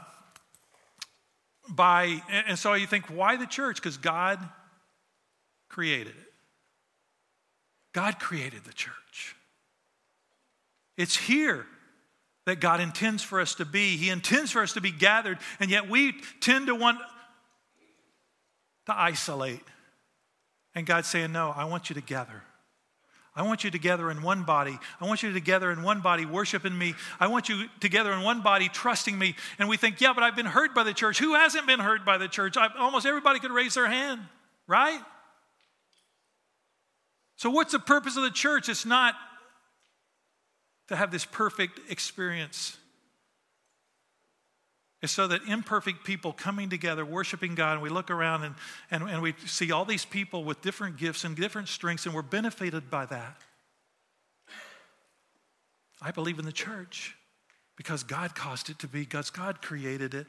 by 1.70 2.22
and 2.30 2.58
so 2.58 2.74
you 2.74 2.88
think 2.88 3.06
why 3.06 3.36
the 3.36 3.46
church? 3.46 3.78
Because 3.78 3.98
God 3.98 4.40
created 5.70 6.14
it. 6.16 6.34
God 7.94 8.20
created 8.20 8.64
the 8.64 8.74
church. 8.74 9.36
It's 10.98 11.16
here 11.16 11.66
that 12.48 12.62
God 12.62 12.80
intends 12.80 13.22
for 13.22 13.42
us 13.42 13.56
to 13.56 13.66
be. 13.66 13.98
He 13.98 14.10
intends 14.10 14.52
for 14.52 14.62
us 14.62 14.72
to 14.74 14.82
be 14.82 14.90
gathered, 14.90 15.38
and 15.60 15.70
yet 15.70 15.90
we 15.90 16.14
tend 16.40 16.68
to 16.68 16.76
want 16.76 16.98
to 18.86 18.98
isolate. 18.98 19.64
And 20.74 20.88
God's 20.88 21.10
saying, 21.10 21.34
No, 21.34 21.54
I 21.54 21.66
want 21.66 21.90
you 21.90 21.94
together. 21.94 22.42
I 23.36 23.44
want 23.44 23.66
you 23.66 23.70
together 23.70 24.10
in 24.10 24.22
one 24.22 24.44
body. 24.44 24.80
I 25.02 25.06
want 25.06 25.24
you 25.24 25.34
together 25.34 25.72
in 25.72 25.84
one 25.84 26.00
body 26.00 26.26
worshiping 26.26 26.76
me. 26.76 26.96
I 27.20 27.28
want 27.28 27.50
you 27.50 27.66
together 27.82 28.14
in 28.14 28.24
one 28.24 28.42
body 28.42 28.70
trusting 28.70 29.20
me. 29.20 29.36
And 29.60 29.70
we 29.70 29.78
think, 29.78 30.02
yeah, 30.02 30.14
but 30.14 30.24
I've 30.24 30.36
been 30.36 30.48
hurt 30.48 30.74
by 30.74 30.84
the 30.84 30.94
church. 30.94 31.20
Who 31.20 31.36
hasn't 31.36 31.68
been 31.68 31.80
hurt 31.80 32.04
by 32.04 32.18
the 32.18 32.28
church? 32.28 32.58
I've, 32.58 32.72
almost 32.80 33.06
everybody 33.06 33.40
could 33.40 33.52
raise 33.52 33.76
their 33.76 33.88
hand, 33.88 34.22
right? 34.66 35.00
So, 37.36 37.52
what's 37.52 37.74
the 37.74 37.80
purpose 37.80 38.18
of 38.18 38.24
the 38.24 38.32
church? 38.32 38.70
It's 38.70 38.88
not 38.88 39.14
to 40.88 40.96
have 40.96 41.12
this 41.12 41.26
perfect 41.26 41.92
experience 41.92 42.78
is 45.02 45.12
so 45.12 45.28
that 45.28 45.42
imperfect 45.48 46.04
people 46.04 46.34
coming 46.34 46.70
together, 46.70 47.06
worshiping 47.06 47.54
God, 47.54 47.74
and 47.74 47.82
we 47.82 47.90
look 47.90 48.10
around 48.10 48.44
and, 48.44 48.56
and, 48.90 49.04
and 49.04 49.22
we 49.22 49.36
see 49.46 49.72
all 49.72 49.86
these 49.86 50.06
people 50.06 50.44
with 50.44 50.62
different 50.62 50.98
gifts 50.98 51.24
and 51.24 51.36
different 51.36 51.68
strengths, 51.68 52.06
and 52.06 52.16
we're 52.16 52.24
benefited 52.24 52.90
by 52.90 53.06
that. 53.06 53.38
I 56.02 56.12
believe 56.12 56.40
in 56.40 56.46
the 56.46 56.52
church 56.52 57.16
because 57.76 58.04
God 58.04 58.34
caused 58.34 58.70
it 58.70 58.80
to 58.80 58.88
be, 58.88 59.02
because 59.02 59.30
God 59.30 59.62
created 59.62 60.16
it. 60.16 60.26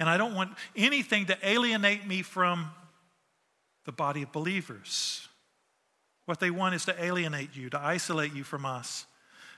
And 0.00 0.08
I 0.08 0.16
don't 0.16 0.34
want 0.34 0.52
anything 0.74 1.26
to 1.26 1.38
alienate 1.42 2.06
me 2.06 2.22
from 2.22 2.70
the 3.84 3.92
body 3.92 4.22
of 4.22 4.32
believers. 4.32 5.28
What 6.26 6.40
they 6.40 6.50
want 6.50 6.74
is 6.74 6.84
to 6.86 7.04
alienate 7.04 7.56
you, 7.56 7.70
to 7.70 7.80
isolate 7.80 8.34
you 8.34 8.42
from 8.42 8.66
us 8.66 9.06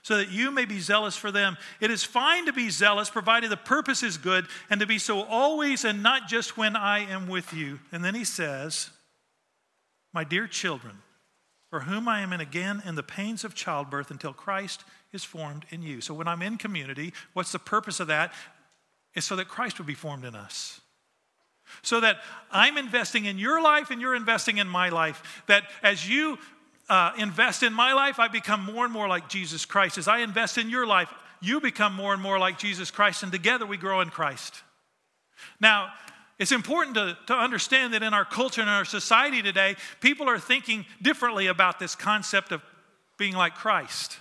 so 0.02 0.16
that 0.16 0.30
you 0.30 0.50
may 0.50 0.64
be 0.64 0.80
zealous 0.80 1.16
for 1.16 1.30
them. 1.30 1.56
It 1.80 1.90
is 1.90 2.02
fine 2.04 2.46
to 2.46 2.52
be 2.52 2.70
zealous, 2.70 3.08
provided 3.08 3.50
the 3.50 3.56
purpose 3.56 4.02
is 4.02 4.18
good, 4.18 4.46
and 4.68 4.80
to 4.80 4.86
be 4.86 4.98
so 4.98 5.22
always 5.22 5.84
and 5.84 6.02
not 6.02 6.28
just 6.28 6.56
when 6.56 6.76
I 6.76 7.00
am 7.00 7.28
with 7.28 7.54
you. 7.54 7.78
And 7.92 8.04
then 8.04 8.14
he 8.14 8.24
says, 8.24 8.90
my 10.12 10.24
dear 10.24 10.46
children, 10.46 10.98
for 11.70 11.80
whom 11.80 12.06
I 12.08 12.20
am 12.20 12.32
in 12.32 12.40
again 12.40 12.82
in 12.84 12.96
the 12.96 13.02
pains 13.02 13.44
of 13.44 13.54
childbirth 13.54 14.10
until 14.10 14.32
Christ 14.32 14.84
is 15.12 15.24
formed 15.24 15.64
in 15.70 15.82
you. 15.82 16.00
So 16.00 16.12
when 16.12 16.28
I'm 16.28 16.42
in 16.42 16.58
community, 16.58 17.14
what's 17.32 17.52
the 17.52 17.58
purpose 17.58 18.00
of 18.00 18.08
that? 18.08 18.34
Is 19.14 19.24
so 19.24 19.36
that 19.36 19.48
Christ 19.48 19.78
would 19.78 19.86
be 19.86 19.94
formed 19.94 20.24
in 20.24 20.34
us. 20.34 20.80
So 21.82 22.00
that 22.00 22.16
I'm 22.50 22.76
investing 22.76 23.24
in 23.24 23.38
your 23.38 23.62
life 23.62 23.90
and 23.90 24.00
you're 24.00 24.16
investing 24.16 24.58
in 24.58 24.68
my 24.68 24.88
life. 24.88 25.42
That 25.46 25.64
as 25.82 26.06
you 26.06 26.38
uh, 26.88 27.12
invest 27.18 27.62
in 27.62 27.72
my 27.72 27.92
life, 27.92 28.18
I 28.18 28.28
become 28.28 28.64
more 28.64 28.84
and 28.84 28.92
more 28.92 29.08
like 29.08 29.28
Jesus 29.28 29.64
Christ. 29.64 29.98
As 29.98 30.08
I 30.08 30.18
invest 30.18 30.58
in 30.58 30.68
your 30.68 30.86
life, 30.86 31.08
you 31.40 31.60
become 31.60 31.94
more 31.94 32.12
and 32.12 32.22
more 32.22 32.38
like 32.38 32.58
Jesus 32.58 32.90
Christ, 32.90 33.22
and 33.22 33.32
together 33.32 33.66
we 33.66 33.76
grow 33.76 34.00
in 34.00 34.10
Christ. 34.10 34.62
Now, 35.60 35.92
it's 36.38 36.52
important 36.52 36.96
to, 36.96 37.16
to 37.26 37.34
understand 37.34 37.94
that 37.94 38.02
in 38.02 38.14
our 38.14 38.24
culture 38.24 38.60
and 38.60 38.70
our 38.70 38.84
society 38.84 39.42
today, 39.42 39.76
people 40.00 40.28
are 40.28 40.38
thinking 40.38 40.86
differently 41.00 41.46
about 41.46 41.78
this 41.78 41.94
concept 41.94 42.52
of 42.52 42.62
being 43.18 43.34
like 43.34 43.54
Christ. 43.54 44.18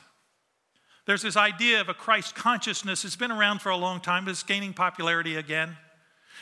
There's 1.05 1.21
this 1.23 1.37
idea 1.37 1.81
of 1.81 1.89
a 1.89 1.93
Christ 1.93 2.35
consciousness. 2.35 3.05
It's 3.05 3.15
been 3.15 3.31
around 3.31 3.61
for 3.61 3.69
a 3.69 3.77
long 3.77 4.01
time, 4.01 4.25
but 4.25 4.31
it's 4.31 4.43
gaining 4.43 4.73
popularity 4.73 5.35
again. 5.35 5.77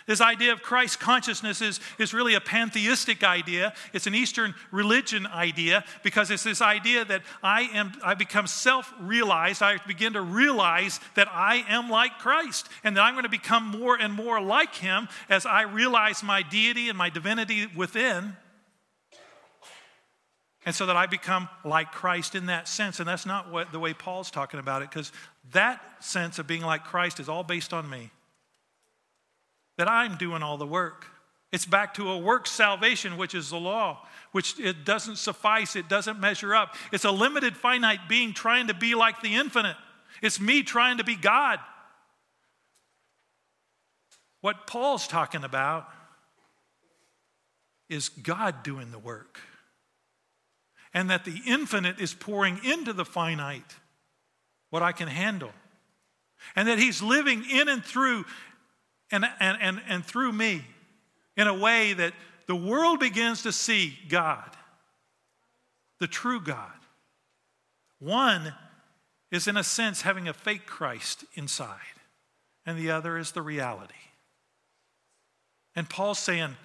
This 0.06 0.22
idea 0.22 0.54
of 0.54 0.62
Christ 0.62 1.00
consciousness 1.00 1.62
is, 1.62 1.80
is 1.98 2.14
really 2.14 2.34
a 2.34 2.42
pantheistic 2.42 3.24
idea. 3.24 3.74
It's 3.94 4.08
an 4.08 4.16
Eastern 4.16 4.56
religion 4.72 5.28
idea 5.28 5.84
because 6.04 6.32
it's 6.32 6.44
this 6.44 6.62
idea 6.62 7.06
that 7.06 7.22
I 7.44 7.64
am 7.74 7.92
I 8.04 8.16
become 8.16 8.48
self-realized. 8.48 9.62
I 9.62 9.78
begin 9.88 10.14
to 10.14 10.22
realize 10.22 11.00
that 11.16 11.28
I 11.32 11.64
am 11.68 11.90
like 11.90 12.18
Christ 12.20 12.68
and 12.84 12.98
that 12.98 13.02
I'm 13.02 13.14
going 13.14 13.24
to 13.24 13.30
become 13.30 13.66
more 13.66 13.96
and 13.96 14.14
more 14.14 14.42
like 14.42 14.76
him 14.76 15.08
as 15.30 15.46
I 15.46 15.64
realize 15.64 16.24
my 16.24 16.42
deity 16.42 16.90
and 16.90 16.98
my 16.98 17.10
divinity 17.10 17.68
within. 17.76 18.36
And 20.66 20.76
so 20.76 20.86
that 20.88 20.98
I 20.98 21.06
become 21.06 21.50
like 21.64 21.92
Christ 21.92 22.36
in 22.36 22.48
that 22.48 22.68
sense. 22.68 23.00
And 23.00 23.08
that's 23.08 23.26
not 23.26 23.52
what 23.52 23.72
the 23.72 23.80
way 23.80 23.94
Paul's 23.94 24.30
talking 24.30 24.60
about 24.60 24.82
it, 24.82 24.90
because 24.90 25.12
that 25.52 25.82
sense 26.00 26.38
of 26.38 26.48
being 26.48 26.62
like 26.62 26.84
Christ 26.84 27.20
is 27.20 27.30
all 27.30 27.44
based 27.44 27.74
on 27.74 27.90
me 27.90 28.12
that 29.80 29.88
I'm 29.88 30.18
doing 30.18 30.44
all 30.44 30.58
the 30.58 30.68
work. 30.68 31.06
It's 31.54 31.66
back 31.66 31.94
to 31.94 32.10
a 32.10 32.18
work 32.18 32.48
salvation, 32.48 33.16
which 33.16 33.34
is 33.34 33.50
the 33.50 33.58
law, 33.58 34.06
which 34.34 34.60
it 34.60 34.84
doesn't 34.84 35.16
suffice, 35.16 35.78
it 35.78 35.88
doesn't 35.88 36.20
measure 36.20 36.54
up. 36.54 36.76
It's 36.92 37.06
a 37.06 37.12
limited, 37.12 37.56
finite 37.56 38.10
being 38.10 38.34
trying 38.34 38.68
to 38.68 38.74
be 38.74 38.94
like 38.94 39.22
the 39.22 39.36
infinite. 39.36 39.78
It's 40.22 40.38
me 40.38 40.64
trying 40.64 40.98
to 40.98 41.06
be 41.06 41.16
God. 41.16 41.60
What 44.42 44.68
Paul's 44.68 45.08
talking 45.08 45.46
about 45.46 45.88
is 47.88 48.10
God 48.10 48.62
doing 48.64 48.92
the 48.92 49.00
work, 49.00 49.40
and 50.94 51.10
that 51.10 51.24
the 51.24 51.40
infinite 51.48 52.02
is 52.02 52.14
pouring 52.14 52.60
into 52.66 52.92
the 52.92 53.06
finite 53.06 53.78
what 54.72 54.84
I 54.84 54.92
can 54.92 55.08
handle, 55.08 55.54
and 56.54 56.68
that 56.68 56.80
He's 56.80 57.02
living 57.02 57.46
in 57.50 57.70
and 57.70 57.82
through 57.84 58.26
and, 59.12 59.26
and, 59.40 59.58
and, 59.62 59.82
and 59.88 60.06
through 60.06 60.32
me 60.32 60.64
in 61.36 61.48
a 61.48 61.54
way 61.54 61.94
that 61.94 62.14
the 62.48 62.56
world 62.56 63.00
begins 63.00 63.44
to 63.44 63.52
see 63.52 63.98
God, 64.10 64.50
the 66.00 66.08
true 66.08 66.42
God. 66.42 66.72
One 68.00 68.54
is, 69.32 69.48
in 69.48 69.58
a 69.58 69.64
sense, 69.64 70.02
having 70.02 70.28
a 70.28 70.34
fake 70.34 70.66
Christ 70.66 71.26
inside, 71.36 71.78
and 72.66 72.78
the 72.78 72.92
other 72.92 73.18
is 73.18 73.32
the 73.32 73.42
reality. 73.42 73.94
And 75.76 75.90
Paul's 75.90 76.20
saying, 76.20 76.56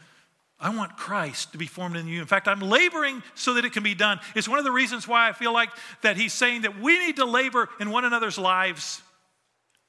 I 0.59 0.75
want 0.75 0.97
Christ 0.97 1.53
to 1.53 1.59
be 1.59 1.67
formed 1.67 1.97
in 1.97 2.09
you. 2.09 2.21
In 2.21 2.27
fact, 2.27 2.49
I'm 2.49 2.61
laboring 2.61 3.23
so 3.35 3.55
that 3.55 3.65
it 3.65 3.73
can 3.73 3.83
be 3.83 3.95
done. 3.95 4.19
It's 4.35 4.49
one 4.49 4.59
of 4.59 4.65
the 4.65 4.73
reasons 4.73 5.07
why 5.07 5.29
I 5.29 5.33
feel 5.33 5.53
like 5.53 5.69
that 6.03 6.17
he's 6.17 6.33
saying 6.33 6.63
that 6.63 6.81
we 6.81 6.99
need 6.99 7.17
to 7.17 7.25
labor 7.27 7.69
in 7.81 7.91
one 7.91 8.05
another's 8.05 8.39
lives 8.39 9.03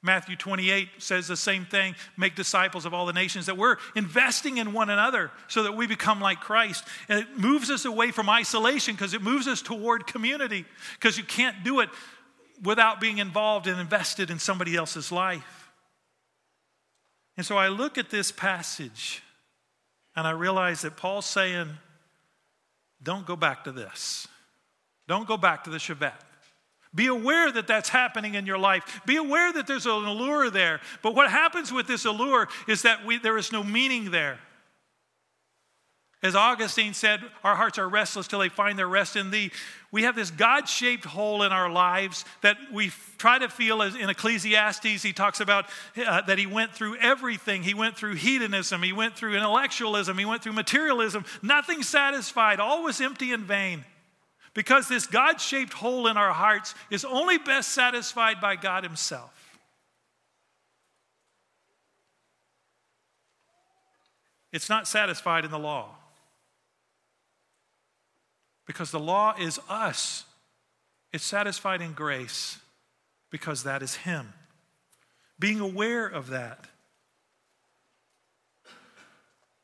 Matthew 0.06 0.36
28 0.36 0.88
says 1.00 1.28
the 1.28 1.36
same 1.36 1.66
thing 1.66 1.96
make 2.16 2.36
disciples 2.36 2.86
of 2.86 2.94
all 2.94 3.06
the 3.06 3.14
nations, 3.14 3.48
that 3.48 3.58
we're 3.58 3.78
investing 3.96 4.58
in 4.58 4.72
one 4.72 4.90
another 4.90 5.32
so 5.48 5.64
that 5.64 5.76
we 5.76 5.88
become 5.88 6.22
like 6.22 6.40
Christ. 6.40 6.86
And 7.10 7.20
it 7.20 7.38
moves 7.38 7.70
us 7.70 7.86
away 7.86 8.12
from 8.12 8.30
isolation 8.30 8.96
because 8.96 9.14
it 9.14 9.22
moves 9.22 9.48
us 9.48 9.62
toward 9.62 10.08
community 10.08 10.66
because 10.94 11.18
you 11.18 11.24
can't 11.24 11.64
do 11.64 11.80
it 11.80 11.90
without 12.64 13.02
being 13.02 13.18
involved 13.18 13.68
and 13.68 13.80
invested 13.80 14.30
in 14.30 14.40
somebody 14.40 14.76
else's 14.76 15.12
life. 15.12 15.72
And 17.36 17.46
so 17.46 17.58
I 17.58 17.68
look 17.68 17.98
at 17.98 18.10
this 18.10 18.32
passage 18.32 19.22
and 20.16 20.26
I 20.26 20.32
realize 20.32 20.82
that 20.84 20.96
Paul's 20.96 21.26
saying, 21.26 21.70
don't 23.04 23.26
go 23.26 23.36
back 23.36 23.66
to 23.66 23.72
this. 23.72 24.28
Don't 25.08 25.28
go 25.28 25.38
back 25.38 25.66
to 25.66 25.70
the 25.70 25.78
Chevette. 25.78 26.14
Be 26.96 27.08
aware 27.08 27.52
that 27.52 27.68
that's 27.68 27.90
happening 27.90 28.36
in 28.36 28.46
your 28.46 28.58
life. 28.58 29.02
Be 29.06 29.18
aware 29.18 29.52
that 29.52 29.68
there's 29.68 29.86
an 29.86 29.92
allure 29.92 30.50
there. 30.50 30.80
But 31.04 31.14
what 31.14 31.30
happens 31.30 31.72
with 31.72 31.88
this 31.88 32.06
allure 32.06 32.48
is 32.68 32.84
that 32.84 33.06
we, 33.06 33.18
there 33.18 33.38
is 33.38 33.52
no 33.52 33.64
meaning 33.64 34.12
there. 34.12 34.40
As 36.24 36.36
Augustine 36.36 36.96
said, 36.96 37.20
our 37.44 37.56
hearts 37.56 37.78
are 37.78 37.88
restless 37.88 38.28
till 38.28 38.40
they 38.40 38.50
find 38.50 38.80
their 38.80 38.88
rest 38.88 39.16
in 39.16 39.30
thee. 39.30 39.52
We 39.92 40.04
have 40.04 40.16
this 40.16 40.32
God 40.32 40.68
shaped 40.68 41.06
hole 41.06 41.44
in 41.44 41.52
our 41.52 41.70
lives 41.70 42.26
that 42.42 42.58
we 42.74 42.92
try 43.20 43.38
to 43.38 43.48
feel 43.48 43.84
as 43.84 43.96
in 43.96 44.10
Ecclesiastes. 44.10 45.04
He 45.04 45.14
talks 45.14 45.40
about 45.40 45.66
uh, 45.98 46.22
that 46.22 46.40
he 46.40 46.48
went 46.48 46.74
through 46.74 46.96
everything. 46.98 47.62
He 47.62 47.76
went 47.76 47.96
through 47.96 48.16
hedonism, 48.16 48.82
he 48.82 48.92
went 48.92 49.16
through 49.16 49.36
intellectualism, 49.36 50.18
he 50.18 50.26
went 50.26 50.42
through 50.42 50.54
materialism. 50.54 51.26
Nothing 51.44 51.84
satisfied, 51.84 52.60
all 52.60 52.84
was 52.84 53.02
empty 53.02 53.32
and 53.32 53.44
vain. 53.44 53.86
Because 54.56 54.88
this 54.88 55.06
God 55.06 55.40
shaped 55.40 55.74
hole 55.74 56.08
in 56.08 56.16
our 56.16 56.32
hearts 56.32 56.74
is 56.90 57.06
only 57.06 57.38
best 57.38 57.74
satisfied 57.74 58.40
by 58.42 58.56
God 58.56 58.84
Himself. 58.84 59.60
It's 64.54 64.70
not 64.70 64.88
satisfied 64.88 65.44
in 65.44 65.52
the 65.52 65.60
law. 65.60 65.90
Because 68.66 68.92
the 68.92 69.00
law 69.00 69.36
is 69.38 69.60
us. 69.70 70.24
It's 71.12 71.26
satisfied 71.26 71.82
in 71.82 71.92
grace 71.92 72.58
because 73.30 73.64
that 73.64 73.84
is 73.84 73.96
Him. 73.96 74.32
Being 75.38 75.60
aware 75.60 76.08
of 76.08 76.30
that. 76.30 76.68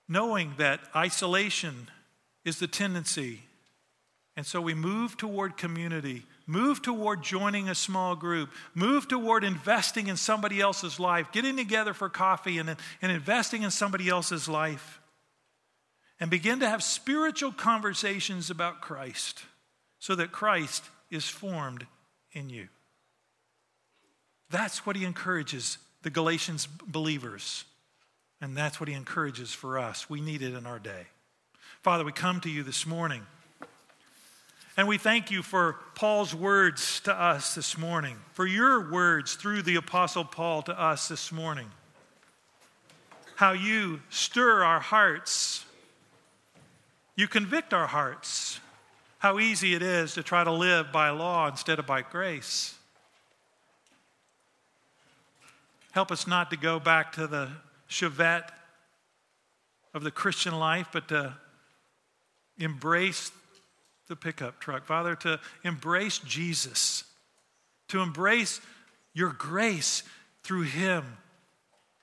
Knowing 0.09 0.55
that 0.57 0.81
isolation 0.93 1.89
is 2.43 2.59
the 2.59 2.67
tendency 2.67 3.43
and 4.37 4.45
so 4.45 4.61
we 4.61 4.73
move 4.73 5.17
toward 5.17 5.57
community, 5.57 6.23
move 6.47 6.81
toward 6.81 7.21
joining 7.21 7.67
a 7.67 7.75
small 7.75 8.15
group, 8.15 8.49
move 8.73 9.07
toward 9.07 9.43
investing 9.43 10.07
in 10.07 10.15
somebody 10.15 10.61
else's 10.61 10.99
life, 10.99 11.31
getting 11.31 11.57
together 11.57 11.93
for 11.93 12.07
coffee 12.07 12.57
and, 12.57 12.75
and 13.01 13.11
investing 13.11 13.63
in 13.63 13.71
somebody 13.71 14.07
else's 14.07 14.47
life. 14.47 14.99
And 16.19 16.29
begin 16.29 16.59
to 16.59 16.69
have 16.69 16.83
spiritual 16.83 17.51
conversations 17.51 18.51
about 18.51 18.79
Christ 18.79 19.43
so 19.97 20.13
that 20.15 20.31
Christ 20.31 20.83
is 21.09 21.27
formed 21.27 21.87
in 22.31 22.49
you. 22.49 22.67
That's 24.51 24.85
what 24.85 24.95
he 24.95 25.03
encourages 25.03 25.79
the 26.03 26.11
Galatians 26.11 26.67
believers. 26.67 27.65
And 28.39 28.55
that's 28.55 28.79
what 28.79 28.87
he 28.87 28.95
encourages 28.95 29.51
for 29.51 29.79
us. 29.79 30.09
We 30.09 30.21
need 30.21 30.41
it 30.41 30.53
in 30.53 30.65
our 30.65 30.79
day. 30.79 31.07
Father, 31.81 32.03
we 32.05 32.11
come 32.11 32.39
to 32.41 32.49
you 32.49 32.61
this 32.63 32.85
morning. 32.85 33.25
And 34.77 34.87
we 34.87 34.97
thank 34.97 35.31
you 35.31 35.43
for 35.43 35.75
Paul's 35.95 36.33
words 36.33 37.01
to 37.01 37.13
us 37.13 37.55
this 37.55 37.77
morning, 37.77 38.15
for 38.31 38.47
your 38.47 38.89
words 38.89 39.35
through 39.35 39.63
the 39.63 39.75
Apostle 39.75 40.23
Paul 40.23 40.61
to 40.63 40.79
us 40.79 41.09
this 41.09 41.29
morning. 41.29 41.69
How 43.35 43.51
you 43.51 44.01
stir 44.09 44.63
our 44.63 44.79
hearts, 44.79 45.65
you 47.17 47.27
convict 47.27 47.73
our 47.73 47.87
hearts. 47.87 48.59
How 49.19 49.39
easy 49.39 49.75
it 49.75 49.83
is 49.83 50.15
to 50.15 50.23
try 50.23 50.43
to 50.43 50.51
live 50.51 50.91
by 50.91 51.09
law 51.11 51.47
instead 51.47 51.77
of 51.77 51.85
by 51.85 52.01
grace. 52.01 52.73
Help 55.91 56.11
us 56.11 56.25
not 56.25 56.49
to 56.49 56.57
go 56.57 56.79
back 56.79 57.11
to 57.11 57.27
the 57.27 57.49
Chevette 57.89 58.49
of 59.93 60.03
the 60.03 60.09
Christian 60.09 60.57
life, 60.57 60.87
but 60.91 61.09
to 61.09 61.33
embrace 62.57 63.31
the 64.11 64.15
pickup 64.17 64.59
truck. 64.59 64.85
Father, 64.85 65.15
to 65.15 65.39
embrace 65.63 66.19
Jesus, 66.19 67.05
to 67.87 68.01
embrace 68.01 68.59
your 69.13 69.31
grace 69.31 70.03
through 70.43 70.63
him 70.63 71.05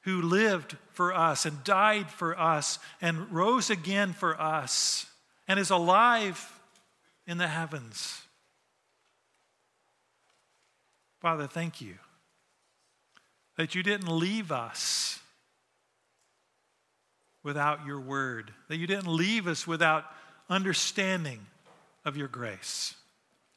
who 0.04 0.22
lived 0.22 0.74
for 0.94 1.12
us 1.12 1.44
and 1.44 1.62
died 1.64 2.10
for 2.10 2.38
us 2.38 2.78
and 3.02 3.30
rose 3.30 3.68
again 3.68 4.14
for 4.14 4.40
us 4.40 5.04
and 5.46 5.60
is 5.60 5.68
alive 5.68 6.50
in 7.26 7.36
the 7.36 7.46
heavens. 7.46 8.22
Father, 11.20 11.46
thank 11.46 11.82
you 11.82 11.96
that 13.58 13.74
you 13.74 13.82
didn't 13.82 14.08
leave 14.08 14.50
us 14.50 15.20
without 17.42 17.84
your 17.84 18.00
word, 18.00 18.50
that 18.68 18.78
you 18.78 18.86
didn't 18.86 19.14
leave 19.14 19.46
us 19.46 19.66
without 19.66 20.06
understanding 20.48 21.40
of 22.04 22.16
your 22.16 22.28
grace. 22.28 22.94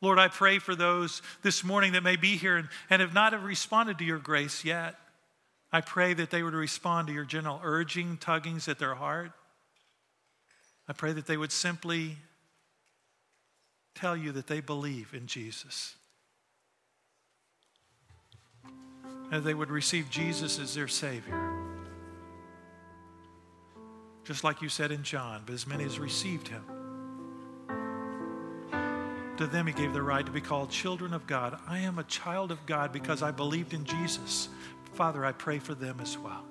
Lord, 0.02 0.18
I 0.18 0.28
pray 0.30 0.58
for 0.58 0.76
those 0.76 1.22
this 1.44 1.64
morning 1.64 1.94
that 1.94 2.02
may 2.02 2.16
be 2.16 2.36
here 2.36 2.58
and, 2.58 2.70
and 2.90 3.02
have 3.02 3.14
not 3.14 3.34
have 3.34 3.44
responded 3.44 4.00
to 4.00 4.04
your 4.04 4.18
grace 4.18 4.66
yet. 4.66 4.96
I 5.72 5.82
pray 5.82 6.14
that 6.16 6.32
they 6.32 6.44
would 6.44 6.56
respond 6.56 7.08
to 7.08 7.14
your 7.14 7.24
gentle 7.24 7.62
urging, 7.64 8.18
tuggings 8.18 8.68
at 8.68 8.80
their 8.80 8.96
heart. 8.96 9.32
I 10.88 10.94
pray 10.94 11.14
that 11.14 11.28
they 11.28 11.38
would 11.38 11.52
simply 11.52 12.18
tell 13.96 14.18
you 14.18 14.32
that 14.34 14.48
they 14.48 14.60
believe 14.60 15.14
in 15.14 15.28
Jesus. 15.28 15.96
And 19.32 19.44
they 19.44 19.54
would 19.54 19.70
receive 19.70 20.10
Jesus 20.10 20.60
as 20.60 20.76
their 20.76 20.88
Savior. 20.90 21.40
Just 24.26 24.44
like 24.44 24.62
you 24.62 24.68
said 24.68 24.92
in 24.92 25.04
John, 25.04 25.44
but 25.46 25.54
as 25.54 25.66
many 25.66 25.86
as 25.86 26.00
received 26.00 26.48
him, 26.48 26.64
to 29.42 29.48
them 29.48 29.68
he 29.68 29.74
gave 29.74 29.92
the 29.94 30.02
right 30.02 30.26
to 30.26 30.32
be 30.32 30.42
called 30.42 30.70
children 30.70 31.14
of 31.14 31.26
God. 31.28 31.60
I 31.68 31.80
am 31.80 32.00
a 32.00 32.04
child 32.04 32.52
of 32.52 32.66
God 32.66 32.92
because 32.94 33.22
I 33.22 33.32
believed 33.32 33.74
in 33.74 33.86
Jesus. 33.86 34.50
Father, 34.94 35.26
I 35.26 35.32
pray 35.32 35.60
for 35.60 35.74
them 35.74 36.00
as 36.00 36.18
well. 36.18 36.46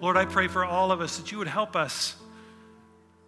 Lord, 0.00 0.16
I 0.16 0.24
pray 0.24 0.48
for 0.48 0.64
all 0.64 0.90
of 0.90 1.00
us 1.00 1.18
that 1.18 1.30
you 1.30 1.38
would 1.38 1.48
help 1.48 1.76
us 1.76 2.16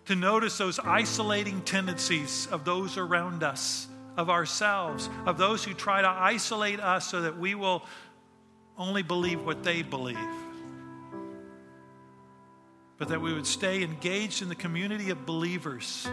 to 0.06 0.16
notice 0.16 0.58
those 0.58 0.78
isolating 0.78 1.60
tendencies 1.62 2.46
of 2.50 2.64
those 2.64 2.96
around 2.96 3.42
us, 3.42 3.88
of 4.16 4.30
ourselves, 4.30 5.08
of 5.26 5.38
those 5.38 5.62
who 5.64 5.74
try 5.74 6.02
to 6.02 6.08
isolate 6.08 6.80
us 6.80 7.06
so 7.06 7.22
that 7.22 7.38
we 7.38 7.54
will 7.54 7.84
only 8.78 9.02
believe 9.02 9.44
what 9.44 9.62
they 9.62 9.82
believe. 9.82 10.18
But 12.96 13.08
that 13.08 13.20
we 13.20 13.34
would 13.34 13.46
stay 13.46 13.82
engaged 13.82 14.42
in 14.42 14.48
the 14.48 14.54
community 14.54 15.10
of 15.10 15.26
believers 15.26 16.08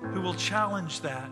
who 0.00 0.20
will 0.20 0.34
challenge 0.34 1.00
that, 1.02 1.28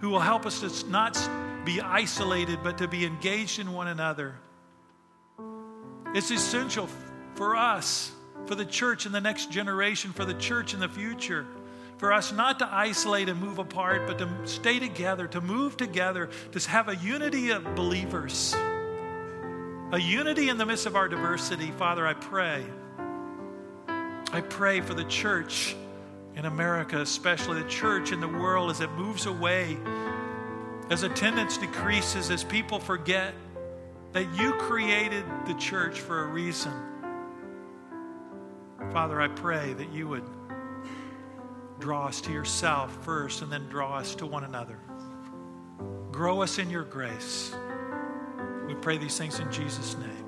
who 0.00 0.10
will 0.10 0.20
help 0.20 0.46
us 0.46 0.60
to 0.60 0.90
not 0.90 1.18
be 1.64 1.80
isolated, 1.80 2.60
but 2.62 2.78
to 2.78 2.88
be 2.88 3.04
engaged 3.04 3.58
in 3.58 3.72
one 3.72 3.88
another. 3.88 4.34
It's 6.14 6.30
essential 6.30 6.88
for 7.34 7.56
us, 7.56 8.12
for 8.46 8.54
the 8.54 8.64
church 8.64 9.06
in 9.06 9.12
the 9.12 9.20
next 9.20 9.50
generation, 9.50 10.12
for 10.12 10.24
the 10.24 10.34
church 10.34 10.74
in 10.74 10.80
the 10.80 10.88
future, 10.88 11.46
for 11.98 12.12
us 12.12 12.32
not 12.32 12.58
to 12.58 12.68
isolate 12.70 13.28
and 13.28 13.40
move 13.40 13.58
apart, 13.58 14.06
but 14.06 14.18
to 14.18 14.28
stay 14.44 14.78
together, 14.78 15.26
to 15.28 15.40
move 15.40 15.76
together, 15.76 16.28
to 16.52 16.68
have 16.68 16.88
a 16.88 16.96
unity 16.96 17.50
of 17.50 17.74
believers, 17.74 18.54
a 19.92 19.98
unity 19.98 20.48
in 20.48 20.58
the 20.58 20.66
midst 20.66 20.86
of 20.86 20.96
our 20.96 21.08
diversity. 21.08 21.70
Father, 21.72 22.06
I 22.06 22.14
pray. 22.14 22.64
I 24.32 24.40
pray 24.40 24.80
for 24.80 24.94
the 24.94 25.04
church 25.04 25.76
in 26.36 26.46
America, 26.46 27.00
especially 27.00 27.62
the 27.62 27.68
church 27.68 28.12
in 28.12 28.20
the 28.20 28.28
world, 28.28 28.70
as 28.70 28.80
it 28.80 28.90
moves 28.92 29.26
away, 29.26 29.76
as 30.90 31.02
attendance 31.02 31.58
decreases, 31.58 32.30
as 32.30 32.44
people 32.44 32.78
forget 32.78 33.34
that 34.12 34.26
you 34.36 34.52
created 34.54 35.24
the 35.46 35.54
church 35.54 36.00
for 36.00 36.24
a 36.24 36.26
reason. 36.26 36.72
Father, 38.92 39.20
I 39.20 39.28
pray 39.28 39.72
that 39.74 39.92
you 39.92 40.08
would 40.08 40.24
draw 41.78 42.06
us 42.06 42.20
to 42.22 42.32
yourself 42.32 42.96
first 43.04 43.42
and 43.42 43.50
then 43.50 43.68
draw 43.68 43.96
us 43.96 44.14
to 44.16 44.26
one 44.26 44.44
another. 44.44 44.78
Grow 46.12 46.42
us 46.42 46.58
in 46.58 46.70
your 46.70 46.84
grace. 46.84 47.54
We 48.66 48.74
pray 48.74 48.98
these 48.98 49.18
things 49.18 49.40
in 49.40 49.50
Jesus' 49.50 49.96
name. 49.96 50.24